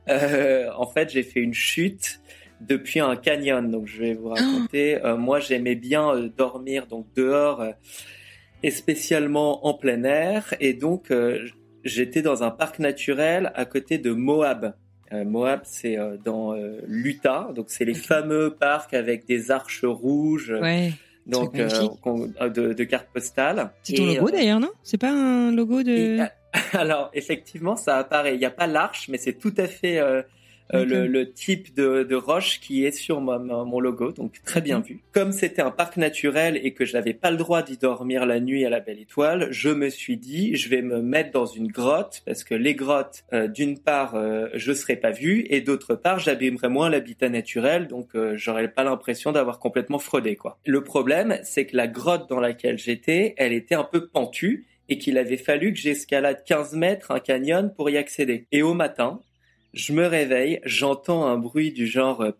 Euh, 0.09 0.69
en 0.75 0.87
fait, 0.87 1.11
j'ai 1.11 1.23
fait 1.23 1.39
une 1.39 1.53
chute 1.53 2.19
depuis 2.61 2.99
un 2.99 3.15
canyon. 3.15 3.69
Donc, 3.69 3.85
je 3.85 3.99
vais 3.99 4.13
vous 4.15 4.29
raconter. 4.29 5.03
Euh, 5.05 5.17
moi, 5.17 5.39
j'aimais 5.39 5.75
bien 5.75 6.09
euh, 6.09 6.29
dormir 6.29 6.87
donc 6.87 7.05
dehors, 7.15 7.63
et 8.63 8.71
spécialement 8.71 9.67
en 9.67 9.75
plein 9.75 10.03
air. 10.03 10.55
Et 10.59 10.73
donc, 10.73 11.13
j'étais 11.83 12.23
dans 12.23 12.41
un 12.43 12.49
parc 12.49 12.79
naturel 12.79 13.51
à 13.53 13.65
côté 13.65 13.99
de 13.99 14.11
Moab. 14.11 14.73
Euh, 15.13 15.23
Moab, 15.23 15.61
c'est 15.63 15.97
euh, 15.97 16.17
dans 16.23 16.53
euh, 16.53 16.81
l'Utah, 16.85 17.49
donc 17.55 17.67
c'est 17.69 17.85
les 17.85 17.93
fameux 17.93 18.53
parcs 18.53 18.93
avec 18.93 19.25
des 19.25 19.51
arches 19.51 19.85
rouges. 19.85 20.53
donc 21.25 21.53
de, 21.55 22.73
de, 22.73 22.83
cartes 22.83 23.07
postales. 23.13 23.71
C'est 23.83 23.95
ton 23.95 24.05
logo 24.05 24.29
d'ailleurs, 24.29 24.59
non? 24.59 24.71
C'est 24.83 24.97
pas 24.97 25.11
un 25.11 25.51
logo 25.51 25.83
de. 25.83 26.19
alors 26.73 27.09
effectivement, 27.13 27.75
ça 27.75 27.97
apparaît. 27.97 28.35
Il 28.35 28.39
n'y 28.39 28.45
a 28.45 28.51
pas 28.51 28.67
l'arche, 28.67 29.07
mais 29.09 29.17
c'est 29.17 29.33
tout 29.33 29.53
à 29.57 29.67
fait 29.67 29.99
euh, 29.99 30.21
le, 30.71 31.07
le, 31.07 31.31
type 31.31 31.73
de, 31.75 32.03
de, 32.03 32.15
roche 32.15 32.59
qui 32.59 32.85
est 32.85 32.91
sur 32.91 33.21
mon 33.21 33.79
logo, 33.79 34.11
donc 34.11 34.41
très 34.43 34.61
bien 34.61 34.79
vu. 34.79 35.01
Comme 35.13 35.31
c'était 35.31 35.61
un 35.61 35.71
parc 35.71 35.97
naturel 35.97 36.59
et 36.61 36.73
que 36.73 36.85
je 36.85 36.93
n'avais 36.93 37.13
pas 37.13 37.31
le 37.31 37.37
droit 37.37 37.61
d'y 37.61 37.77
dormir 37.77 38.25
la 38.25 38.39
nuit 38.39 38.65
à 38.65 38.69
la 38.69 38.79
belle 38.79 38.99
étoile, 38.99 39.47
je 39.51 39.69
me 39.69 39.89
suis 39.89 40.17
dit 40.17 40.55
je 40.55 40.69
vais 40.69 40.81
me 40.81 41.01
mettre 41.01 41.31
dans 41.31 41.45
une 41.45 41.67
grotte 41.67 42.21
parce 42.25 42.43
que 42.43 42.55
les 42.55 42.75
grottes, 42.75 43.23
euh, 43.33 43.47
d'une 43.47 43.79
part, 43.79 44.15
euh, 44.15 44.47
je 44.53 44.73
serais 44.73 44.97
pas 44.97 45.11
vu 45.11 45.45
et 45.49 45.61
d'autre 45.61 45.95
part, 45.95 46.19
j'abîmerais 46.19 46.69
moins 46.69 46.89
l'habitat 46.89 47.29
naturel, 47.29 47.87
donc 47.87 48.09
euh, 48.15 48.33
j'aurais 48.35 48.67
pas 48.67 48.83
l'impression 48.83 49.31
d'avoir 49.31 49.59
complètement 49.59 49.99
fraudé 49.99 50.35
quoi. 50.35 50.57
Le 50.65 50.83
problème, 50.83 51.39
c'est 51.43 51.65
que 51.65 51.77
la 51.77 51.87
grotte 51.87 52.29
dans 52.29 52.39
laquelle 52.39 52.77
j'étais, 52.77 53.33
elle 53.37 53.53
était 53.53 53.75
un 53.75 53.83
peu 53.83 54.07
pentue 54.07 54.65
et 54.89 54.97
qu'il 54.97 55.17
avait 55.17 55.37
fallu 55.37 55.73
que 55.73 55.79
j'escalade 55.79 56.43
15 56.45 56.73
mètres 56.73 57.11
un 57.11 57.19
canyon 57.19 57.73
pour 57.75 57.89
y 57.89 57.97
accéder. 57.97 58.47
Et 58.51 58.61
au 58.61 58.73
matin, 58.73 59.21
je 59.73 59.93
me 59.93 60.05
réveille, 60.05 60.59
j'entends 60.63 61.25
un 61.25 61.37
bruit 61.37 61.71
du 61.71 61.87
genre 61.87 62.21
euh, 62.21 62.31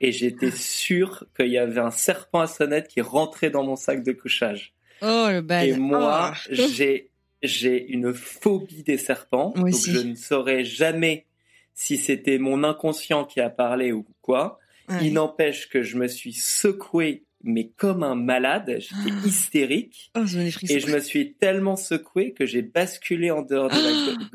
et 0.00 0.12
j'étais 0.12 0.50
sûr 0.50 1.24
qu'il 1.36 1.48
y 1.48 1.58
avait 1.58 1.80
un 1.80 1.90
serpent 1.90 2.40
à 2.40 2.46
sonnette 2.46 2.88
qui 2.88 3.00
rentrait 3.00 3.50
dans 3.50 3.64
mon 3.64 3.76
sac 3.76 4.02
de 4.02 4.12
couchage. 4.12 4.72
Oh 5.02 5.26
le 5.30 5.40
bal. 5.40 5.68
Et 5.68 5.76
moi, 5.76 6.32
oh. 6.34 6.38
j'ai 6.50 7.10
j'ai 7.42 7.86
une 7.88 8.12
phobie 8.12 8.82
des 8.82 8.98
serpents, 8.98 9.54
donc 9.56 9.74
je 9.74 10.00
ne 10.00 10.14
saurais 10.14 10.62
jamais 10.64 11.26
si 11.72 11.96
c'était 11.96 12.38
mon 12.38 12.64
inconscient 12.64 13.24
qui 13.24 13.40
a 13.40 13.48
parlé 13.48 13.92
ou 13.92 14.06
quoi. 14.20 14.58
Il 15.02 15.12
n'empêche 15.12 15.68
que 15.68 15.84
je 15.84 15.96
me 15.96 16.08
suis 16.08 16.32
secoué 16.32 17.24
mais 17.42 17.68
comme 17.76 18.02
un 18.02 18.14
malade, 18.14 18.76
j'étais 18.78 19.10
ah. 19.16 19.22
hystérique 19.26 20.10
oh, 20.16 20.24
et 20.68 20.80
je 20.80 20.92
me 20.92 21.00
suis 21.00 21.34
tellement 21.34 21.76
secoué 21.76 22.32
que 22.32 22.46
j'ai 22.46 22.62
basculé 22.62 23.30
en 23.30 23.42
dehors 23.42 23.70
de 23.70 23.74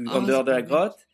la, 0.06 0.12
en 0.12 0.24
oh, 0.24 0.26
dehors 0.26 0.44
de 0.44 0.52
la 0.52 0.62
grotte 0.62 1.05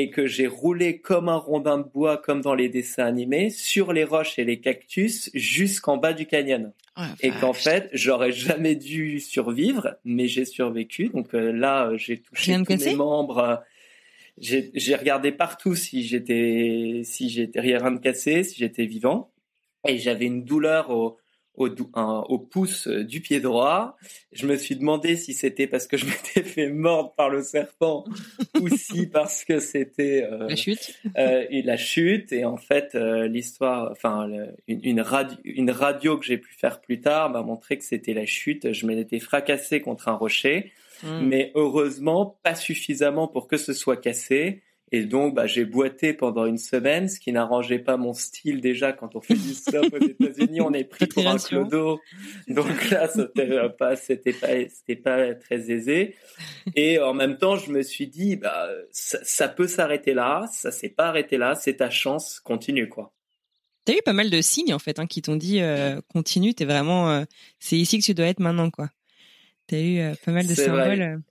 et 0.00 0.08
que 0.08 0.26
j'ai 0.26 0.46
roulé 0.46 0.98
comme 0.98 1.28
un 1.28 1.36
rondin 1.36 1.76
de 1.76 1.82
bois, 1.82 2.16
comme 2.16 2.40
dans 2.40 2.54
les 2.54 2.70
dessins 2.70 3.04
animés, 3.04 3.50
sur 3.50 3.92
les 3.92 4.04
roches 4.04 4.38
et 4.38 4.44
les 4.44 4.58
cactus 4.58 5.30
jusqu'en 5.34 5.98
bas 5.98 6.14
du 6.14 6.26
canyon. 6.26 6.72
Oh 6.96 7.02
et 7.20 7.30
qu'en 7.30 7.52
fait, 7.52 7.90
j'aurais 7.92 8.32
jamais 8.32 8.76
dû 8.76 9.20
survivre, 9.20 9.96
mais 10.04 10.26
j'ai 10.26 10.46
survécu. 10.46 11.08
Donc 11.08 11.34
euh, 11.34 11.52
là, 11.52 11.90
j'ai 11.96 12.22
touché 12.22 12.56
tous 12.64 12.84
mes 12.84 12.94
membres. 12.94 13.62
J'ai 14.38 14.96
regardé 14.96 15.32
partout 15.32 15.74
si 15.76 16.02
j'étais 16.02 17.02
si 17.04 17.28
j'étais 17.28 17.60
rien 17.60 17.90
de 17.90 17.98
cassé, 17.98 18.42
si 18.42 18.58
j'étais 18.58 18.86
vivant. 18.86 19.30
Et 19.86 19.98
j'avais 19.98 20.26
une 20.26 20.44
douleur 20.44 20.90
au, 20.90 21.18
au, 21.60 21.68
au, 22.28 22.38
pouce 22.38 22.88
euh, 22.88 23.04
du 23.04 23.20
pied 23.20 23.40
droit. 23.40 23.96
Je 24.32 24.46
me 24.46 24.56
suis 24.56 24.76
demandé 24.76 25.16
si 25.16 25.34
c'était 25.34 25.66
parce 25.66 25.86
que 25.86 25.96
je 25.96 26.06
m'étais 26.06 26.42
fait 26.42 26.68
mordre 26.68 27.12
par 27.14 27.28
le 27.28 27.42
serpent 27.42 28.04
ou 28.60 28.68
si 28.68 29.06
parce 29.12 29.44
que 29.44 29.58
c'était 29.58 30.26
euh, 30.30 30.48
la 30.48 30.56
chute. 30.56 30.94
euh, 31.18 31.44
la 31.50 31.76
chute. 31.76 32.32
Et 32.32 32.44
en 32.44 32.56
fait, 32.56 32.94
euh, 32.94 33.28
l'histoire, 33.28 33.90
enfin 33.92 34.28
une, 34.66 34.80
une, 34.82 35.00
radio, 35.00 35.36
une 35.44 35.70
radio 35.70 36.18
que 36.18 36.24
j'ai 36.24 36.38
pu 36.38 36.52
faire 36.54 36.80
plus 36.80 37.00
tard 37.00 37.30
m'a 37.30 37.42
montré 37.42 37.78
que 37.78 37.84
c'était 37.84 38.14
la 38.14 38.26
chute. 38.26 38.72
Je 38.72 38.86
m'étais 38.86 39.18
fracassé 39.18 39.80
contre 39.80 40.08
un 40.08 40.14
rocher, 40.14 40.72
hmm. 41.02 41.26
mais 41.26 41.52
heureusement 41.54 42.38
pas 42.42 42.54
suffisamment 42.54 43.28
pour 43.28 43.48
que 43.48 43.56
ce 43.56 43.72
soit 43.72 43.96
cassé. 43.96 44.62
Et 44.92 45.04
donc, 45.04 45.34
bah, 45.34 45.46
j'ai 45.46 45.64
boité 45.64 46.14
pendant 46.14 46.46
une 46.46 46.58
semaine, 46.58 47.08
ce 47.08 47.20
qui 47.20 47.30
n'arrangeait 47.30 47.78
pas 47.78 47.96
mon 47.96 48.12
style 48.12 48.60
déjà 48.60 48.92
quand 48.92 49.14
on 49.14 49.20
fait 49.20 49.34
du 49.34 49.54
stop 49.54 49.86
aux 49.92 50.04
États-Unis, 50.04 50.60
on 50.60 50.72
est 50.72 50.84
pris 50.84 51.06
pour 51.06 51.26
un 51.28 51.36
clodo. 51.36 52.00
Donc 52.48 52.90
là, 52.90 53.08
c'était 53.08 53.68
pas, 53.78 53.94
c'était 53.94 54.32
pas, 54.32 54.48
c'était 54.68 54.96
pas 54.96 55.34
très 55.34 55.70
aisé. 55.70 56.16
Et 56.74 56.98
en 56.98 57.14
même 57.14 57.38
temps, 57.38 57.56
je 57.56 57.70
me 57.70 57.82
suis 57.82 58.08
dit, 58.08 58.36
bah, 58.36 58.68
ça, 58.90 59.48
peut 59.48 59.68
s'arrêter 59.68 60.12
là, 60.12 60.46
ça 60.52 60.72
s'est 60.72 60.88
pas 60.88 61.06
arrêté 61.06 61.38
là, 61.38 61.54
c'est 61.54 61.76
ta 61.76 61.90
chance, 61.90 62.40
continue 62.40 62.88
quoi. 62.88 63.12
T'as 63.84 63.94
eu 63.94 64.02
pas 64.04 64.12
mal 64.12 64.28
de 64.28 64.40
signes 64.42 64.74
en 64.74 64.78
fait 64.78 64.98
hein, 64.98 65.06
qui 65.06 65.22
t'ont 65.22 65.36
dit 65.36 65.60
euh, 65.60 66.00
continue, 66.12 66.54
t'es 66.54 66.66
vraiment, 66.66 67.10
euh, 67.10 67.24
c'est 67.58 67.76
ici 67.76 67.98
que 67.98 68.04
tu 68.04 68.12
dois 68.12 68.26
être 68.26 68.40
maintenant 68.40 68.70
quoi. 68.70 68.90
T'as 69.66 69.80
eu 69.80 69.98
euh, 70.00 70.14
pas 70.24 70.32
mal 70.32 70.46
de 70.46 70.54
symboles. 70.54 71.22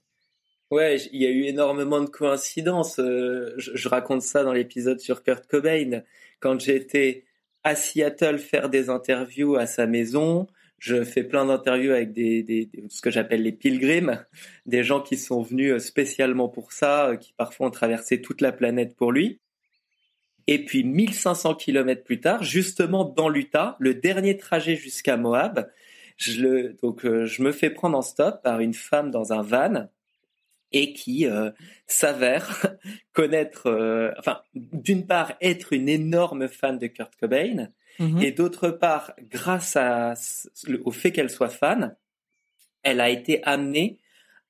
Ouais, 0.70 0.98
il 1.12 1.20
y 1.20 1.26
a 1.26 1.30
eu 1.30 1.44
énormément 1.44 2.00
de 2.00 2.08
coïncidences. 2.08 3.00
Euh, 3.00 3.52
je, 3.56 3.88
raconte 3.88 4.22
ça 4.22 4.44
dans 4.44 4.52
l'épisode 4.52 5.00
sur 5.00 5.24
Kurt 5.24 5.46
Cobain. 5.48 6.02
Quand 6.38 6.60
j'étais 6.60 7.24
à 7.64 7.74
Seattle 7.74 8.38
faire 8.38 8.70
des 8.70 8.88
interviews 8.88 9.56
à 9.56 9.66
sa 9.66 9.88
maison, 9.88 10.46
je 10.78 11.02
fais 11.02 11.24
plein 11.24 11.44
d'interviews 11.44 11.90
avec 11.90 12.12
des, 12.12 12.44
des, 12.44 12.70
ce 12.88 13.02
que 13.02 13.10
j'appelle 13.10 13.42
les 13.42 13.50
pilgrims, 13.50 14.24
des 14.64 14.84
gens 14.84 15.00
qui 15.00 15.16
sont 15.16 15.42
venus 15.42 15.76
spécialement 15.78 16.48
pour 16.48 16.70
ça, 16.70 17.16
qui 17.20 17.32
parfois 17.32 17.66
ont 17.66 17.72
traversé 17.72 18.22
toute 18.22 18.40
la 18.40 18.52
planète 18.52 18.94
pour 18.94 19.10
lui. 19.10 19.40
Et 20.46 20.64
puis 20.64 20.84
1500 20.84 21.56
kilomètres 21.56 22.04
plus 22.04 22.20
tard, 22.20 22.44
justement 22.44 23.04
dans 23.04 23.28
l'Utah, 23.28 23.76
le 23.80 23.94
dernier 23.94 24.36
trajet 24.36 24.76
jusqu'à 24.76 25.16
Moab, 25.16 25.68
je 26.16 26.42
le, 26.42 26.76
donc 26.80 27.04
euh, 27.04 27.26
je 27.26 27.42
me 27.42 27.50
fais 27.50 27.70
prendre 27.70 27.98
en 27.98 28.02
stop 28.02 28.40
par 28.44 28.60
une 28.60 28.74
femme 28.74 29.10
dans 29.10 29.32
un 29.32 29.42
van 29.42 29.88
et 30.72 30.92
qui 30.92 31.26
euh, 31.26 31.50
s'avère 31.86 32.76
connaître, 33.12 33.66
euh, 33.66 34.12
enfin 34.18 34.40
d'une 34.54 35.06
part 35.06 35.34
être 35.40 35.72
une 35.72 35.88
énorme 35.88 36.48
fan 36.48 36.78
de 36.78 36.86
Kurt 36.86 37.14
Cobain 37.16 37.68
mhm. 37.98 38.22
et 38.22 38.32
d'autre 38.32 38.68
part 38.68 39.12
grâce 39.20 39.76
à, 39.76 40.14
au 40.84 40.90
fait 40.90 41.12
qu'elle 41.12 41.30
soit 41.30 41.48
fan, 41.48 41.96
elle 42.82 43.00
a 43.00 43.10
été 43.10 43.42
amenée 43.44 43.98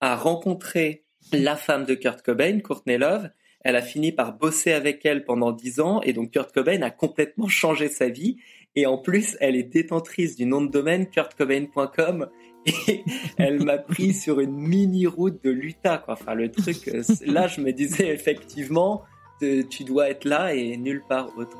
à 0.00 0.16
rencontrer 0.16 1.04
la 1.32 1.56
femme 1.56 1.84
de 1.84 1.94
Kurt 1.94 2.22
Cobain, 2.22 2.60
Courtney 2.60 2.98
Love, 2.98 3.30
elle 3.62 3.76
a 3.76 3.82
fini 3.82 4.12
par 4.12 4.36
bosser 4.36 4.72
avec 4.72 5.04
elle 5.04 5.24
pendant 5.24 5.52
dix 5.52 5.80
ans 5.80 6.00
et 6.02 6.12
donc 6.12 6.30
Kurt 6.30 6.52
Cobain 6.52 6.80
a 6.82 6.90
complètement 6.90 7.48
changé 7.48 7.88
sa 7.88 8.08
vie. 8.08 8.38
Et 8.74 8.86
en 8.86 8.98
plus, 8.98 9.36
elle 9.40 9.56
est 9.56 9.64
détentrice 9.64 10.36
du 10.36 10.46
nom 10.46 10.62
de 10.62 10.70
domaine 10.70 11.10
kurtcobain.com 11.10 12.28
elle 13.36 13.62
m'a 13.62 13.78
pris 13.78 14.12
sur 14.12 14.40
une 14.40 14.56
mini 14.56 15.06
route 15.06 15.42
de 15.42 15.50
l'Utah. 15.50 16.04
Enfin, 16.08 16.34
le 16.34 16.50
truc, 16.50 16.88
euh, 16.88 17.02
là, 17.26 17.46
je 17.46 17.60
me 17.60 17.72
disais 17.72 18.08
effectivement, 18.08 19.04
tu 19.40 19.84
dois 19.84 20.10
être 20.10 20.24
là 20.24 20.54
et 20.54 20.76
nulle 20.76 21.02
part 21.08 21.30
autre. 21.36 21.56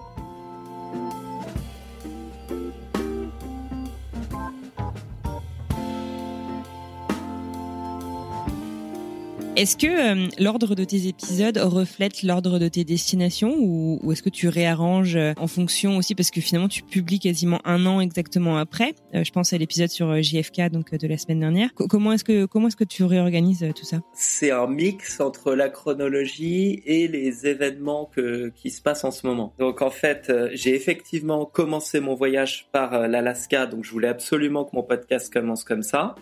Est-ce 9.60 9.76
que 9.76 10.24
euh, 10.24 10.28
l'ordre 10.38 10.74
de 10.74 10.84
tes 10.84 11.06
épisodes 11.06 11.58
reflète 11.58 12.22
l'ordre 12.22 12.58
de 12.58 12.66
tes 12.66 12.82
destinations 12.82 13.54
ou, 13.58 14.10
est-ce 14.10 14.22
que 14.22 14.30
tu 14.30 14.48
réarranges 14.48 15.16
euh, 15.16 15.34
en 15.36 15.48
fonction 15.48 15.98
aussi 15.98 16.14
parce 16.14 16.30
que 16.30 16.40
finalement 16.40 16.70
tu 16.70 16.82
publies 16.82 17.18
quasiment 17.18 17.60
un 17.66 17.84
an 17.84 18.00
exactement 18.00 18.56
après? 18.56 18.94
Euh, 19.14 19.22
Je 19.22 19.30
pense 19.32 19.52
à 19.52 19.58
l'épisode 19.58 19.90
sur 19.90 20.22
JFK 20.22 20.70
donc 20.72 20.94
de 20.94 21.06
la 21.06 21.18
semaine 21.18 21.40
dernière. 21.40 21.68
comment 21.74 22.12
est-ce 22.12 22.24
que 22.24 22.46
comment 22.46 22.68
est-ce 22.68 22.76
que 22.76 22.84
tu 22.84 23.04
réorganises 23.04 23.62
tout 23.76 23.84
ça? 23.84 24.00
C'est 24.14 24.50
un 24.50 24.66
mix 24.66 25.20
entre 25.20 25.54
la 25.54 25.68
chronologie 25.68 26.82
et 26.86 27.06
les 27.06 27.46
événements 27.46 28.06
que, 28.06 28.54
qui 28.56 28.70
se 28.70 28.80
passent 28.80 29.04
en 29.04 29.10
ce 29.10 29.26
moment. 29.26 29.52
Donc 29.58 29.82
en 29.82 29.90
fait, 29.90 30.32
j'ai 30.54 30.74
effectivement 30.74 31.44
commencé 31.44 32.00
mon 32.00 32.14
voyage 32.14 32.66
par 32.72 33.08
l'Alaska, 33.08 33.66
donc 33.66 33.84
je 33.84 33.90
voulais 33.90 34.08
absolument 34.08 34.64
que 34.64 34.74
mon 34.74 34.84
podcast 34.84 35.30
commence 35.30 35.64
comme 35.64 35.82
ça. 35.82 36.14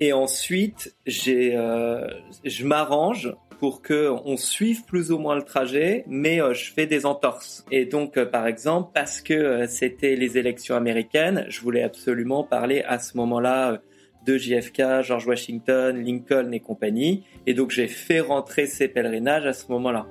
Et 0.00 0.14
ensuite, 0.14 0.94
j'ai, 1.06 1.54
euh, 1.54 2.08
je 2.44 2.64
m'arrange 2.64 3.34
pour 3.58 3.82
que 3.82 4.08
on 4.24 4.38
suive 4.38 4.84
plus 4.86 5.12
ou 5.12 5.18
moins 5.18 5.36
le 5.36 5.42
trajet, 5.42 6.04
mais 6.06 6.40
euh, 6.40 6.54
je 6.54 6.72
fais 6.72 6.86
des 6.86 7.04
entorses. 7.04 7.66
Et 7.70 7.84
donc, 7.84 8.16
euh, 8.16 8.24
par 8.24 8.46
exemple, 8.46 8.90
parce 8.94 9.20
que 9.20 9.66
c'était 9.66 10.16
les 10.16 10.38
élections 10.38 10.74
américaines, 10.74 11.44
je 11.48 11.60
voulais 11.60 11.82
absolument 11.82 12.42
parler 12.42 12.82
à 12.88 12.98
ce 12.98 13.18
moment-là 13.18 13.82
de 14.26 14.38
JFK, 14.38 15.02
George 15.02 15.26
Washington, 15.26 16.02
Lincoln 16.02 16.50
et 16.52 16.60
compagnie. 16.60 17.24
Et 17.46 17.52
donc, 17.52 17.70
j'ai 17.70 17.88
fait 17.88 18.20
rentrer 18.20 18.66
ces 18.66 18.88
pèlerinages 18.88 19.44
à 19.44 19.52
ce 19.52 19.70
moment-là. 19.70 20.06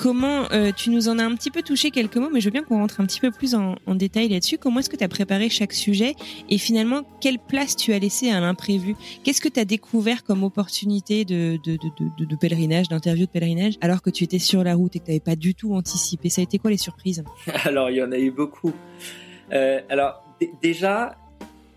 Comment 0.00 0.50
euh, 0.52 0.72
tu 0.74 0.88
nous 0.88 1.10
en 1.10 1.18
as 1.18 1.24
un 1.24 1.34
petit 1.34 1.50
peu 1.50 1.60
touché 1.60 1.90
quelques 1.90 2.16
mots, 2.16 2.30
mais 2.32 2.40
je 2.40 2.46
veux 2.46 2.50
bien 2.50 2.62
qu'on 2.62 2.78
rentre 2.78 3.02
un 3.02 3.04
petit 3.04 3.20
peu 3.20 3.30
plus 3.30 3.54
en, 3.54 3.76
détail 3.88 4.30
là-dessus. 4.30 4.56
Comment 4.56 4.80
est-ce 4.80 4.88
que 4.88 4.96
tu 4.96 5.04
as 5.04 5.08
préparé 5.08 5.50
chaque 5.50 5.74
sujet 5.74 6.14
et 6.48 6.56
finalement 6.56 7.02
quelle 7.20 7.38
place 7.38 7.76
tu 7.76 7.92
as 7.92 7.98
laissé 7.98 8.30
à 8.30 8.40
l'imprévu? 8.40 8.96
Qu'est-ce 9.22 9.42
que 9.42 9.50
tu 9.50 9.60
as 9.60 9.66
découvert 9.66 10.24
comme 10.24 10.42
opportunité 10.42 11.26
de, 11.26 11.58
pèlerinage, 12.40 12.88
d'interview 12.88 13.26
de 13.26 13.30
pèlerinage, 13.30 13.74
alors 13.82 14.00
que 14.00 14.08
tu 14.08 14.24
étais 14.24 14.38
sur 14.38 14.64
la 14.64 14.74
route 14.74 14.96
et 14.96 15.00
que 15.00 15.04
tu 15.04 15.10
n'avais 15.10 15.20
pas 15.20 15.36
du 15.36 15.54
tout 15.54 15.74
anticipé? 15.74 16.30
Ça 16.30 16.40
a 16.40 16.44
été 16.44 16.56
quoi 16.56 16.70
les 16.70 16.78
surprises? 16.78 17.22
Alors 17.64 17.90
il 17.90 17.96
y 17.96 18.02
en 18.02 18.10
a 18.10 18.18
eu 18.18 18.30
beaucoup. 18.30 18.72
Euh, 19.52 19.82
alors 19.90 20.24
déjà, 20.62 21.18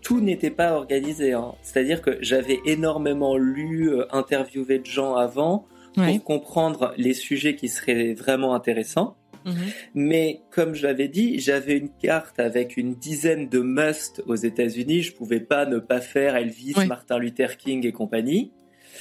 tout 0.00 0.20
n'était 0.20 0.50
pas 0.50 0.72
organisé. 0.72 1.34
Hein. 1.34 1.52
C'est-à-dire 1.60 2.00
que 2.00 2.16
j'avais 2.22 2.60
énormément 2.64 3.36
lu, 3.36 3.90
euh, 3.90 4.06
interviewé 4.12 4.78
de 4.78 4.86
gens 4.86 5.14
avant 5.14 5.66
pour 5.94 6.24
comprendre 6.24 6.94
les 6.96 7.14
sujets 7.14 7.56
qui 7.56 7.68
seraient 7.68 8.14
vraiment 8.14 8.54
intéressants. 8.54 9.16
Mhm. 9.44 9.54
Mais 9.94 10.40
comme 10.50 10.74
je 10.74 10.86
l'avais 10.86 11.08
dit, 11.08 11.38
j'avais 11.38 11.76
une 11.76 11.90
carte 11.90 12.38
avec 12.40 12.76
une 12.76 12.94
dizaine 12.94 13.48
de 13.48 13.60
must 13.60 14.22
aux 14.26 14.36
États-Unis. 14.36 15.02
Je 15.02 15.12
pouvais 15.12 15.40
pas 15.40 15.66
ne 15.66 15.78
pas 15.78 16.00
faire 16.00 16.36
Elvis, 16.36 16.74
Martin 16.86 17.18
Luther 17.18 17.56
King 17.56 17.86
et 17.86 17.92
compagnie. 17.92 18.52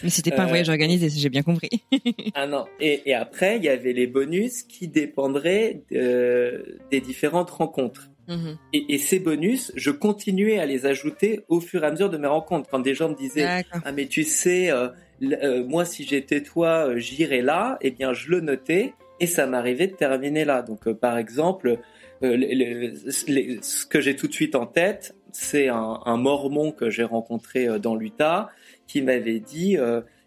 Mais 0.02 0.10
c'était 0.10 0.32
pas 0.32 0.44
un 0.44 0.48
voyage 0.48 0.70
euh, 0.70 0.74
organisé, 0.74 1.10
j'ai 1.10 1.30
bien 1.30 1.44
compris. 1.44 1.70
ah 2.34 2.48
non. 2.48 2.66
Et, 2.80 3.04
et, 3.06 3.14
après, 3.14 3.58
il 3.58 3.64
y 3.64 3.70
avait 3.70 3.94
les 3.94 4.08
bonus 4.08 4.64
qui 4.64 4.88
dépendraient 4.88 5.84
de, 5.92 6.80
des 6.90 7.00
différentes 7.00 7.52
rencontres. 7.52 8.10
Mhm. 8.28 8.58
Et, 8.74 8.96
et, 8.96 8.98
ces 8.98 9.20
bonus, 9.20 9.72
je 9.76 9.92
continuais 9.92 10.58
à 10.58 10.66
les 10.66 10.86
ajouter 10.86 11.42
au 11.48 11.60
fur 11.60 11.84
et 11.84 11.88
à 11.88 11.92
mesure 11.92 12.10
de 12.10 12.18
mes 12.18 12.28
rencontres. 12.28 12.70
Quand 12.70 12.80
des 12.80 12.96
gens 12.96 13.10
me 13.10 13.16
disaient, 13.16 13.64
ah 13.72 13.92
mais 13.92 14.08
tu 14.08 14.24
sais, 14.24 14.72
euh, 14.72 14.88
euh, 15.22 15.64
moi, 15.66 15.86
si 15.86 16.04
j'étais 16.04 16.42
toi, 16.42 16.90
euh, 16.90 16.98
j'irais 16.98 17.42
là, 17.42 17.78
eh 17.82 17.92
bien, 17.92 18.14
je 18.14 18.30
le 18.30 18.42
notais 18.42 18.94
et 19.20 19.28
ça 19.28 19.46
m'arrivait 19.46 19.88
de 19.88 19.96
terminer 19.96 20.46
là. 20.46 20.62
Donc, 20.62 20.88
euh, 20.88 20.94
par 20.94 21.18
exemple, 21.18 21.80
ce 22.22 23.86
que 23.86 24.02
j'ai 24.02 24.16
tout 24.16 24.28
de 24.28 24.34
suite 24.34 24.56
en 24.56 24.66
tête, 24.66 25.16
c'est 25.32 25.68
un, 25.68 26.18
mormon 26.18 26.72
que 26.72 26.90
j'ai 26.90 27.04
rencontré 27.04 27.80
dans 27.80 27.96
l'Utah 27.96 28.50
qui 28.88 29.02
m'avait 29.02 29.40
dit, 29.40 29.78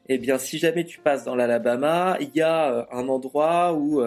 eh 0.08 0.18
bien, 0.18 0.36
si 0.36 0.58
jamais 0.58 0.84
tu 0.84 0.98
passes 0.98 1.24
dans 1.24 1.34
l'Alabama, 1.34 2.18
il 2.20 2.28
y 2.34 2.42
a 2.42 2.86
un 2.92 3.08
endroit 3.08 3.72
où 3.72 4.02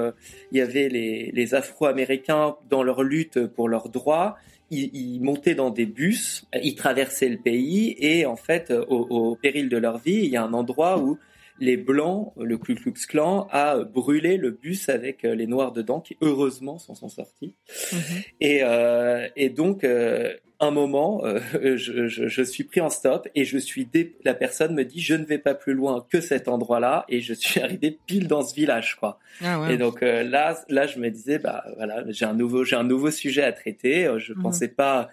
il 0.52 0.58
y 0.58 0.62
avait 0.62 0.88
les 0.90 1.56
Afro-Américains 1.56 2.58
dans 2.70 2.84
leur 2.84 3.02
lutte 3.02 3.48
pour 3.48 3.70
leurs 3.70 3.90
droits 3.90 4.38
ils, 4.72 5.20
montaient 5.22 5.56
dans 5.56 5.70
des 5.70 5.86
bus, 5.86 6.46
ils 6.62 6.76
traversaient 6.76 7.30
le 7.30 7.38
pays 7.38 7.96
et 8.00 8.26
en 8.26 8.36
fait, 8.36 8.72
au, 8.90 9.36
péril 9.36 9.70
de 9.70 9.78
leur 9.78 9.98
vie, 9.98 10.22
il 10.24 10.30
y 10.30 10.38
a 10.38 10.44
un 10.44 10.54
endroit 10.54 11.00
où 11.00 11.18
les 11.60 11.78
blancs, 11.78 12.34
le 12.38 12.58
Ku 12.58 12.76
Klux 12.76 12.94
Klan 13.08 13.48
a 13.52 13.84
brûlé 13.84 14.38
le 14.38 14.52
bus 14.52 14.90
avec 14.90 15.26
euh, 15.26 15.36
les 15.36 15.48
noirs 15.48 15.72
dedans 15.72 16.00
qui 16.00 16.18
heureusement 16.22 16.78
s'en 16.80 16.96
sont 16.96 17.10
sortis. 17.10 17.56
Mhm. 17.92 18.00
Et, 18.40 18.60
euh, 18.64 19.28
et 19.36 19.50
donc 19.50 19.84
euh, 19.84 20.34
un 20.60 20.72
moment, 20.72 21.24
euh, 21.24 21.40
je, 21.78 22.08
je, 22.08 22.28
je, 22.28 22.44
suis 22.44 22.64
pris 22.64 22.82
en 22.82 22.90
stop 22.90 23.28
et 23.36 23.46
je 23.46 23.58
suis 23.58 23.86
dé... 23.86 24.16
la 24.24 24.34
personne 24.34 24.74
me 24.74 24.84
dit 24.84 25.02
je 25.02 25.16
ne 25.16 25.26
vais 25.26 25.38
pas 25.38 25.56
plus 25.56 25.74
loin 25.74 26.06
que 26.10 26.22
cet 26.22 26.48
endroit-là 26.48 27.06
et 27.10 27.22
je 27.22 27.34
suis 27.34 27.60
arrivé 27.62 27.98
pile 28.06 28.28
dans 28.28 28.42
ce 28.42 28.54
village 28.54 28.96
quoi. 28.96 29.20
Ah 29.42 29.62
ouais. 29.62 29.74
Et 29.76 29.78
donc 29.78 30.04
euh, 30.04 30.24
là, 30.24 30.60
là 30.70 30.88
je 30.88 31.00
me 31.00 31.10
disais 31.10 31.40
bah 31.40 31.64
voilà 31.78 32.04
j'ai 32.10 32.26
un 32.26 32.34
nouveau 32.34 32.64
j'ai 32.64 32.76
un 32.76 32.84
nouveau 32.84 33.12
sujet 33.12 33.44
à 33.44 33.54
traiter. 33.54 34.06
Euh, 34.06 34.20
je 34.20 34.34
mhm. 34.34 34.42
pensais 34.42 34.68
pas 34.68 35.10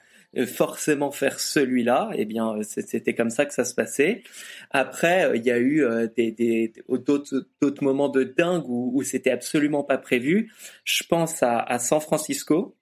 forcément 0.47 1.13
faire 1.13 1.41
celui-là. 1.41 2.11
Et 2.13 2.23
eh 2.23 2.25
bien 2.27 2.57
c'était 2.63 3.15
comme 3.15 3.31
ça 3.31 3.47
que 3.47 3.55
ça 3.55 3.65
se 3.65 3.75
passait. 3.75 4.23
Après 4.71 5.31
il 5.35 5.43
y 5.47 5.51
a 5.51 5.59
eu 5.59 5.83
des, 6.15 6.31
des 6.31 6.75
d'autres 6.91 7.47
d'autres 7.63 7.83
moments 7.83 8.11
de 8.11 8.23
dingue 8.23 8.69
où, 8.69 8.91
où 8.93 9.03
c'était 9.03 9.31
absolument 9.31 9.83
pas 9.83 9.97
prévu. 9.97 10.53
Je 10.85 11.05
pense 11.05 11.43
à, 11.43 11.59
à 11.61 11.79
San 11.79 12.01
Francisco 12.01 12.76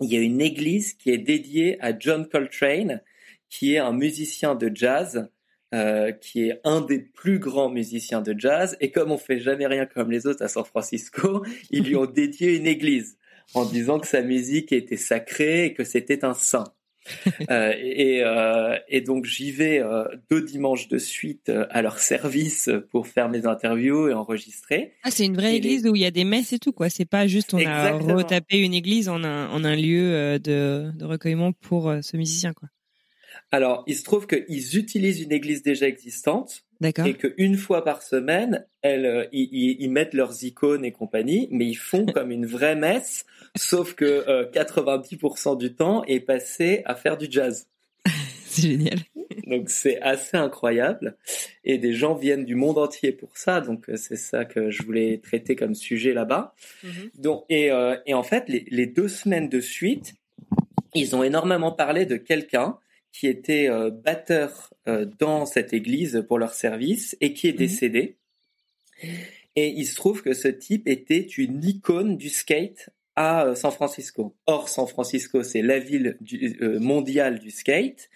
il 0.00 0.12
y 0.12 0.16
a 0.16 0.20
une 0.20 0.40
église 0.40 0.94
qui 0.94 1.10
est 1.10 1.18
dédiée 1.18 1.78
à 1.80 1.98
John 1.98 2.28
Coltrane, 2.28 3.02
qui 3.48 3.74
est 3.74 3.78
un 3.78 3.92
musicien 3.92 4.54
de 4.54 4.70
jazz, 4.74 5.30
euh, 5.74 6.12
qui 6.12 6.48
est 6.48 6.60
un 6.64 6.80
des 6.80 6.98
plus 6.98 7.38
grands 7.38 7.70
musiciens 7.70 8.22
de 8.22 8.34
jazz. 8.38 8.76
Et 8.80 8.90
comme 8.90 9.10
on 9.10 9.18
fait 9.18 9.40
jamais 9.40 9.66
rien 9.66 9.86
comme 9.86 10.10
les 10.10 10.26
autres 10.26 10.42
à 10.42 10.48
San 10.48 10.64
Francisco, 10.64 11.44
ils 11.70 11.84
lui 11.84 11.96
ont 11.96 12.06
dédié 12.06 12.56
une 12.56 12.66
église 12.66 13.16
en 13.54 13.64
disant 13.64 13.98
que 13.98 14.06
sa 14.06 14.22
musique 14.22 14.72
était 14.72 14.96
sacrée 14.96 15.66
et 15.66 15.74
que 15.74 15.84
c'était 15.84 16.24
un 16.24 16.34
saint. 16.34 16.72
euh, 17.50 17.72
et, 17.78 18.22
euh, 18.24 18.76
et, 18.88 19.00
donc 19.00 19.24
j'y 19.24 19.50
vais 19.50 19.80
euh, 19.80 20.04
deux 20.30 20.42
dimanches 20.42 20.88
de 20.88 20.98
suite 20.98 21.48
euh, 21.48 21.66
à 21.70 21.82
leur 21.82 21.98
service 21.98 22.70
pour 22.90 23.06
faire 23.06 23.28
mes 23.28 23.46
interviews 23.46 24.08
et 24.08 24.14
enregistrer. 24.14 24.94
Ah, 25.02 25.10
c'est 25.10 25.24
une 25.24 25.36
vraie 25.36 25.56
église 25.56 25.86
où 25.86 25.94
il 25.94 26.02
y 26.02 26.06
a 26.06 26.10
des 26.10 26.24
messes 26.24 26.52
et 26.52 26.58
tout, 26.58 26.72
quoi. 26.72 26.90
C'est 26.90 27.04
pas 27.04 27.26
juste 27.26 27.54
on 27.54 27.64
a 27.64 27.92
retapé 27.92 28.58
une 28.58 28.74
église 28.74 29.08
en 29.08 29.24
un, 29.24 29.48
en 29.48 29.64
un 29.64 29.76
lieu 29.76 30.12
euh, 30.12 30.38
de, 30.38 30.90
de 30.96 31.04
recueillement 31.04 31.52
pour 31.52 31.94
ce 32.02 32.16
musicien, 32.16 32.52
quoi. 32.52 32.68
Alors, 33.52 33.84
il 33.86 33.94
se 33.94 34.02
trouve 34.02 34.26
qu'ils 34.26 34.76
utilisent 34.76 35.20
une 35.20 35.32
église 35.32 35.62
déjà 35.62 35.86
existante. 35.86 36.65
Et 36.82 37.14
qu'une 37.14 37.56
fois 37.56 37.84
par 37.84 38.02
semaine, 38.02 38.66
elles, 38.82 39.28
ils, 39.32 39.76
ils, 39.80 39.90
mettent 39.90 40.14
leurs 40.14 40.44
icônes 40.44 40.84
et 40.84 40.92
compagnie, 40.92 41.48
mais 41.50 41.66
ils 41.66 41.76
font 41.76 42.06
comme 42.06 42.30
une 42.30 42.46
vraie 42.46 42.76
messe 42.76 43.24
Sauf 43.56 43.94
que 43.94 44.04
euh, 44.04 44.44
90% 44.50 45.56
du 45.56 45.74
temps 45.74 46.04
est 46.04 46.20
passé 46.20 46.82
à 46.84 46.94
faire 46.94 47.16
du 47.16 47.26
jazz. 47.30 47.68
c'est 48.46 48.62
génial. 48.62 48.98
Donc 49.46 49.70
c'est 49.70 50.00
assez 50.02 50.36
incroyable. 50.36 51.16
et 51.64 51.78
des 51.78 51.92
gens 51.92 52.14
viennent 52.14 52.44
du 52.44 52.54
monde 52.54 52.78
entier 52.78 53.12
pour 53.12 53.36
ça. 53.38 53.60
Donc 53.60 53.86
c'est 53.94 54.16
ça 54.16 54.44
que 54.44 54.70
je 54.70 54.82
voulais 54.82 55.18
traiter 55.22 55.56
comme 55.56 55.74
sujet 55.74 56.12
là-bas. 56.12 56.54
Mm-hmm. 56.84 57.20
Donc 57.20 57.44
et, 57.48 57.70
et 58.06 58.14
en 58.14 58.22
fait 58.22 58.48
les, 58.48 58.66
les 58.70 58.86
deux 58.86 59.08
semaines 59.08 59.48
de 59.48 59.60
suite, 59.60 60.14
ils 60.94 61.14
ont 61.16 61.22
énormément 61.22 61.72
parlé 61.72 62.06
de 62.06 62.16
quelqu'un 62.16 62.78
qui 63.16 63.26
était 63.26 63.68
batteur 64.04 64.74
dans 65.18 65.46
cette 65.46 65.72
église 65.72 66.24
pour 66.28 66.38
leur 66.38 66.52
service 66.52 67.16
et 67.20 67.32
qui 67.32 67.48
est 67.48 67.52
mm-hmm. 67.52 67.56
décédé. 67.56 68.16
Et 69.56 69.68
il 69.68 69.86
se 69.86 69.96
trouve 69.96 70.22
que 70.22 70.34
ce 70.34 70.48
type 70.48 70.86
était 70.86 71.20
une 71.20 71.64
icône 71.64 72.16
du 72.16 72.28
skate 72.28 72.90
à 73.16 73.46
euh, 73.46 73.54
San 73.54 73.72
Francisco. 73.72 74.36
Or, 74.46 74.68
San 74.68 74.86
Francisco, 74.86 75.42
c'est 75.42 75.62
la 75.62 75.78
ville 75.78 76.18
du, 76.20 76.58
euh, 76.60 76.78
mondiale 76.78 77.38
du 77.38 77.50
skate. 77.50 78.10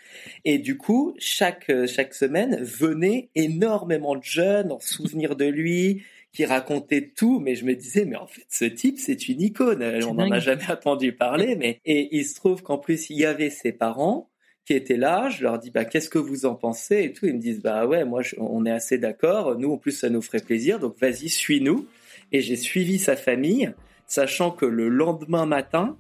Et 0.45 0.59
du 0.59 0.77
coup, 0.77 1.15
chaque, 1.19 1.71
euh, 1.71 1.87
chaque 1.87 2.15
semaine, 2.15 2.63
venaient 2.63 3.31
énormément 3.35 4.15
de 4.15 4.23
jeunes 4.23 4.71
en 4.71 4.79
souvenir 4.79 5.37
de 5.37 5.47
lui, 5.47 6.03
qui 6.33 6.45
racontaient 6.45 7.11
tout. 7.17 7.41
Mais 7.41 7.55
je 7.55 7.65
me 7.65 7.75
disais, 7.75 8.05
mais 8.05 8.17
en 8.17 8.27
fait, 8.27 8.45
ce 8.51 8.67
type, 8.67 8.99
c'est 8.99 9.29
une 9.29 9.41
icône. 9.41 9.83
On 10.07 10.15
n'en 10.15 10.31
a 10.31 10.39
jamais 10.39 10.67
entendu 10.71 11.13
parler. 11.13 11.57
Mais 11.57 11.81
Et 11.87 12.15
il 12.17 12.27
se 12.27 12.35
trouve 12.35 12.63
qu'en 12.63 12.79
plus, 12.79 13.09
il 13.09 13.17
y 13.17 13.25
avait 13.25 13.51
ses 13.51 13.73
parents 13.73 14.30
qui 14.71 14.77
étaient 14.77 14.97
là, 14.97 15.31
je 15.31 15.43
leur 15.43 15.59
dis 15.59 15.73
bah 15.73 15.85
qu'est-ce 15.85 16.09
que 16.09 16.21
vous 16.21 16.47
en 16.47 16.55
pensez 16.55 17.03
et 17.03 17.13
tout, 17.13 17.27
ils 17.27 17.35
me 17.35 17.41
disent 17.41 17.61
bah 17.61 17.87
ouais 17.87 18.05
moi 18.05 18.23
on 18.39 18.65
est 18.65 18.71
assez 18.71 18.99
d'accord, 18.99 19.59
nous 19.59 19.73
en 19.73 19.77
plus 19.79 19.91
ça 19.91 20.09
nous 20.09 20.23
ferait 20.23 20.39
plaisir. 20.39 20.79
Donc 20.79 20.95
vas-y 21.01 21.29
suis-nous. 21.29 21.89
Et 22.31 22.41
j'ai 22.41 22.55
suivi 22.55 23.01
sa 23.01 23.17
famille, 23.17 23.73
sachant 24.07 24.53
que 24.53 24.67
le 24.67 24.89
lendemain 24.89 25.45
matin 25.45 25.97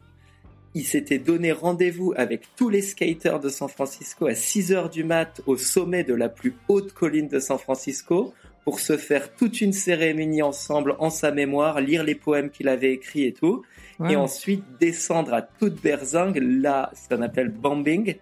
il 0.77 0.85
s'était 0.85 1.19
donné 1.19 1.51
rendez-vous 1.51 2.15
avec 2.17 2.43
tous 2.55 2.69
les 2.69 2.81
skaters 2.81 3.41
de 3.41 3.49
San 3.49 3.69
Francisco 3.69 4.27
à 4.27 4.37
6 4.37 4.71
heures 4.71 4.89
du 4.89 5.03
mat 5.03 5.41
au 5.47 5.57
sommet 5.57 6.05
de 6.05 6.15
la 6.15 6.29
plus 6.29 6.55
haute 6.69 6.93
colline 6.93 7.27
de 7.27 7.41
San 7.41 7.59
Francisco 7.59 8.33
pour 8.65 8.79
se 8.79 8.97
faire 8.97 9.35
toute 9.35 9.61
une 9.61 9.73
cérémonie 9.73 10.43
ensemble 10.43 10.95
en 11.01 11.11
sa 11.11 11.33
mémoire, 11.33 11.81
lire 11.81 12.05
les 12.05 12.15
poèmes 12.15 12.51
qu'il 12.51 12.69
avait 12.69 12.93
écrits 12.93 13.25
et 13.25 13.33
tout, 13.33 13.65
et 14.09 14.15
ensuite 14.15 14.63
descendre 14.79 15.35
à 15.35 15.43
toute 15.43 15.83
berzingue, 15.83 16.39
là, 16.41 16.93
ce 16.95 17.13
qu'on 17.13 17.21
appelle 17.21 17.49
bombing, 17.49 18.15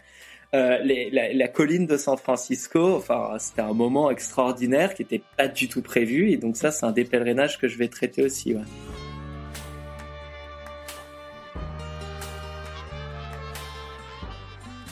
euh, 0.54 0.78
la, 1.12 1.48
colline 1.48 1.86
de 1.86 1.96
San 1.96 2.16
Francisco. 2.16 2.96
Enfin, 2.96 3.36
c'était 3.38 3.60
un 3.60 3.74
moment 3.74 4.10
extraordinaire 4.10 4.94
qui 4.94 5.02
n'était 5.02 5.22
pas 5.36 5.48
du 5.48 5.68
tout 5.68 5.82
prévu. 5.82 6.30
Et 6.30 6.36
donc 6.36 6.56
ça, 6.56 6.70
c'est 6.70 6.86
un 6.86 6.92
des 6.92 7.04
pèlerinages 7.04 7.58
que 7.58 7.68
je 7.68 7.76
vais 7.76 7.88
traiter 7.88 8.22
aussi. 8.22 8.52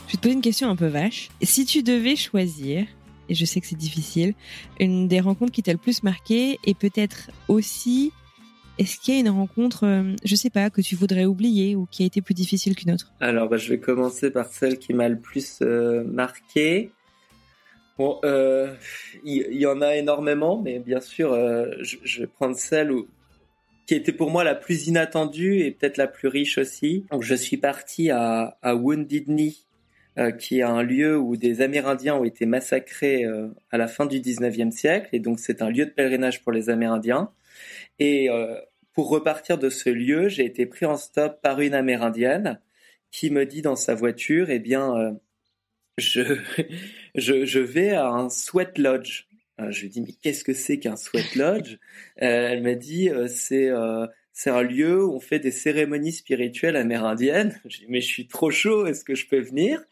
Je 0.06 0.12
vais 0.12 0.16
te 0.16 0.20
poser 0.20 0.34
une 0.34 0.42
question 0.42 0.68
un 0.68 0.76
peu 0.76 0.88
vache. 0.88 1.30
Si 1.42 1.64
tu 1.64 1.82
devais 1.82 2.16
choisir, 2.16 2.86
et 3.28 3.34
je 3.34 3.44
sais 3.44 3.60
que 3.60 3.66
c'est 3.66 3.76
difficile, 3.76 4.34
une 4.78 5.08
des 5.08 5.20
rencontres 5.20 5.52
qui 5.52 5.62
t'a 5.62 5.72
le 5.72 5.78
plus 5.78 6.02
marqué 6.02 6.58
et 6.64 6.74
peut-être 6.74 7.30
aussi 7.48 8.12
est-ce 8.78 9.00
qu'il 9.00 9.14
y 9.14 9.16
a 9.16 9.20
une 9.20 9.30
rencontre, 9.30 9.86
euh, 9.86 10.14
je 10.24 10.36
sais 10.36 10.50
pas, 10.50 10.68
que 10.70 10.80
tu 10.80 10.96
voudrais 10.96 11.24
oublier 11.24 11.74
ou 11.76 11.86
qui 11.90 12.02
a 12.02 12.06
été 12.06 12.20
plus 12.20 12.34
difficile 12.34 12.74
qu'une 12.76 12.92
autre? 12.92 13.12
Alors, 13.20 13.48
bah, 13.48 13.56
je 13.56 13.70
vais 13.70 13.78
commencer 13.78 14.30
par 14.30 14.48
celle 14.48 14.78
qui 14.78 14.92
m'a 14.92 15.08
le 15.08 15.18
plus 15.18 15.60
euh, 15.62 16.04
marqué. 16.04 16.90
Bon, 17.98 18.20
euh, 18.24 18.74
il 19.24 19.54
y, 19.54 19.66
en 19.66 19.80
a 19.80 19.96
énormément, 19.96 20.60
mais 20.60 20.78
bien 20.78 21.00
sûr, 21.00 21.34
je, 21.80 22.20
vais 22.20 22.26
prendre 22.26 22.54
celle 22.54 22.92
où, 22.92 23.08
qui 23.86 23.94
était 23.94 24.12
pour 24.12 24.30
moi 24.30 24.44
la 24.44 24.54
plus 24.54 24.86
inattendue 24.86 25.60
et 25.60 25.70
peut-être 25.70 25.96
la 25.96 26.06
plus 26.06 26.28
riche 26.28 26.58
aussi. 26.58 27.06
Donc, 27.10 27.22
je 27.22 27.34
suis 27.34 27.56
parti 27.56 28.10
à, 28.10 28.58
à 28.60 28.74
Wounded 28.74 29.28
Knee, 29.28 29.64
qui 30.38 30.58
est 30.58 30.62
un 30.62 30.82
lieu 30.82 31.16
où 31.18 31.38
des 31.38 31.62
Amérindiens 31.62 32.16
ont 32.16 32.24
été 32.24 32.44
massacrés 32.44 33.24
à 33.70 33.78
la 33.78 33.88
fin 33.88 34.04
du 34.04 34.20
19e 34.20 34.72
siècle, 34.72 35.08
et 35.14 35.18
donc 35.18 35.40
c'est 35.40 35.62
un 35.62 35.70
lieu 35.70 35.86
de 35.86 35.90
pèlerinage 35.90 36.42
pour 36.42 36.52
les 36.52 36.68
Amérindiens. 36.68 37.30
Et 37.98 38.30
euh, 38.30 38.60
pour 38.92 39.08
repartir 39.08 39.58
de 39.58 39.70
ce 39.70 39.90
lieu, 39.90 40.28
j'ai 40.28 40.44
été 40.44 40.66
pris 40.66 40.86
en 40.86 40.96
stop 40.96 41.40
par 41.42 41.60
une 41.60 41.74
Amérindienne 41.74 42.60
qui 43.10 43.30
me 43.30 43.46
dit 43.46 43.62
dans 43.62 43.76
sa 43.76 43.94
voiture, 43.94 44.50
eh 44.50 44.58
bien, 44.58 44.94
euh, 44.96 45.12
je, 45.98 46.22
je, 47.14 47.44
je 47.44 47.58
vais 47.58 47.90
à 47.90 48.08
un 48.08 48.28
sweat 48.28 48.78
lodge. 48.78 49.26
Euh, 49.60 49.70
je 49.70 49.82
lui 49.82 49.88
dis, 49.88 50.02
mais 50.02 50.12
qu'est-ce 50.22 50.44
que 50.44 50.52
c'est 50.52 50.78
qu'un 50.78 50.96
sweat 50.96 51.34
lodge? 51.34 51.78
Elle 52.16 52.62
m'a 52.62 52.74
dit, 52.74 53.10
c'est 53.28 53.70
c'est 54.38 54.50
un 54.50 54.62
lieu 54.62 55.02
où 55.02 55.14
on 55.14 55.20
fait 55.20 55.38
des 55.38 55.50
cérémonies 55.50 56.12
spirituelles 56.12 56.76
amérindiennes. 56.76 57.58
Je 57.66 57.78
dis, 57.78 57.86
mais 57.88 58.02
je 58.02 58.06
suis 58.06 58.26
trop 58.28 58.50
chaud, 58.50 58.84
est-ce 58.84 59.02
que 59.02 59.14
je 59.14 59.26
peux 59.26 59.40
venir? 59.40 59.82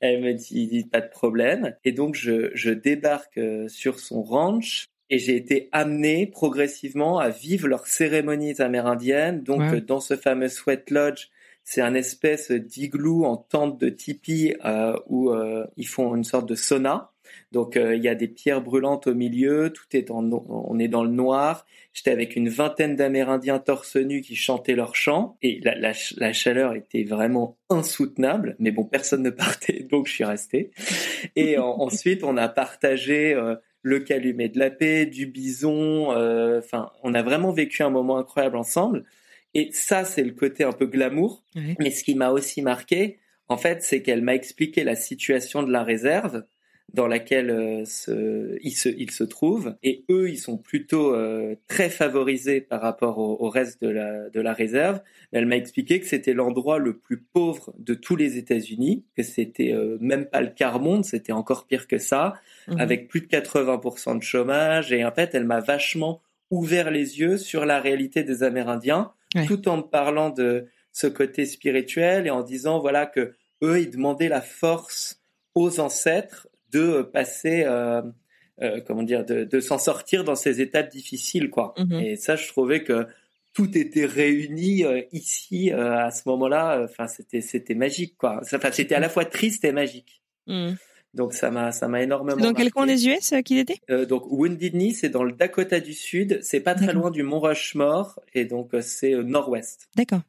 Elle 0.00 0.20
me 0.20 0.34
dit, 0.34 0.86
pas 0.92 1.00
de 1.00 1.08
problème. 1.08 1.74
Et 1.86 1.92
donc, 1.92 2.14
je, 2.14 2.50
je 2.52 2.68
débarque 2.68 3.40
sur 3.68 3.98
son 4.00 4.22
ranch 4.22 4.90
et 5.10 5.18
j'ai 5.18 5.36
été 5.36 5.68
amené 5.72 6.26
progressivement 6.26 7.18
à 7.18 7.28
vivre 7.28 7.68
leurs 7.68 7.86
cérémonies 7.86 8.60
amérindiennes. 8.60 9.42
Donc 9.42 9.74
dans 9.86 10.00
ce 10.00 10.16
fameux 10.16 10.48
sweat 10.48 10.90
lodge, 10.90 11.28
c'est 11.64 11.80
un 11.80 11.94
espèce 11.94 12.50
d'igloo 12.50 13.24
en 13.24 13.36
tente 13.36 13.80
de 13.80 13.88
tipi 13.88 14.54
euh, 14.64 14.96
où 15.06 15.30
euh, 15.30 15.66
ils 15.76 15.88
font 15.88 16.14
une 16.14 16.24
sorte 16.24 16.48
de 16.48 16.54
sauna. 16.54 17.10
Donc 17.52 17.76
euh, 17.76 17.96
il 17.96 18.04
y 18.04 18.08
a 18.08 18.14
des 18.14 18.28
pierres 18.28 18.60
brûlantes 18.60 19.06
au 19.06 19.14
milieu, 19.14 19.72
tout 19.72 19.84
est 19.92 20.10
en 20.10 20.30
on 20.30 20.78
est 20.78 20.88
dans 20.88 21.02
le 21.04 21.10
noir. 21.10 21.64
J'étais 21.94 22.10
avec 22.10 22.36
une 22.36 22.48
vingtaine 22.48 22.96
d'Amérindiens 22.96 23.58
torse 23.58 23.96
nu 23.96 24.20
qui 24.20 24.36
chantaient 24.36 24.74
leur 24.74 24.94
chant 24.94 25.36
et 25.40 25.60
la, 25.62 25.74
la, 25.74 25.92
la, 26.16 26.32
chaleur 26.32 26.74
était 26.74 27.04
vraiment 27.04 27.56
insoutenable. 27.70 28.56
Mais 28.58 28.70
bon, 28.70 28.84
personne 28.84 29.22
ne 29.22 29.30
partait, 29.44 29.86
donc 29.90 30.06
je 30.06 30.12
suis 30.12 30.24
resté. 30.24 30.70
Et 31.34 31.58
ensuite 31.58 32.24
on 32.24 32.36
a 32.36 32.48
partagé 32.48 33.34
le 33.84 34.00
calumet 34.00 34.48
de 34.48 34.58
la 34.58 34.70
paix, 34.70 35.06
du 35.06 35.26
bison. 35.26 36.12
Euh, 36.12 36.58
enfin, 36.58 36.90
on 37.04 37.14
a 37.14 37.22
vraiment 37.22 37.52
vécu 37.52 37.82
un 37.82 37.90
moment 37.90 38.18
incroyable 38.18 38.56
ensemble. 38.56 39.04
Et 39.52 39.68
ça, 39.72 40.04
c'est 40.04 40.24
le 40.24 40.32
côté 40.32 40.64
un 40.64 40.72
peu 40.72 40.86
glamour. 40.86 41.44
Mais 41.78 41.90
ce 41.90 42.02
qui 42.02 42.16
m'a 42.16 42.30
aussi 42.30 42.62
marqué, 42.62 43.20
en 43.48 43.56
fait, 43.56 43.82
c'est 43.82 44.02
qu'elle 44.02 44.22
m'a 44.22 44.34
expliqué 44.34 44.82
la 44.82 44.96
situation 44.96 45.62
de 45.62 45.70
la 45.70 45.84
réserve 45.84 46.44
dans 46.92 47.08
laquelle 47.08 47.50
euh, 47.50 47.84
se, 47.84 48.56
ils, 48.62 48.76
se, 48.76 48.88
ils 48.88 49.10
se 49.10 49.24
trouvent. 49.24 49.74
Et 49.82 50.04
eux, 50.10 50.28
ils 50.28 50.38
sont 50.38 50.56
plutôt 50.56 51.14
euh, 51.14 51.56
très 51.66 51.90
favorisés 51.90 52.60
par 52.60 52.80
rapport 52.80 53.18
au, 53.18 53.48
reste 53.48 53.82
de 53.82 53.88
la, 53.88 54.28
de 54.30 54.40
la 54.40 54.52
réserve. 54.52 55.00
Elle 55.32 55.46
m'a 55.46 55.56
expliqué 55.56 55.98
que 55.98 56.06
c'était 56.06 56.34
l'endroit 56.34 56.78
le 56.78 56.96
plus 56.96 57.18
pauvre 57.18 57.74
de 57.78 57.94
tous 57.94 58.16
les 58.16 58.36
États-Unis, 58.36 59.04
que 59.16 59.22
c'était 59.22 59.72
euh, 59.72 59.96
même 60.00 60.26
pas 60.26 60.40
le 60.40 60.50
quart 60.50 60.78
monde, 60.78 61.04
c'était 61.04 61.32
encore 61.32 61.66
pire 61.66 61.88
que 61.88 61.98
ça, 61.98 62.34
mhm. 62.68 62.78
avec 62.78 63.08
plus 63.08 63.22
de 63.22 63.26
80% 63.26 64.18
de 64.18 64.22
chômage. 64.22 64.92
Et 64.92 65.04
en 65.04 65.12
fait, 65.12 65.34
elle 65.34 65.44
m'a 65.44 65.60
vachement 65.60 66.20
ouvert 66.50 66.90
les 66.90 67.18
yeux 67.18 67.38
sur 67.38 67.66
la 67.66 67.80
réalité 67.80 68.22
des 68.22 68.42
Amérindiens, 68.44 69.12
tout 69.48 69.68
en 69.68 69.78
me 69.78 69.82
parlant 69.82 70.30
de 70.30 70.66
ce 70.92 71.08
côté 71.08 71.44
spirituel 71.44 72.28
et 72.28 72.30
en 72.30 72.42
disant 72.42 72.78
voilà 72.78 73.04
que 73.06 73.34
eux, 73.62 73.80
ils 73.80 73.90
demandaient 73.90 74.28
la 74.28 74.40
force 74.40 75.20
aux 75.56 75.80
ancêtres 75.80 76.48
de 76.74 77.02
passer, 77.02 77.64
euh, 77.64 78.02
euh, 78.60 78.80
comment 78.86 79.02
dire, 79.02 79.24
de, 79.24 79.60
s'en 79.60 79.78
sortir 79.78 80.24
dans 80.24 80.34
ces 80.34 80.60
étapes 80.60 80.90
difficiles, 80.90 81.50
quoi. 81.50 81.74
Mhm. 81.78 82.00
Et 82.00 82.16
ça, 82.16 82.36
je 82.36 82.48
trouvais 82.48 82.82
que 82.82 83.06
tout 83.52 83.78
était 83.78 84.06
réuni 84.06 84.84
euh, 84.84 85.02
ici 85.12 85.70
à 85.70 86.10
ce 86.10 86.22
moment-là. 86.26 86.82
Enfin, 86.84 87.06
c'était 87.06 87.40
c'était 87.40 87.74
magique, 87.74 88.16
quoi. 88.18 88.40
Enfin, 88.42 88.72
c'était 88.72 88.96
à 88.96 89.00
la 89.00 89.08
fois 89.08 89.24
triste 89.24 89.64
et 89.64 89.72
magique. 89.72 90.22
Mhm. 90.46 90.76
Donc 91.14 91.32
ça 91.32 91.52
m'a 91.52 91.70
ça 91.70 91.86
m'a 91.86 92.02
énormément. 92.02 92.40
Dans 92.40 92.54
quel 92.54 92.72
coin 92.72 92.86
des 92.86 93.06
US 93.06 93.34
qu'il 93.44 93.58
était? 93.58 93.78
Donc 94.06 94.26
Wounded 94.32 94.72
Knee, 94.72 94.94
c'est 94.94 95.10
dans 95.10 95.22
le 95.22 95.30
Dakota 95.30 95.78
du 95.78 95.92
Sud. 95.92 96.40
C'est 96.42 96.58
pas 96.58 96.74
très 96.74 96.92
loin 96.92 97.12
du 97.12 97.22
Mont 97.22 97.38
Rushmore 97.38 98.18
et 98.34 98.44
donc 98.44 98.72
c'est 98.80 99.14
nord-ouest. 99.22 99.88
D'accord. 99.94 100.22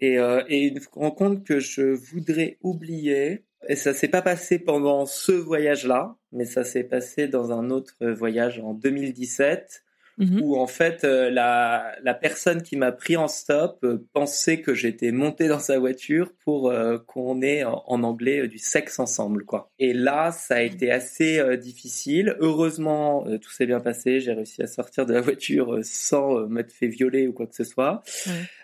Et, 0.00 0.16
et 0.48 0.62
une 0.68 0.80
rencontre 0.94 1.44
que 1.44 1.60
je 1.60 1.82
voudrais 1.82 2.56
oublier, 2.62 3.44
et 3.68 3.76
ça 3.76 3.94
s'est 3.94 4.08
pas 4.08 4.22
passé 4.22 4.58
pendant 4.58 5.06
ce 5.06 5.32
voyage-là, 5.32 6.16
mais 6.32 6.44
ça 6.44 6.64
s'est 6.64 6.84
passé 6.84 7.28
dans 7.28 7.52
un 7.52 7.70
autre 7.70 7.94
voyage 8.00 8.60
en 8.60 8.74
2017 8.74 9.84
Mhm. 10.18 10.42
où 10.42 10.58
en 10.58 10.66
fait 10.66 11.04
euh, 11.04 11.30
la, 11.30 11.94
la 12.02 12.12
personne 12.12 12.62
qui 12.62 12.76
m'a 12.76 12.92
pris 12.92 13.16
en 13.16 13.28
stop 13.28 13.78
euh, 13.82 14.06
pensait 14.12 14.60
que 14.60 14.74
j'étais 14.74 15.10
monté 15.10 15.48
dans 15.48 15.58
sa 15.58 15.78
voiture 15.78 16.32
pour 16.44 16.70
euh, 16.70 16.98
qu'on 16.98 17.40
ait 17.40 17.64
en, 17.64 17.82
anglais 18.02 18.46
du 18.46 18.58
sexe 18.58 18.98
ensemble 18.98 19.44
quoi. 19.44 19.72
Et 19.78 19.94
là 19.94 20.30
ça 20.30 20.56
a 20.56 20.60
été 20.60 20.90
assez 20.90 21.42
difficile. 21.56 22.36
Heureusement 22.40 23.24
tout 23.40 23.50
s'est 23.50 23.66
bien 23.66 23.80
passé, 23.80 24.20
j'ai 24.20 24.32
réussi 24.32 24.62
à 24.62 24.66
sortir 24.66 25.06
de 25.06 25.14
la 25.14 25.20
voiture 25.20 25.78
sans 25.82 26.46
m'être 26.46 26.72
fait 26.72 26.88
violer 26.88 27.26
ou 27.26 27.32
quoi 27.32 27.46
que 27.46 27.54
ce 27.54 27.64
soit. 27.64 28.02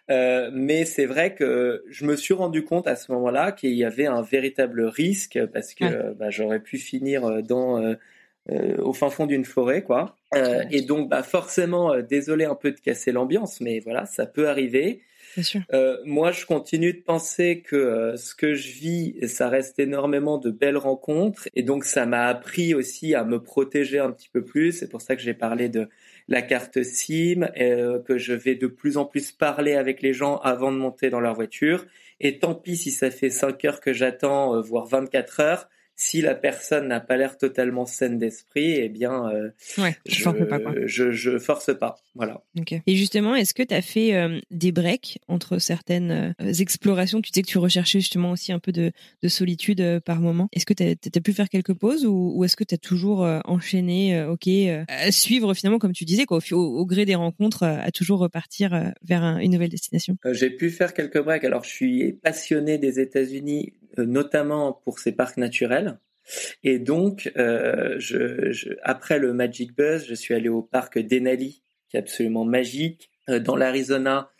Mais 0.08 0.84
c'est 0.84 1.06
vrai 1.06 1.34
que 1.34 1.84
je 1.88 2.04
me 2.04 2.16
suis 2.16 2.34
rendu 2.34 2.64
compte 2.64 2.86
à 2.86 2.96
ce 2.96 3.12
moment-là 3.12 3.52
qu'il 3.52 3.74
y 3.74 3.84
avait 3.84 4.06
un 4.06 4.22
véritable 4.22 4.82
risque 4.82 5.38
parce 5.52 5.74
que 5.74 6.12
bah, 6.14 6.30
j'aurais 6.30 6.60
pu 6.60 6.78
finir 6.78 7.42
dans 7.42 7.94
euh, 8.50 8.76
au 8.78 8.94
fin 8.94 9.10
fond 9.10 9.26
d'une 9.26 9.44
forêt, 9.44 9.82
quoi. 9.82 10.16
Euh, 10.34 10.64
et 10.70 10.80
donc, 10.80 11.10
bah, 11.10 11.22
forcément, 11.22 11.92
euh, 11.92 12.00
désolé 12.00 12.46
un 12.46 12.54
peu 12.54 12.70
de 12.70 12.80
casser 12.80 13.12
l'ambiance, 13.12 13.60
mais 13.60 13.78
voilà, 13.80 14.06
ça 14.06 14.24
peut 14.24 14.48
arriver. 14.48 15.02
sûr. 15.42 15.60
moi, 16.06 16.32
je 16.32 16.46
continue 16.46 16.94
de 16.94 17.02
penser 17.02 17.60
que 17.60 18.14
ce 18.16 18.34
que 18.34 18.54
je 18.54 18.72
vis, 18.72 19.28
ça 19.28 19.50
reste 19.50 19.78
énormément 19.78 20.38
de 20.38 20.50
belles 20.50 20.78
rencontres, 20.78 21.46
et 21.54 21.62
donc 21.62 21.84
ça 21.84 22.06
m'a 22.06 22.26
appris 22.26 22.74
aussi 22.74 23.14
à 23.14 23.22
me 23.22 23.38
protéger 23.42 23.98
un 23.98 24.10
petit 24.10 24.30
peu 24.30 24.42
plus. 24.42 24.72
C'est 24.72 24.88
pour 24.88 25.02
ça 25.02 25.14
que 25.14 25.20
j'ai 25.20 25.34
parlé 25.34 25.68
de 25.68 25.86
la 26.28 26.42
carte 26.42 26.82
SIM, 26.82 27.48
euh, 27.58 28.00
que 28.00 28.18
je 28.18 28.34
vais 28.34 28.54
de 28.54 28.66
plus 28.66 28.98
en 28.98 29.04
plus 29.04 29.32
parler 29.32 29.74
avec 29.74 30.02
les 30.02 30.12
gens 30.12 30.36
avant 30.38 30.70
de 30.70 30.76
monter 30.76 31.10
dans 31.10 31.20
leur 31.20 31.34
voiture. 31.34 31.86
Et 32.20 32.38
tant 32.38 32.54
pis 32.54 32.76
si 32.76 32.90
ça 32.90 33.10
fait 33.10 33.30
5 33.30 33.64
heures 33.64 33.80
que 33.80 33.92
j'attends, 33.92 34.54
euh, 34.54 34.60
voire 34.60 34.86
24 34.86 35.40
heures, 35.40 35.68
si 35.98 36.20
la 36.20 36.36
personne 36.36 36.86
n'a 36.86 37.00
pas 37.00 37.16
l'air 37.16 37.36
totalement 37.36 37.84
saine 37.84 38.18
d'esprit, 38.18 38.74
eh 38.74 38.88
bien, 38.88 39.28
euh, 39.30 39.50
je, 40.06 40.22
force 40.22 40.48
pas, 40.48 40.60
Je, 40.86 41.38
force 41.38 41.76
pas. 41.76 41.96
Voilà. 42.14 42.44
Et 42.86 42.94
justement, 42.94 43.34
est-ce 43.34 43.52
que 43.52 43.64
tu 43.64 43.74
as 43.74 43.82
fait 43.82 44.14
euh, 44.14 44.38
des 44.52 44.70
breaks 44.70 45.18
entre 45.26 45.58
certaines 45.58 46.34
euh, 46.40 46.52
explorations? 46.52 47.20
Tu 47.20 47.30
sais 47.34 47.42
que 47.42 47.48
tu 47.48 47.58
recherchais 47.58 47.98
justement 47.98 48.30
aussi 48.30 48.52
un 48.52 48.60
peu 48.60 48.70
de, 48.70 48.92
solitude 49.26 50.00
par 50.04 50.20
moment. 50.20 50.48
Est-ce 50.52 50.66
que 50.66 50.72
tu 50.72 50.84
as, 50.84 51.20
pu 51.20 51.32
faire 51.32 51.48
quelques 51.48 51.74
pauses 51.74 52.06
ou, 52.06 52.44
est-ce 52.44 52.56
que 52.56 52.64
tu 52.64 52.76
as 52.76 52.78
toujours 52.78 53.28
enchaîné, 53.44 54.22
ok, 54.22 54.48
à 54.86 55.10
suivre 55.10 55.52
finalement, 55.52 55.80
comme 55.80 55.92
tu 55.92 56.04
disais, 56.04 56.26
quoi, 56.26 56.38
au, 56.52 56.86
gré 56.86 57.06
des 57.06 57.16
rencontres, 57.16 57.64
à 57.64 57.90
toujours 57.90 58.20
repartir 58.20 58.92
vers 59.02 59.24
une 59.38 59.50
nouvelle 59.50 59.68
destination? 59.68 60.16
J'ai 60.30 60.50
pu 60.50 60.70
faire 60.70 60.94
quelques 60.94 61.20
breaks. 61.20 61.44
Alors, 61.44 61.64
je 61.64 61.70
suis 61.70 62.12
passionné 62.12 62.78
des 62.78 63.00
États-Unis 63.00 63.72
euh, 63.82 63.87
notamment 63.96 64.72
pour 64.84 64.98
ces 64.98 65.12
parcs 65.12 65.36
naturels. 65.36 65.98
Et 66.62 66.78
donc, 66.78 67.32
euh, 67.36 67.94
je, 67.98 68.76
après 68.82 69.18
le 69.18 69.32
Magic 69.32 69.74
Buzz, 69.74 70.04
je 70.06 70.14
suis 70.14 70.34
allé 70.34 70.48
au 70.48 70.62
parc 70.62 70.98
Denali, 70.98 71.62
qui 71.88 71.96
est 71.96 72.00
absolument 72.00 72.44
magique. 72.44 73.10
Euh, 73.30 73.40
dans 73.40 73.56
l'Arizona, 73.56 74.30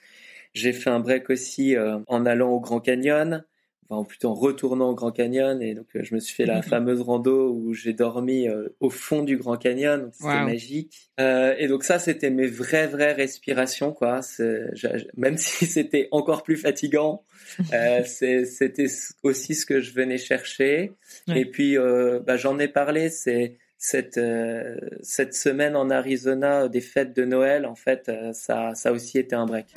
j'ai 0.53 0.72
fait 0.72 0.90
un 0.90 1.01
break 1.01 1.30
aussi 1.30 1.76
en 1.78 2.26
allant 2.26 2.51
au 2.51 2.61
Grand 2.61 2.80
Canyon, 2.80 3.44
enfin 3.89 4.05
plutôt 4.05 4.28
en 4.28 4.34
retournant 4.34 4.91
au 4.91 4.95
Grand 4.95 5.12
Canyon. 5.12 5.61
Et 5.62 5.74
donc, 5.74 5.86
je 5.95 6.14
me 6.14 6.20
suis 6.20 6.34
fait 6.34 6.47
la 6.47 6.62
fameuse 6.62 7.01
rando 7.01 7.51
où 7.53 7.72
j'ai 7.74 7.93
dormi 7.93 8.49
au 8.80 8.91
fond 8.91 9.22
du 9.22 9.36
Grand 9.36 9.57
Canyon. 9.57 10.11
C'était 10.12 10.45
magique. 10.45 11.11
et 11.18 11.66
donc 11.68 11.84
ça, 11.84 11.99
c'était 11.99 12.30
mes 12.30 12.47
vraies, 12.47 12.86
vraies 12.86 13.12
respirations, 13.12 13.93
quoi. 13.93 14.20
Même 15.16 15.36
si 15.39 15.66
c'était 15.66 16.09
encore 16.11 16.43
plus 16.43 16.57
fatigant, 16.57 17.24
euh, 17.72 18.03
c'était 18.05 18.86
aussi 19.22 19.55
ce 19.55 19.66
que 19.66 19.80
je 19.80 19.93
venais 19.93 20.18
chercher. 20.18 20.93
Et 21.34 21.45
puis, 21.45 21.78
euh, 21.78 22.20
bah, 22.20 22.36
j'en 22.36 22.59
ai 22.59 22.68
parlé. 22.68 23.09
C'est 23.09 23.57
cette 23.80 24.18
euh, 24.18 24.76
cette 25.03 25.34
semaine 25.34 25.76
en 25.76 25.91
Arizona 25.91 26.68
des 26.68 26.80
fêtes 26.80 27.14
de 27.14 27.24
Noël. 27.24 27.66
En 27.66 27.76
fait, 27.76 28.11
ça 28.32 28.74
ça 28.74 28.89
a 28.89 28.93
aussi 28.93 29.18
été 29.18 29.34
un 29.34 29.47
break. 29.47 29.74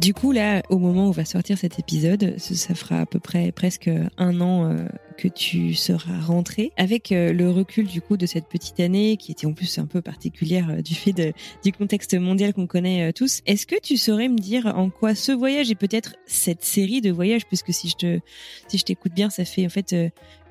Du 0.00 0.14
coup, 0.14 0.32
là, 0.32 0.62
au 0.70 0.78
moment 0.78 1.10
où 1.10 1.12
va 1.12 1.26
sortir 1.26 1.58
cet 1.58 1.78
épisode, 1.78 2.38
ça 2.38 2.74
fera 2.74 3.00
à 3.00 3.06
peu 3.06 3.18
près 3.18 3.52
presque 3.52 3.90
un 4.16 4.40
an 4.40 4.64
euh, 4.64 4.86
que 5.18 5.28
tu 5.28 5.74
seras 5.74 6.18
rentré. 6.20 6.72
Avec 6.78 7.12
euh, 7.12 7.34
le 7.34 7.50
recul 7.50 7.86
du 7.86 8.00
coup 8.00 8.16
de 8.16 8.24
cette 8.24 8.46
petite 8.46 8.80
année, 8.80 9.18
qui 9.18 9.30
était 9.30 9.46
en 9.46 9.52
plus 9.52 9.78
un 9.78 9.84
peu 9.84 10.00
particulière 10.00 10.70
euh, 10.70 10.80
du 10.80 10.94
fait 10.94 11.34
du 11.62 11.72
contexte 11.72 12.14
mondial 12.14 12.54
qu'on 12.54 12.66
connaît 12.66 13.12
tous, 13.12 13.42
est-ce 13.44 13.66
que 13.66 13.78
tu 13.78 13.98
saurais 13.98 14.28
me 14.28 14.38
dire 14.38 14.72
en 14.74 14.88
quoi 14.88 15.14
ce 15.14 15.32
voyage 15.32 15.70
et 15.70 15.74
peut-être 15.74 16.16
cette 16.24 16.64
série 16.64 17.02
de 17.02 17.10
voyages, 17.10 17.44
puisque 17.44 17.74
si 17.74 17.90
je 17.90 17.96
te, 17.96 18.20
si 18.68 18.78
je 18.78 18.84
t'écoute 18.84 19.12
bien, 19.12 19.28
ça 19.28 19.44
fait 19.44 19.66
en 19.66 19.70
fait 19.70 19.94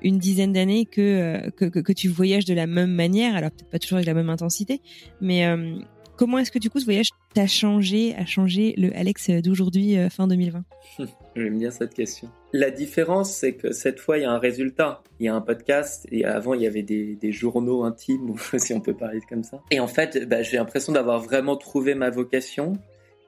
une 0.00 0.18
dizaine 0.18 0.52
d'années 0.52 0.86
que, 0.86 1.50
que, 1.56 1.64
que, 1.64 1.92
tu 1.92 2.06
voyages 2.06 2.44
de 2.44 2.54
la 2.54 2.68
même 2.68 2.92
manière, 2.92 3.34
alors 3.34 3.50
peut-être 3.50 3.70
pas 3.70 3.80
toujours 3.80 3.96
avec 3.96 4.06
la 4.06 4.14
même 4.14 4.30
intensité, 4.30 4.80
mais 5.20 5.44
Comment 6.20 6.36
est-ce 6.36 6.52
que 6.52 6.58
du 6.58 6.68
coup 6.68 6.78
ce 6.78 6.84
voyage 6.84 7.08
t'a 7.32 7.46
changé, 7.46 8.14
a 8.14 8.26
changé 8.26 8.74
le 8.76 8.94
Alex 8.94 9.30
d'aujourd'hui, 9.30 9.96
euh, 9.96 10.10
fin 10.10 10.28
2020 10.28 10.64
J'aime 11.34 11.58
bien 11.58 11.70
cette 11.70 11.94
question. 11.94 12.28
La 12.52 12.70
différence, 12.70 13.32
c'est 13.32 13.54
que 13.54 13.72
cette 13.72 13.98
fois, 13.98 14.18
il 14.18 14.24
y 14.24 14.24
a 14.26 14.30
un 14.30 14.38
résultat. 14.38 15.02
Il 15.18 15.24
y 15.24 15.28
a 15.30 15.34
un 15.34 15.40
podcast 15.40 16.06
et 16.12 16.26
avant, 16.26 16.52
il 16.52 16.60
y 16.60 16.66
avait 16.66 16.82
des, 16.82 17.32
journaux 17.32 17.84
intimes, 17.84 18.34
si 18.58 18.74
on 18.74 18.82
peut 18.82 18.92
parler 18.92 19.20
comme 19.30 19.44
ça. 19.44 19.62
Et 19.70 19.80
en 19.80 19.86
fait, 19.86 20.28
bah, 20.28 20.42
j'ai 20.42 20.58
l'impression 20.58 20.92
d'avoir 20.92 21.20
vraiment 21.20 21.56
trouvé 21.56 21.94
ma 21.94 22.10
vocation 22.10 22.74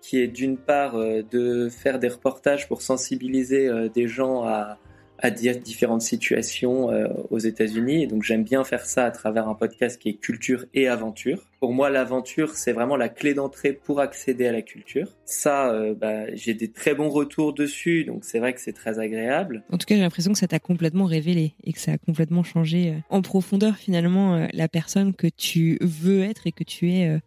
qui 0.02 0.18
est 0.18 0.28
d'une 0.28 0.58
part 0.58 0.96
euh, 0.96 1.22
de 1.22 1.70
faire 1.70 1.98
des 1.98 2.08
reportages 2.08 2.68
pour 2.68 2.82
sensibiliser 2.82 3.68
euh, 3.68 3.88
des 3.88 4.06
gens 4.06 4.44
à, 4.44 4.76
à 5.22 5.30
dire 5.30 5.58
différentes 5.58 6.02
situations 6.02 6.90
euh, 6.90 7.06
aux 7.30 7.38
États-Unis. 7.38 8.08
donc 8.08 8.24
j'aime 8.24 8.42
bien 8.42 8.64
faire 8.64 8.84
ça 8.84 9.06
à 9.06 9.10
travers 9.12 9.48
un 9.48 9.54
podcast 9.54 9.98
qui 10.00 10.10
est 10.10 10.14
culture 10.14 10.66
et 10.74 10.88
aventure. 10.88 11.46
Pour 11.60 11.72
moi, 11.72 11.90
l'aventure, 11.90 12.56
c'est 12.56 12.72
vraiment 12.72 12.96
la 12.96 13.08
clé 13.08 13.34
d'entrée 13.34 13.72
pour 13.72 14.00
accéder 14.00 14.48
à 14.48 14.52
la 14.52 14.62
culture. 14.62 15.06
Ça, 15.24 15.72
euh, 15.72 15.94
bah, 15.94 16.34
j'ai 16.34 16.54
des 16.54 16.72
très 16.72 16.94
bons 16.94 17.08
retours 17.08 17.52
dessus, 17.54 18.02
donc 18.02 18.24
c'est 18.24 18.40
vrai 18.40 18.52
que 18.52 18.60
c'est 18.60 18.72
très 18.72 18.98
agréable. 18.98 19.62
En 19.70 19.78
tout 19.78 19.86
cas, 19.86 19.94
j'ai 19.94 20.00
l'impression 20.00 20.32
que 20.32 20.38
ça 20.38 20.48
t'a 20.48 20.58
complètement 20.58 21.04
révélé 21.04 21.54
et 21.62 21.72
que 21.72 21.78
ça 21.78 21.92
a 21.92 21.98
complètement 21.98 22.42
changé 22.42 22.90
euh, 22.90 22.94
en 23.08 23.22
profondeur 23.22 23.76
finalement 23.76 24.48
la 24.52 24.66
personne 24.66 25.14
que 25.14 25.28
tu 25.28 25.78
veux 25.80 26.22
être 26.22 26.48
et 26.48 26.52
que 26.52 26.64
tu 26.64 26.90
es 26.90 27.20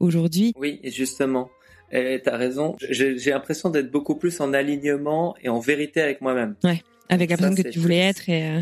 aujourd'hui. 0.00 0.54
Oui, 0.56 0.80
et 0.82 0.90
justement. 0.90 1.50
Tu 1.90 1.98
as 1.98 2.36
raison. 2.36 2.76
J'ai 2.90 3.30
l'impression 3.30 3.68
d'être 3.68 3.90
beaucoup 3.90 4.14
plus 4.14 4.40
en 4.40 4.52
alignement 4.54 5.36
et 5.42 5.48
en 5.48 5.60
vérité 5.60 6.00
avec 6.00 6.22
moi-même. 6.22 6.56
Ouais 6.64 6.82
avec 7.08 7.30
la 7.30 7.36
personne 7.36 7.56
que 7.56 7.68
tu 7.68 7.78
voulais 7.78 7.98
être 7.98 8.28
et 8.28 8.48
euh, 8.48 8.60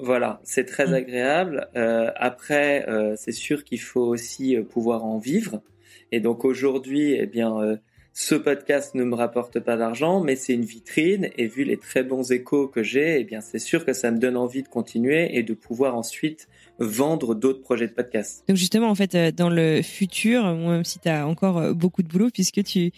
voilà, 0.00 0.40
c'est 0.42 0.64
très 0.64 0.92
agréable. 0.92 1.68
Euh, 1.76 2.10
après, 2.16 2.88
euh, 2.88 3.14
c'est 3.16 3.32
sûr 3.32 3.62
qu'il 3.62 3.80
faut 3.80 4.02
aussi 4.02 4.56
pouvoir 4.70 5.04
en 5.04 5.18
vivre. 5.18 5.62
Et 6.10 6.18
donc 6.18 6.44
aujourd'hui, 6.44 7.12
eh 7.12 7.26
bien, 7.26 7.78
ce 8.12 8.34
podcast 8.34 8.96
ne 8.96 9.04
me 9.04 9.14
rapporte 9.14 9.60
pas 9.60 9.76
d'argent, 9.76 10.20
mais 10.20 10.34
c'est 10.34 10.52
une 10.52 10.64
vitrine. 10.64 11.30
Et 11.36 11.46
vu 11.46 11.62
les 11.62 11.76
très 11.76 12.02
bons 12.02 12.32
échos 12.32 12.66
que 12.66 12.82
j'ai, 12.82 13.20
eh 13.20 13.24
bien, 13.24 13.40
c'est 13.40 13.60
sûr 13.60 13.84
que 13.84 13.92
ça 13.92 14.10
me 14.10 14.18
donne 14.18 14.36
envie 14.36 14.64
de 14.64 14.68
continuer 14.68 15.36
et 15.36 15.44
de 15.44 15.54
pouvoir 15.54 15.96
ensuite 15.96 16.48
vendre 16.80 17.36
d'autres 17.36 17.62
projets 17.62 17.86
de 17.86 17.92
podcast. 17.92 18.44
Donc 18.48 18.56
justement, 18.56 18.88
en 18.88 18.94
fait, 18.96 19.16
dans 19.34 19.48
le 19.48 19.80
futur, 19.82 20.44
même 20.44 20.84
si 20.84 20.98
tu 20.98 21.08
as 21.08 21.26
encore 21.26 21.72
beaucoup 21.72 22.02
de 22.02 22.08
boulot, 22.08 22.30
puisque 22.30 22.64
tu, 22.64 22.90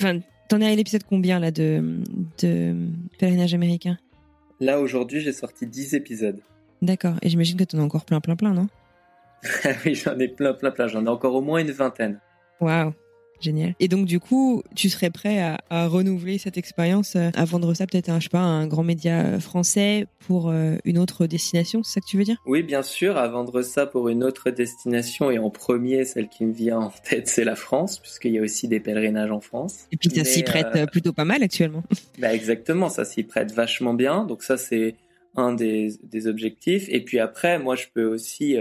enfin, 0.00 0.20
T'en 0.50 0.60
es 0.60 0.66
à 0.66 0.74
l'épisode 0.74 1.04
combien 1.04 1.38
là 1.38 1.52
de, 1.52 2.00
de 2.42 2.74
pèlerinage 3.20 3.54
américain? 3.54 3.96
Là 4.58 4.80
aujourd'hui 4.80 5.20
j'ai 5.20 5.32
sorti 5.32 5.64
10 5.64 5.94
épisodes. 5.94 6.40
D'accord, 6.82 7.14
et 7.22 7.28
j'imagine 7.28 7.56
que 7.56 7.62
t'en 7.62 7.78
as 7.78 7.82
encore 7.82 8.04
plein 8.04 8.20
plein 8.20 8.34
plein, 8.34 8.52
non? 8.52 8.66
Oui 9.86 9.94
j'en 9.94 10.18
ai 10.18 10.26
plein 10.26 10.52
plein 10.52 10.72
plein, 10.72 10.88
j'en 10.88 11.06
ai 11.06 11.08
encore 11.08 11.36
au 11.36 11.40
moins 11.40 11.60
une 11.60 11.70
vingtaine. 11.70 12.18
Waouh 12.60 12.92
Génial. 13.40 13.74
Et 13.80 13.88
donc 13.88 14.06
du 14.06 14.20
coup, 14.20 14.62
tu 14.74 14.88
serais 14.88 15.10
prêt 15.10 15.40
à, 15.70 15.86
renouveler 15.86 16.38
cette 16.38 16.58
expérience, 16.58 17.16
euh, 17.16 17.30
à 17.34 17.44
vendre 17.44 17.72
ça 17.74 17.86
peut-être 17.86 18.10
à, 18.10 18.18
je 18.18 18.24
sais 18.24 18.28
pas, 18.28 18.40
un 18.40 18.66
grand 18.66 18.82
média 18.82 19.22
euh, 19.22 19.40
français 19.40 20.06
pour 20.26 20.50
euh, 20.50 20.76
une 20.84 20.98
autre 20.98 21.26
destination, 21.26 21.82
c'est 21.82 21.94
ça 21.94 22.00
que 22.00 22.06
tu 22.06 22.18
veux 22.18 22.24
dire? 22.24 22.36
Oui, 22.46 22.62
bien 22.62 22.82
sûr, 22.82 23.16
à 23.16 23.28
vendre 23.28 23.62
ça 23.62 23.86
pour 23.86 24.08
une 24.08 24.22
autre 24.22 24.50
destination 24.50 25.30
et 25.30 25.38
en 25.38 25.50
premier, 25.50 26.04
celle 26.04 26.28
qui 26.28 26.44
me 26.44 26.52
vient 26.52 26.78
en 26.78 26.92
tête, 27.08 27.28
c'est 27.28 27.44
la 27.44 27.56
France, 27.56 27.98
puisqu'il 27.98 28.32
y 28.32 28.38
a 28.38 28.42
aussi 28.42 28.68
des 28.68 28.80
pèlerinages 28.80 29.30
en 29.30 29.40
France. 29.40 29.86
Et 29.92 29.96
puis 29.96 30.10
ça 30.10 30.24
s'y 30.24 30.42
prête 30.42 30.90
plutôt 30.90 31.12
pas 31.12 31.24
mal 31.24 31.42
actuellement. 31.42 31.82
Bah 32.18 32.34
exactement, 32.34 32.90
ça 32.90 33.06
s'y 33.06 33.22
prête 33.22 33.52
vachement 33.52 33.94
bien. 33.94 34.24
Donc 34.24 34.42
ça 34.42 34.58
c'est 34.58 34.94
un 35.36 35.54
des, 35.54 35.94
des, 36.02 36.26
objectifs. 36.26 36.86
Et 36.88 37.00
puis 37.00 37.18
après, 37.18 37.58
moi 37.58 37.76
je 37.76 37.86
peux 37.94 38.04
aussi 38.04 38.58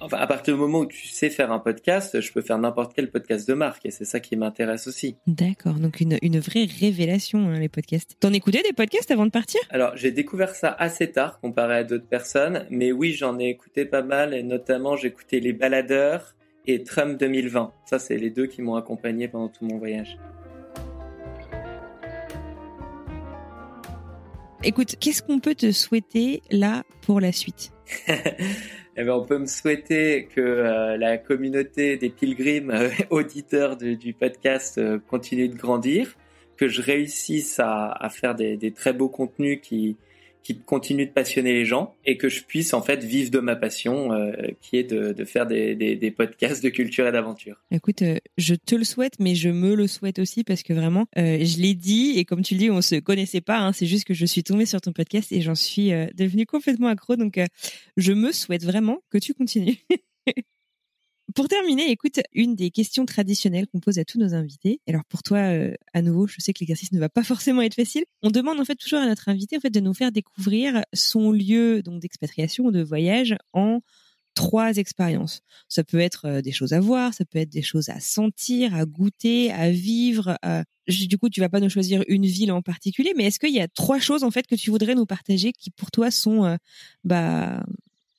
Enfin, 0.00 0.18
à 0.18 0.26
partir 0.26 0.54
du 0.54 0.60
moment 0.60 0.80
où 0.80 0.86
tu 0.86 1.06
sais 1.06 1.30
faire 1.30 1.52
un 1.52 1.60
podcast, 1.60 2.20
je 2.20 2.32
peux 2.32 2.40
faire 2.40 2.58
n'importe 2.58 2.92
quel 2.94 3.10
podcast 3.10 3.48
de 3.48 3.54
marque 3.54 3.86
et 3.86 3.90
c'est 3.92 4.04
ça 4.04 4.18
qui 4.18 4.36
m'intéresse 4.36 4.88
aussi. 4.88 5.16
D'accord, 5.26 5.74
donc 5.74 6.00
une, 6.00 6.18
une 6.20 6.40
vraie 6.40 6.66
révélation, 6.80 7.48
hein, 7.48 7.60
les 7.60 7.68
podcasts. 7.68 8.16
T'en 8.18 8.32
écoutais 8.32 8.62
des 8.62 8.72
podcasts 8.72 9.10
avant 9.10 9.26
de 9.26 9.30
partir? 9.30 9.60
Alors, 9.70 9.96
j'ai 9.96 10.10
découvert 10.10 10.54
ça 10.54 10.74
assez 10.78 11.12
tard 11.12 11.38
comparé 11.40 11.76
à 11.76 11.84
d'autres 11.84 12.08
personnes, 12.08 12.66
mais 12.70 12.90
oui, 12.90 13.12
j'en 13.12 13.38
ai 13.38 13.48
écouté 13.48 13.84
pas 13.84 14.02
mal 14.02 14.34
et 14.34 14.42
notamment 14.42 14.96
j'ai 14.96 15.08
écouté 15.08 15.38
Les 15.38 15.52
Baladeurs 15.52 16.34
et 16.66 16.82
Trump 16.82 17.18
2020. 17.18 17.72
Ça, 17.86 17.98
c'est 17.98 18.16
les 18.16 18.30
deux 18.30 18.46
qui 18.46 18.62
m'ont 18.62 18.74
accompagné 18.74 19.28
pendant 19.28 19.48
tout 19.48 19.64
mon 19.64 19.78
voyage. 19.78 20.18
Écoute, 24.64 24.96
qu'est-ce 24.98 25.22
qu'on 25.22 25.38
peut 25.38 25.54
te 25.54 25.70
souhaiter 25.70 26.42
là 26.50 26.82
pour 27.02 27.20
la 27.20 27.30
suite? 27.30 27.72
eh 29.00 29.04
ben, 29.04 29.12
on 29.12 29.24
peut 29.24 29.38
me 29.38 29.46
souhaiter 29.46 30.26
que 30.34 30.40
euh, 30.40 30.96
la 30.96 31.18
communauté 31.18 31.96
des 31.96 32.10
pilgrims 32.10 32.72
euh, 32.72 32.90
auditeurs 33.10 33.76
du 33.76 34.12
podcast 34.12 34.76
euh, 34.78 34.98
continue 34.98 35.48
de 35.48 35.54
grandir, 35.54 36.16
que 36.56 36.66
je 36.66 36.82
réussisse 36.82 37.60
à, 37.60 38.08
faire 38.10 38.34
des, 38.34 38.72
très 38.72 38.92
beaux 38.92 39.08
contenus 39.08 39.60
qui, 39.62 39.96
qui 40.42 40.58
continue 40.58 41.06
de 41.06 41.12
passionner 41.12 41.52
les 41.52 41.64
gens 41.64 41.94
et 42.04 42.16
que 42.16 42.28
je 42.28 42.42
puisse 42.42 42.72
en 42.74 42.82
fait 42.82 43.04
vivre 43.04 43.30
de 43.30 43.38
ma 43.38 43.56
passion 43.56 44.12
euh, 44.12 44.32
qui 44.60 44.76
est 44.76 44.84
de, 44.84 45.24
faire 45.24 45.46
des, 45.46 45.74
des, 45.74 45.96
des, 45.96 46.10
podcasts 46.10 46.62
de 46.62 46.68
culture 46.68 47.06
et 47.06 47.12
d'aventure. 47.12 47.56
Écoute, 47.70 48.02
euh, 48.02 48.18
je 48.38 48.54
te 48.54 48.74
le 48.74 48.84
souhaite, 48.84 49.14
mais 49.20 49.34
je 49.34 49.50
me 49.50 49.74
le 49.74 49.86
souhaite 49.86 50.18
aussi 50.18 50.44
parce 50.44 50.62
que 50.62 50.72
vraiment, 50.72 51.06
euh, 51.18 51.38
je 51.44 51.60
l'ai 51.60 51.74
dit 51.74 52.14
et 52.16 52.24
comme 52.24 52.42
tu 52.42 52.54
le 52.54 52.60
dis, 52.60 52.70
on 52.70 52.80
se 52.80 52.96
connaissait 52.96 53.40
pas. 53.40 53.58
Hein, 53.58 53.72
c'est 53.72 53.86
juste 53.86 54.04
que 54.04 54.14
je 54.14 54.26
suis 54.26 54.42
tombée 54.42 54.66
sur 54.66 54.80
ton 54.80 54.92
podcast 54.92 55.32
et 55.32 55.40
j'en 55.40 55.54
suis 55.54 55.90
devenue 56.14 56.46
complètement 56.46 56.88
accro. 56.88 57.16
Donc, 57.16 57.40
je 57.96 58.12
me 58.12 58.32
souhaite 58.32 58.64
vraiment 58.64 59.00
que 59.10 59.18
tu 59.18 59.34
continues. 59.34 59.78
Pour 61.34 61.46
terminer, 61.46 61.90
écoute, 61.90 62.20
une 62.32 62.54
des 62.54 62.70
questions 62.70 63.04
traditionnelles 63.04 63.66
qu'on 63.66 63.80
pose 63.80 63.98
à 63.98 64.04
tous 64.04 64.18
nos 64.18 64.34
invités. 64.34 64.80
Alors 64.88 65.04
pour 65.04 65.22
toi, 65.22 65.38
euh, 65.38 65.74
à 65.92 66.00
nouveau, 66.00 66.26
je 66.26 66.36
sais 66.38 66.54
que 66.54 66.60
l'exercice 66.60 66.92
ne 66.92 66.98
va 66.98 67.10
pas 67.10 67.22
forcément 67.24 67.60
être 67.60 67.74
facile. 67.74 68.04
On 68.22 68.30
demande 68.30 68.58
en 68.60 68.64
fait 68.64 68.76
toujours 68.76 69.00
à 69.00 69.06
notre 69.06 69.28
invité 69.28 69.56
en 69.56 69.60
fait 69.60 69.70
de 69.70 69.80
nous 69.80 69.94
faire 69.94 70.10
découvrir 70.10 70.82
son 70.94 71.30
lieu 71.30 71.82
donc 71.82 72.00
d'expatriation 72.00 72.64
ou 72.64 72.70
de 72.70 72.82
voyage 72.82 73.36
en 73.52 73.80
trois 74.34 74.76
expériences. 74.76 75.40
Ça 75.68 75.84
peut 75.84 75.98
être 75.98 76.26
euh, 76.26 76.40
des 76.40 76.52
choses 76.52 76.72
à 76.72 76.80
voir, 76.80 77.12
ça 77.12 77.24
peut 77.24 77.38
être 77.38 77.50
des 77.50 77.62
choses 77.62 77.90
à 77.90 78.00
sentir, 78.00 78.74
à 78.74 78.86
goûter, 78.86 79.50
à 79.52 79.70
vivre. 79.70 80.38
Du 80.88 81.18
coup, 81.18 81.28
tu 81.28 81.40
vas 81.40 81.50
pas 81.50 81.60
nous 81.60 81.68
choisir 81.68 82.02
une 82.08 82.24
ville 82.24 82.52
en 82.52 82.62
particulier, 82.62 83.12
mais 83.16 83.24
est-ce 83.24 83.38
qu'il 83.38 83.52
y 83.52 83.60
a 83.60 83.68
trois 83.68 83.98
choses 83.98 84.24
en 84.24 84.30
fait 84.30 84.46
que 84.46 84.54
tu 84.54 84.70
voudrais 84.70 84.94
nous 84.94 85.06
partager 85.06 85.52
qui 85.52 85.70
pour 85.70 85.90
toi 85.90 86.10
sont 86.10 86.44
euh, 86.46 86.56
bah 87.04 87.62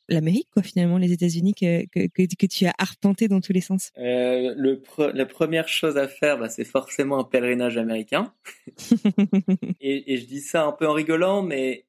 l'Amérique, 0.09 0.47
quoi, 0.51 0.63
finalement, 0.63 0.97
les 0.97 1.11
États-Unis 1.11 1.53
que, 1.53 1.85
que, 1.85 2.07
que, 2.07 2.45
tu 2.45 2.65
as 2.65 2.73
arpenté 2.77 3.27
dans 3.27 3.41
tous 3.41 3.53
les 3.53 3.61
sens 3.61 3.91
euh, 3.97 4.53
le 4.55 4.81
La 5.13 5.25
première 5.25 5.67
chose 5.67 5.97
à 5.97 6.07
faire, 6.07 6.37
bah, 6.37 6.49
c'est 6.49 6.65
forcément 6.65 7.19
un 7.19 7.23
pèlerinage 7.23 7.77
américain. 7.77 8.33
et, 9.81 10.13
et, 10.13 10.17
je 10.17 10.25
dis 10.25 10.41
ça 10.41 10.65
un 10.65 10.71
peu 10.71 10.87
en 10.87 10.93
rigolant, 10.93 11.41
mais 11.41 11.85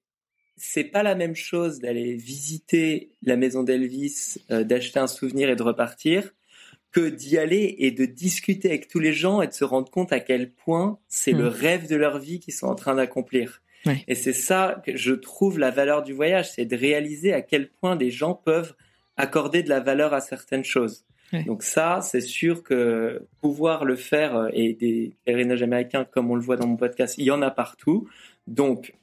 c'est 0.57 0.85
pas 0.85 1.03
la 1.03 1.15
même 1.15 1.35
chose 1.35 1.81
d'aller 1.81 2.15
visiter 2.15 3.13
la 3.23 3.37
maison 3.37 3.63
d'Elvis, 3.63 4.37
euh, 4.51 4.63
d'acheter 4.63 4.99
un 4.99 5.07
souvenir 5.07 5.49
et 5.49 5.57
de 5.57 5.63
repartir, 5.63 6.33
que 6.93 7.09
d'y 7.09 7.39
aller 7.39 7.77
et 7.79 7.91
de 7.91 8.05
discuter 8.05 8.69
avec 8.69 8.89
tous 8.89 8.99
les 8.99 9.13
gens 9.13 9.43
et 9.43 9.47
de 9.47 9.53
se 9.53 9.65
rendre 9.65 9.91
compte 9.91 10.13
à 10.13 10.21
quel 10.21 10.53
point 10.53 10.99
c'est 11.09 11.33
le 11.33 11.49
hmm. 11.49 11.55
rêve 11.55 11.89
de 11.89 11.97
leur 11.97 12.19
vie 12.19 12.41
qu'ils 12.41 12.55
sont 12.55 12.67
en 12.67 12.75
train 12.75 12.95
d'accomplir. 12.95 13.63
Et 14.07 14.15
c'est 14.15 14.33
ça 14.33 14.83
que 14.85 14.97
je 14.97 15.13
trouve 15.13 15.59
la 15.59 15.71
valeur 15.71 16.03
du 16.03 16.13
voyage, 16.13 16.51
c'est 16.53 16.67
de 16.67 16.77
réaliser 16.77 17.33
à 17.33 17.41
quel 17.41 17.69
point 17.69 17.97
des 17.97 18.11
gens 18.11 18.35
peuvent 18.35 18.75
accorder 19.17 19.63
de 19.63 19.69
la 19.69 19.81
valeur 19.81 20.13
à 20.15 20.21
certaines 20.21 20.65
choses. 20.65 21.05
Donc 21.47 21.63
ça, 21.63 22.01
c'est 22.03 22.21
sûr 22.21 22.63
que 22.63 23.23
pouvoir 23.41 23.85
le 23.85 23.97
faire 23.97 24.35
euh, 24.35 24.49
et 24.53 24.73
des 24.73 25.13
pèlerinages 25.25 25.63
américains, 25.63 26.05
comme 26.05 26.31
on 26.31 26.35
le 26.35 26.41
voit 26.41 26.57
dans 26.57 26.67
mon 26.67 26.77
podcast, 26.77 27.15
il 27.19 27.25
y 27.25 27.31
en 27.31 27.41
a 27.41 27.51
partout. 27.51 28.09
Donc 28.49 28.95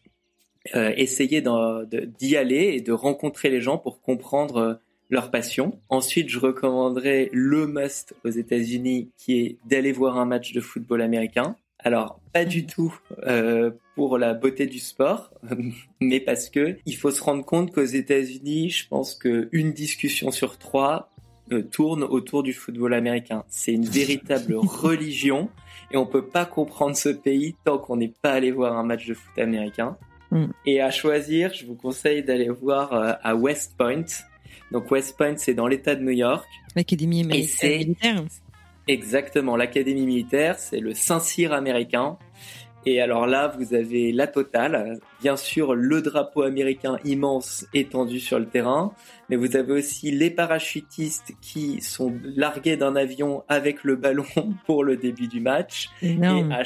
euh, 0.76 0.92
essayer 0.98 1.42
d'y 1.42 2.38
aller 2.38 2.74
et 2.76 2.82
de 2.82 2.92
rencontrer 2.92 3.50
les 3.50 3.62
gens 3.62 3.78
pour 3.78 4.02
comprendre 4.02 4.58
euh, 4.58 4.74
leur 5.10 5.32
passion. 5.32 5.80
Ensuite, 5.88 6.28
je 6.28 6.40
recommanderais 6.40 7.30
le 7.32 7.66
must 7.66 8.14
aux 8.26 8.30
États-Unis, 8.30 9.10
qui 9.18 9.40
est 9.40 9.58
d'aller 9.66 9.94
voir 9.94 10.18
un 10.18 10.26
match 10.26 10.52
de 10.52 10.60
football 10.60 11.02
américain. 11.02 11.56
Alors, 11.80 12.20
pas 12.34 12.46
du 12.46 12.66
tout 12.66 12.98
euh, 13.26 13.72
pour 13.96 14.18
la 14.18 14.34
beauté 14.34 14.66
du 14.66 14.80
sport, 14.80 15.32
mais 16.02 16.20
parce 16.20 16.50
que 16.50 16.78
il 16.86 16.96
faut 16.96 17.12
se 17.12 17.22
rendre 17.22 17.46
compte 17.46 17.72
qu'aux 17.72 17.84
États-Unis, 17.84 18.70
je 18.70 18.88
pense 18.88 19.16
qu'une 19.16 19.74
discussion 19.74 20.32
sur 20.32 20.58
trois 20.58 21.10
euh, 21.52 21.62
tourne 21.62 22.04
autour 22.04 22.44
du 22.44 22.54
football 22.54 22.94
américain. 22.94 23.44
C'est 23.48 23.74
une 23.74 23.86
véritable 23.86 24.56
religion 24.58 25.50
et 25.92 25.98
on 25.98 26.06
peut 26.06 26.26
pas 26.26 26.46
comprendre 26.46 26.98
ce 26.98 27.10
pays 27.10 27.56
tant 27.64 27.78
qu'on 27.78 27.96
n'est 27.96 28.14
pas 28.22 28.34
allé 28.34 28.52
voir 28.52 28.78
un 28.78 28.84
match 28.84 29.08
de 29.08 29.14
foot 29.14 29.38
américain. 29.40 29.98
Mm. 30.32 30.48
Et 30.66 30.82
à 30.82 30.92
choisir, 30.92 31.54
je 31.54 31.66
vous 31.66 31.76
conseille 31.76 32.24
d'aller 32.24 32.50
voir 32.50 32.94
euh, 32.94 33.14
à 33.24 33.36
West 33.36 33.76
Point. 33.78 34.06
Donc 34.72 34.92
West 34.92 35.16
Point, 35.16 35.38
c'est 35.38 35.54
dans 35.54 35.68
l'État 35.68 35.96
de 35.96 36.04
New 36.04 36.12
York. 36.12 36.46
L'Académie 36.76 37.24
militaire. 37.24 37.86
Exactement, 38.88 39.56
l'Académie 39.56 40.06
militaire, 40.06 40.58
c'est 40.60 40.80
le 40.80 40.94
Saint-Cyr 40.94 41.54
américain. 41.54 42.18
Et 42.86 43.02
alors 43.02 43.28
là, 43.28 43.54
vous 43.58 43.74
avez 43.74 44.14
la 44.14 44.28
totale. 44.28 45.00
Bien 45.20 45.36
sûr, 45.36 45.76
le 45.76 46.02
drapeau 46.02 46.44
américain 46.44 46.98
immense 47.04 47.66
étendu 47.74 48.22
sur 48.22 48.40
le 48.40 48.46
terrain, 48.46 48.94
mais 49.30 49.36
vous 49.36 49.58
avez 49.58 49.74
aussi 49.74 50.10
les 50.12 50.30
parachutistes 50.30 51.34
qui 51.42 51.82
sont 51.82 52.14
largués 52.24 52.78
d'un 52.78 52.96
avion 52.96 53.44
avec 53.50 53.84
le 53.84 53.98
ballon 53.98 54.24
pour 54.66 54.86
le 54.86 54.96
début 54.96 55.28
du 55.28 55.42
match. 55.42 55.90
Et 56.02 56.18
à, 56.24 56.64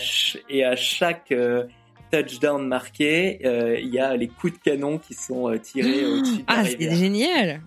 et 0.48 0.64
à, 0.64 0.76
chaque 0.76 1.32
euh, 1.32 1.64
touchdown 2.12 2.68
marqué, 2.68 3.40
euh, 3.44 3.80
il 3.80 3.90
y 3.90 3.98
a 3.98 4.16
les 4.16 4.28
coups 4.28 4.54
de 4.54 4.60
canon 4.60 5.00
qui 5.00 5.16
sont 5.16 5.50
euh, 5.50 5.58
tirés 5.58 6.06
au-dessus. 6.06 6.44
Ah, 6.46 6.64
c'est 6.66 6.96
génial 6.96 7.62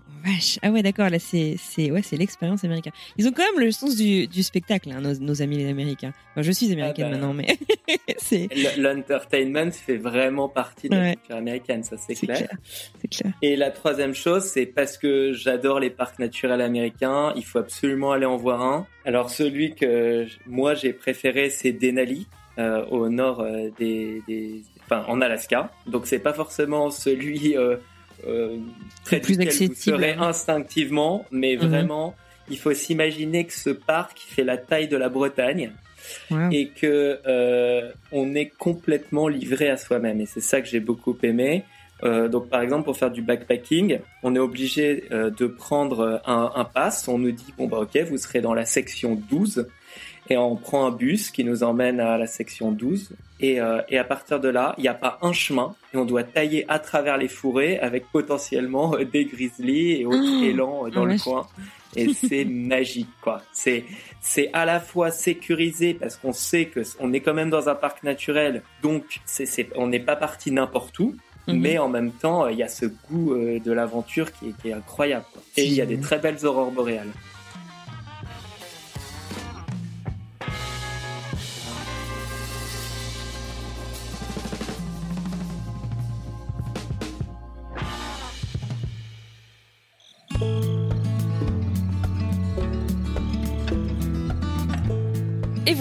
ah 0.62 0.70
ouais, 0.70 0.82
d'accord. 0.82 1.10
Là, 1.10 1.18
c'est 1.18 1.56
c'est 1.58 1.90
ouais, 1.90 2.02
c'est 2.02 2.16
l'expérience 2.16 2.64
américaine. 2.64 2.92
Ils 3.16 3.28
ont 3.28 3.32
quand 3.32 3.44
même 3.52 3.64
le 3.64 3.70
sens 3.70 3.96
du, 3.96 4.26
du 4.26 4.42
spectacle, 4.42 4.90
hein, 4.90 5.00
nos, 5.00 5.42
amis 5.42 5.58
les 5.58 5.68
Américains. 5.68 6.12
je 6.36 6.50
suis 6.50 6.72
américaine 6.72 7.06
ah 7.08 7.10
bah. 7.10 7.16
maintenant, 7.18 7.34
mais 7.34 7.58
c'est 8.18 8.48
l'entertainment 8.78 9.70
fait 9.70 9.96
vraiment 9.96 10.48
partie 10.48 10.88
de 10.88 10.96
la 10.96 11.14
culture 11.14 11.36
américaine, 11.36 11.82
ça 11.82 11.96
c'est 11.96 12.14
clair. 12.14 12.48
C'est 13.00 13.08
clair. 13.08 13.32
Et 13.42 13.56
la 13.56 13.70
troisième 13.70 14.14
chose, 14.14 14.44
c'est 14.44 14.66
parce 14.66 14.96
que 14.98 15.32
j'adore 15.32 15.80
les 15.80 15.90
parcs 15.90 16.18
naturels 16.18 16.60
américains. 16.60 17.32
Il 17.36 17.44
faut 17.44 17.58
absolument 17.58 18.12
aller 18.12 18.26
en 18.26 18.36
voir 18.36 18.62
un. 18.62 18.86
Alors 19.04 19.30
celui 19.30 19.74
que 19.74 20.26
moi 20.46 20.74
j'ai 20.74 20.92
préféré, 20.92 21.50
c'est 21.50 21.72
Denali. 21.72 22.26
Euh, 22.56 22.86
au 22.86 23.08
nord 23.08 23.40
euh, 23.40 23.70
des, 23.80 24.22
des, 24.28 24.62
enfin 24.84 25.04
en 25.08 25.20
Alaska. 25.20 25.72
Donc 25.88 26.06
c'est 26.06 26.20
pas 26.20 26.32
forcément 26.32 26.92
celui 26.92 27.56
euh, 27.56 27.78
très 29.04 29.20
plus 29.20 29.40
accessible. 29.40 30.04
instinctivement, 30.18 31.26
mais 31.30 31.56
mhm. 31.56 31.68
vraiment, 31.68 32.14
il 32.50 32.58
faut 32.58 32.74
s'imaginer 32.74 33.44
que 33.44 33.52
ce 33.52 33.70
parc 33.70 34.18
fait 34.18 34.44
la 34.44 34.56
taille 34.56 34.88
de 34.88 34.96
la 34.96 35.08
Bretagne. 35.08 35.72
et 36.52 36.68
que 36.68 37.18
euh, 37.26 37.90
on 38.12 38.34
est 38.34 38.52
complètement 38.58 39.26
livré 39.26 39.70
à 39.70 39.78
soi-même 39.78 40.20
et 40.20 40.26
c'est 40.26 40.42
ça 40.42 40.60
que 40.60 40.68
j'ai 40.68 40.80
beaucoup 40.80 41.16
aimé 41.22 41.64
euh, 42.02 42.28
donc 42.28 42.50
par 42.50 42.60
exemple 42.60 42.84
pour 42.84 42.98
faire 42.98 43.10
du 43.10 43.22
backpacking 43.22 44.00
on 44.22 44.36
est 44.36 44.38
obligé 44.38 45.04
euh, 45.12 45.30
de 45.30 45.46
prendre 45.46 46.20
un, 46.26 46.52
un 46.54 46.64
pass 46.64 47.08
on 47.08 47.18
nous 47.18 47.32
dit 47.32 47.54
bon 47.56 47.68
bah 47.68 47.78
ok 47.78 47.96
vous 48.02 48.18
serez 48.18 48.42
dans 48.42 48.52
la 48.52 48.66
section 48.66 49.14
12 49.30 49.66
et 50.30 50.36
on 50.36 50.56
prend 50.56 50.86
un 50.86 50.90
bus 50.90 51.30
qui 51.30 51.44
nous 51.44 51.62
emmène 51.62 52.00
à 52.00 52.16
la 52.16 52.26
section 52.26 52.72
12 52.72 53.10
et, 53.40 53.60
euh, 53.60 53.82
et 53.88 53.98
à 53.98 54.04
partir 54.04 54.40
de 54.40 54.48
là, 54.48 54.74
il 54.78 54.82
n'y 54.82 54.88
a 54.88 54.94
pas 54.94 55.18
un 55.22 55.32
chemin 55.32 55.74
et 55.92 55.96
on 55.96 56.04
doit 56.04 56.24
tailler 56.24 56.64
à 56.68 56.78
travers 56.78 57.18
les 57.18 57.28
fourrés 57.28 57.78
avec 57.78 58.06
potentiellement 58.10 58.94
euh, 58.94 59.04
des 59.04 59.26
grizzlies 59.26 60.00
et 60.00 60.06
autres 60.06 60.40
oh, 60.40 60.44
élans 60.44 60.86
euh, 60.86 60.90
dans 60.90 61.04
le 61.04 61.18
coin 61.18 61.46
et 61.94 62.12
c'est 62.14 62.44
magique 62.48 63.10
quoi. 63.20 63.42
C'est 63.52 63.84
c'est 64.20 64.50
à 64.52 64.64
la 64.64 64.80
fois 64.80 65.10
sécurisé 65.10 65.94
parce 65.94 66.16
qu'on 66.16 66.32
sait 66.32 66.66
que 66.66 66.80
on 67.00 67.12
est 67.12 67.20
quand 67.20 67.34
même 67.34 67.50
dans 67.50 67.68
un 67.68 67.74
parc 67.74 68.02
naturel, 68.02 68.62
donc 68.82 69.20
c'est 69.26 69.46
c'est 69.46 69.68
on 69.76 69.88
n'est 69.88 70.00
pas 70.00 70.16
parti 70.16 70.50
n'importe 70.50 70.98
où. 70.98 71.14
Mhm. 71.46 71.60
Mais 71.60 71.76
en 71.76 71.90
même 71.90 72.10
temps, 72.10 72.48
il 72.48 72.56
y 72.56 72.62
a 72.62 72.68
ce 72.68 72.86
goût 72.86 73.34
de 73.36 73.70
l'aventure 73.70 74.32
qui 74.32 74.48
est, 74.48 74.52
qui 74.62 74.70
est 74.70 74.72
incroyable. 74.72 75.26
Quoi. 75.30 75.42
Et 75.58 75.66
il 75.66 75.74
y 75.74 75.82
a 75.82 75.84
des 75.84 76.00
très 76.00 76.18
belles 76.18 76.46
aurores 76.46 76.70
boréales. 76.70 77.10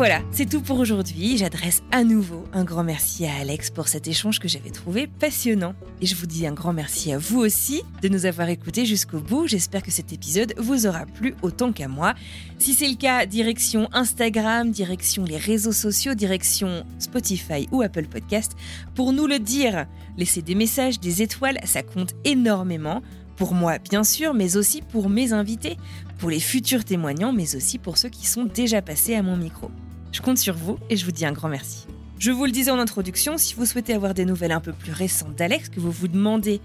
Voilà, 0.06 0.22
c'est 0.32 0.50
tout 0.50 0.60
pour 0.60 0.80
aujourd'hui. 0.80 1.38
J'adresse 1.38 1.82
à 1.90 2.04
nouveau 2.04 2.44
un 2.52 2.66
grand 2.66 2.84
merci 2.84 3.26
à 3.26 3.36
Alex 3.36 3.70
pour 3.70 3.88
cet 3.88 4.06
échange 4.06 4.38
que 4.38 4.50
j'avais 4.50 4.70
trouvé 4.70 5.08
passionnant. 5.08 5.76
Et 6.02 6.06
je 6.06 6.14
vous 6.18 6.26
dis 6.26 6.46
un 6.46 6.52
grand 6.52 6.74
merci 6.74 7.14
à 7.14 7.18
vous 7.18 7.40
aussi 7.40 7.84
de 8.02 8.10
nous 8.10 8.26
avoir 8.26 8.50
écoutés 8.50 8.86
jusqu'au 8.86 9.22
bout. 9.22 9.48
J'espère 9.48 9.82
que 9.82 9.92
cet 9.92 10.12
épisode 10.12 10.56
vous 10.58 10.88
aura 10.88 11.06
plu 11.06 11.36
autant 11.42 11.72
qu'à 11.72 11.88
moi. 11.88 12.16
Si 12.60 12.74
c'est 12.74 12.90
le 12.90 12.98
cas, 12.98 13.26
direction 13.26 13.88
Instagram, 13.94 14.72
direction 14.72 15.24
les 15.24 15.38
réseaux 15.38 15.72
sociaux, 15.72 16.16
direction 16.16 16.86
Spotify 17.00 17.70
ou 17.72 17.82
Apple 17.82 18.08
Podcast 18.08 18.58
pour 18.96 19.14
nous 19.14 19.26
le 19.26 19.40
dire. 19.40 19.86
Laissez 20.18 20.42
des 20.42 20.56
messages, 20.56 21.00
des 21.00 21.22
étoiles, 21.22 21.60
ça 21.64 21.82
compte 21.82 22.14
énormément. 22.26 23.02
Pour 23.38 23.54
moi, 23.54 23.78
bien 23.78 24.04
sûr, 24.04 24.34
mais 24.34 24.58
aussi 24.58 24.82
pour 24.82 25.08
mes 25.08 25.32
invités, 25.32 25.78
pour 26.18 26.30
les 26.30 26.42
futurs 26.42 26.84
témoignants, 26.84 27.32
mais 27.32 27.56
aussi 27.56 27.80
pour 27.80 27.98
ceux 27.98 28.10
qui 28.10 28.28
sont 28.28 28.44
déjà 28.44 28.82
passés 28.82 29.16
à 29.16 29.24
mon 29.24 29.38
micro. 29.38 29.72
Je 30.14 30.22
compte 30.22 30.38
sur 30.38 30.56
vous 30.56 30.78
et 30.90 30.96
je 30.96 31.04
vous 31.04 31.12
dis 31.12 31.26
un 31.26 31.34
grand 31.34 31.50
merci. 31.50 31.88
Je 32.20 32.32
vous 32.32 32.46
le 32.46 32.52
disais 32.52 32.72
en 32.72 32.80
introduction, 32.80 33.38
si 33.38 33.56
vous 33.56 33.66
souhaitez 33.66 33.94
avoir 33.94 34.14
des 34.14 34.26
nouvelles 34.26 34.52
un 34.52 34.62
peu 34.62 34.72
plus 34.72 34.94
récentes 34.94 35.36
d'Alex, 35.36 35.70
que 35.70 35.80
vous 35.80 35.92
vous 35.92 36.08
demandez 36.08 36.62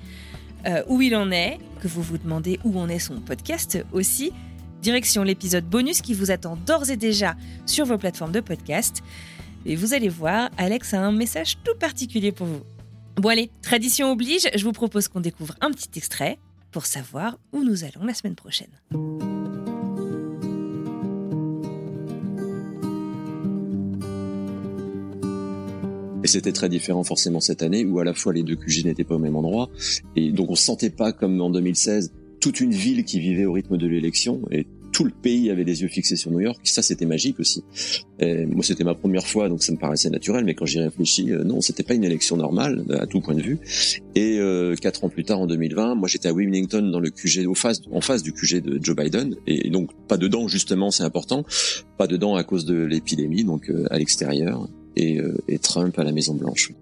euh, 0.67 0.85
où 0.87 1.01
il 1.01 1.17
en 1.17 1.31
est, 1.31 1.59
que 1.81 1.89
vous 1.89 2.03
vous 2.03 2.19
demandez 2.19 2.61
où 2.63 2.79
en 2.79 2.89
est 2.89 2.99
son 2.99 3.21
podcast 3.21 3.79
aussi, 3.93 4.33
direction 4.83 5.23
l'épisode 5.23 5.65
bonus 5.65 6.03
qui 6.03 6.13
vous 6.13 6.31
attend 6.31 6.57
d'ores 6.57 6.91
et 6.91 6.97
déjà 6.97 7.37
sur 7.65 7.87
vos 7.87 7.97
plateformes 7.97 8.33
de 8.33 8.41
podcast. 8.41 9.03
Et 9.65 9.77
vous 9.77 9.95
allez 9.95 10.11
voir, 10.11 10.51
Alex 10.59 10.93
a 10.93 11.01
un 11.01 11.13
message 11.13 11.59
tout 11.65 11.75
particulier 11.75 12.33
pour 12.33 12.47
vous. 12.47 12.61
Bon 13.17 13.31
allez, 13.31 13.51
tradition 13.63 14.13
oblige, 14.13 14.49
je 14.55 14.63
vous 14.63 14.73
propose 14.73 15.09
qu'on 15.09 15.21
découvre 15.21 15.55
un 15.63 15.71
petit 15.71 15.91
extrait 15.97 16.39
pour 16.71 16.85
savoir 16.85 17.39
où 17.53 17.65
nous 17.65 17.83
allons 17.83 18.05
la 18.05 18.15
semaine 18.15 18.37
prochaine. 18.37 18.69
Et 26.29 26.31
c'était 26.31 26.53
très 26.53 26.69
différent 26.69 27.05
forcément 27.05 27.41
cette 27.41 27.63
année 27.63 27.87
où 27.87 28.01
à 28.01 28.05
la 28.05 28.13
fois 28.13 28.35
les 28.35 28.43
deux 28.43 28.55
QG 28.55 28.85
n'étaient 28.85 29.03
pas 29.03 29.15
au 29.15 29.19
même 29.19 29.35
endroit 29.35 29.71
et 30.15 30.31
donc 30.31 30.51
on 30.51 30.55
se 30.57 30.63
sentait 30.63 30.91
pas 30.91 31.11
comme 31.11 31.41
en 31.41 31.49
2016 31.49 32.13
toute 32.39 32.61
une 32.61 32.73
ville 32.73 33.05
qui 33.05 33.19
vivait 33.19 33.47
au 33.47 33.53
rythme 33.55 33.79
de 33.79 33.87
l'élection 33.87 34.43
et 34.51 34.67
tout 34.93 35.05
le 35.05 35.11
pays 35.11 35.51
avait 35.51 35.65
des 35.65 35.81
yeux 35.81 35.89
fixés 35.89 36.17
sur 36.17 36.31
New 36.31 36.41
York. 36.41 36.61
Ça, 36.65 36.83
c'était 36.83 37.07
magique 37.07 37.39
aussi. 37.41 37.63
Moi, 38.21 38.63
c'était 38.63 38.85
ma 38.85 38.95
première 38.95 39.27
fois, 39.27 39.49
donc 39.49 39.63
ça 39.63 39.71
me 39.71 39.77
paraissait 39.77 40.11
naturel. 40.11 40.45
Mais 40.45 40.55
quand 40.55 40.67
j'y 40.67 40.81
réfléchis, 40.81 41.31
euh, 41.31 41.45
non, 41.45 41.61
c'était 41.61 41.83
pas 41.83 41.95
une 41.95 42.05
élection 42.05 42.37
normale 42.37 42.85
à 42.99 43.07
tout 43.07 43.21
point 43.21 43.35
de 43.35 43.43
vue. 43.43 43.59
Et 44.15 44.39
euh, 44.39 44.75
quatre 44.77 45.05
ans 45.05 45.09
plus 45.09 45.25
tard, 45.25 45.41
en 45.41 45.47
2020, 45.47 45.95
moi, 45.95 46.09
j'étais 46.09 46.29
à 46.29 46.33
Wilmington 46.33 46.83
dans 46.91 47.01
le 47.01 47.11
QG, 47.11 47.47
au 47.47 47.55
face, 47.55 47.83
en 47.93 48.01
face 48.01 48.23
du 48.23 48.33
QG 48.33 48.63
de 48.63 48.83
Joe 48.83 48.97
Biden, 48.97 49.37
et 49.47 49.69
donc 49.71 49.91
pas 50.09 50.17
dedans 50.17 50.49
justement, 50.49 50.91
c'est 50.91 51.05
important, 51.05 51.45
pas 51.99 52.07
dedans 52.07 52.35
à 52.35 52.43
cause 52.43 52.65
de 52.65 52.75
l'épidémie, 52.83 53.45
donc 53.45 53.71
euh, 53.71 53.87
à 53.91 53.99
l'extérieur, 53.99 54.69
et, 54.99 55.19
euh, 55.19 55.37
et 55.49 55.59
Trump 55.59 55.99
à 55.99 56.05
la 56.05 56.13
Maison 56.13 56.35
Blanche. 56.35 56.73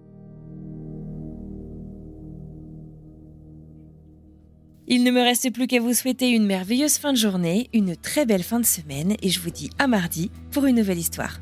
Il 4.89 5.03
ne 5.03 5.11
me 5.11 5.21
reste 5.21 5.51
plus 5.53 5.67
qu'à 5.67 5.81
vous 5.81 5.93
souhaiter 5.93 6.29
une 6.29 6.45
merveilleuse 6.45 6.97
fin 6.97 7.11
de 7.11 7.17
journée, 7.17 7.69
une 7.73 7.97
très 7.97 8.25
belle 8.25 8.43
fin 8.43 8.59
de 8.59 8.65
semaine 8.65 9.17
et 9.21 9.29
je 9.29 9.41
vous 9.41 9.49
dis 9.49 9.69
à 9.79 9.87
mardi 9.87 10.31
pour 10.51 10.65
une 10.65 10.77
nouvelle 10.77 10.97
histoire. 10.97 11.41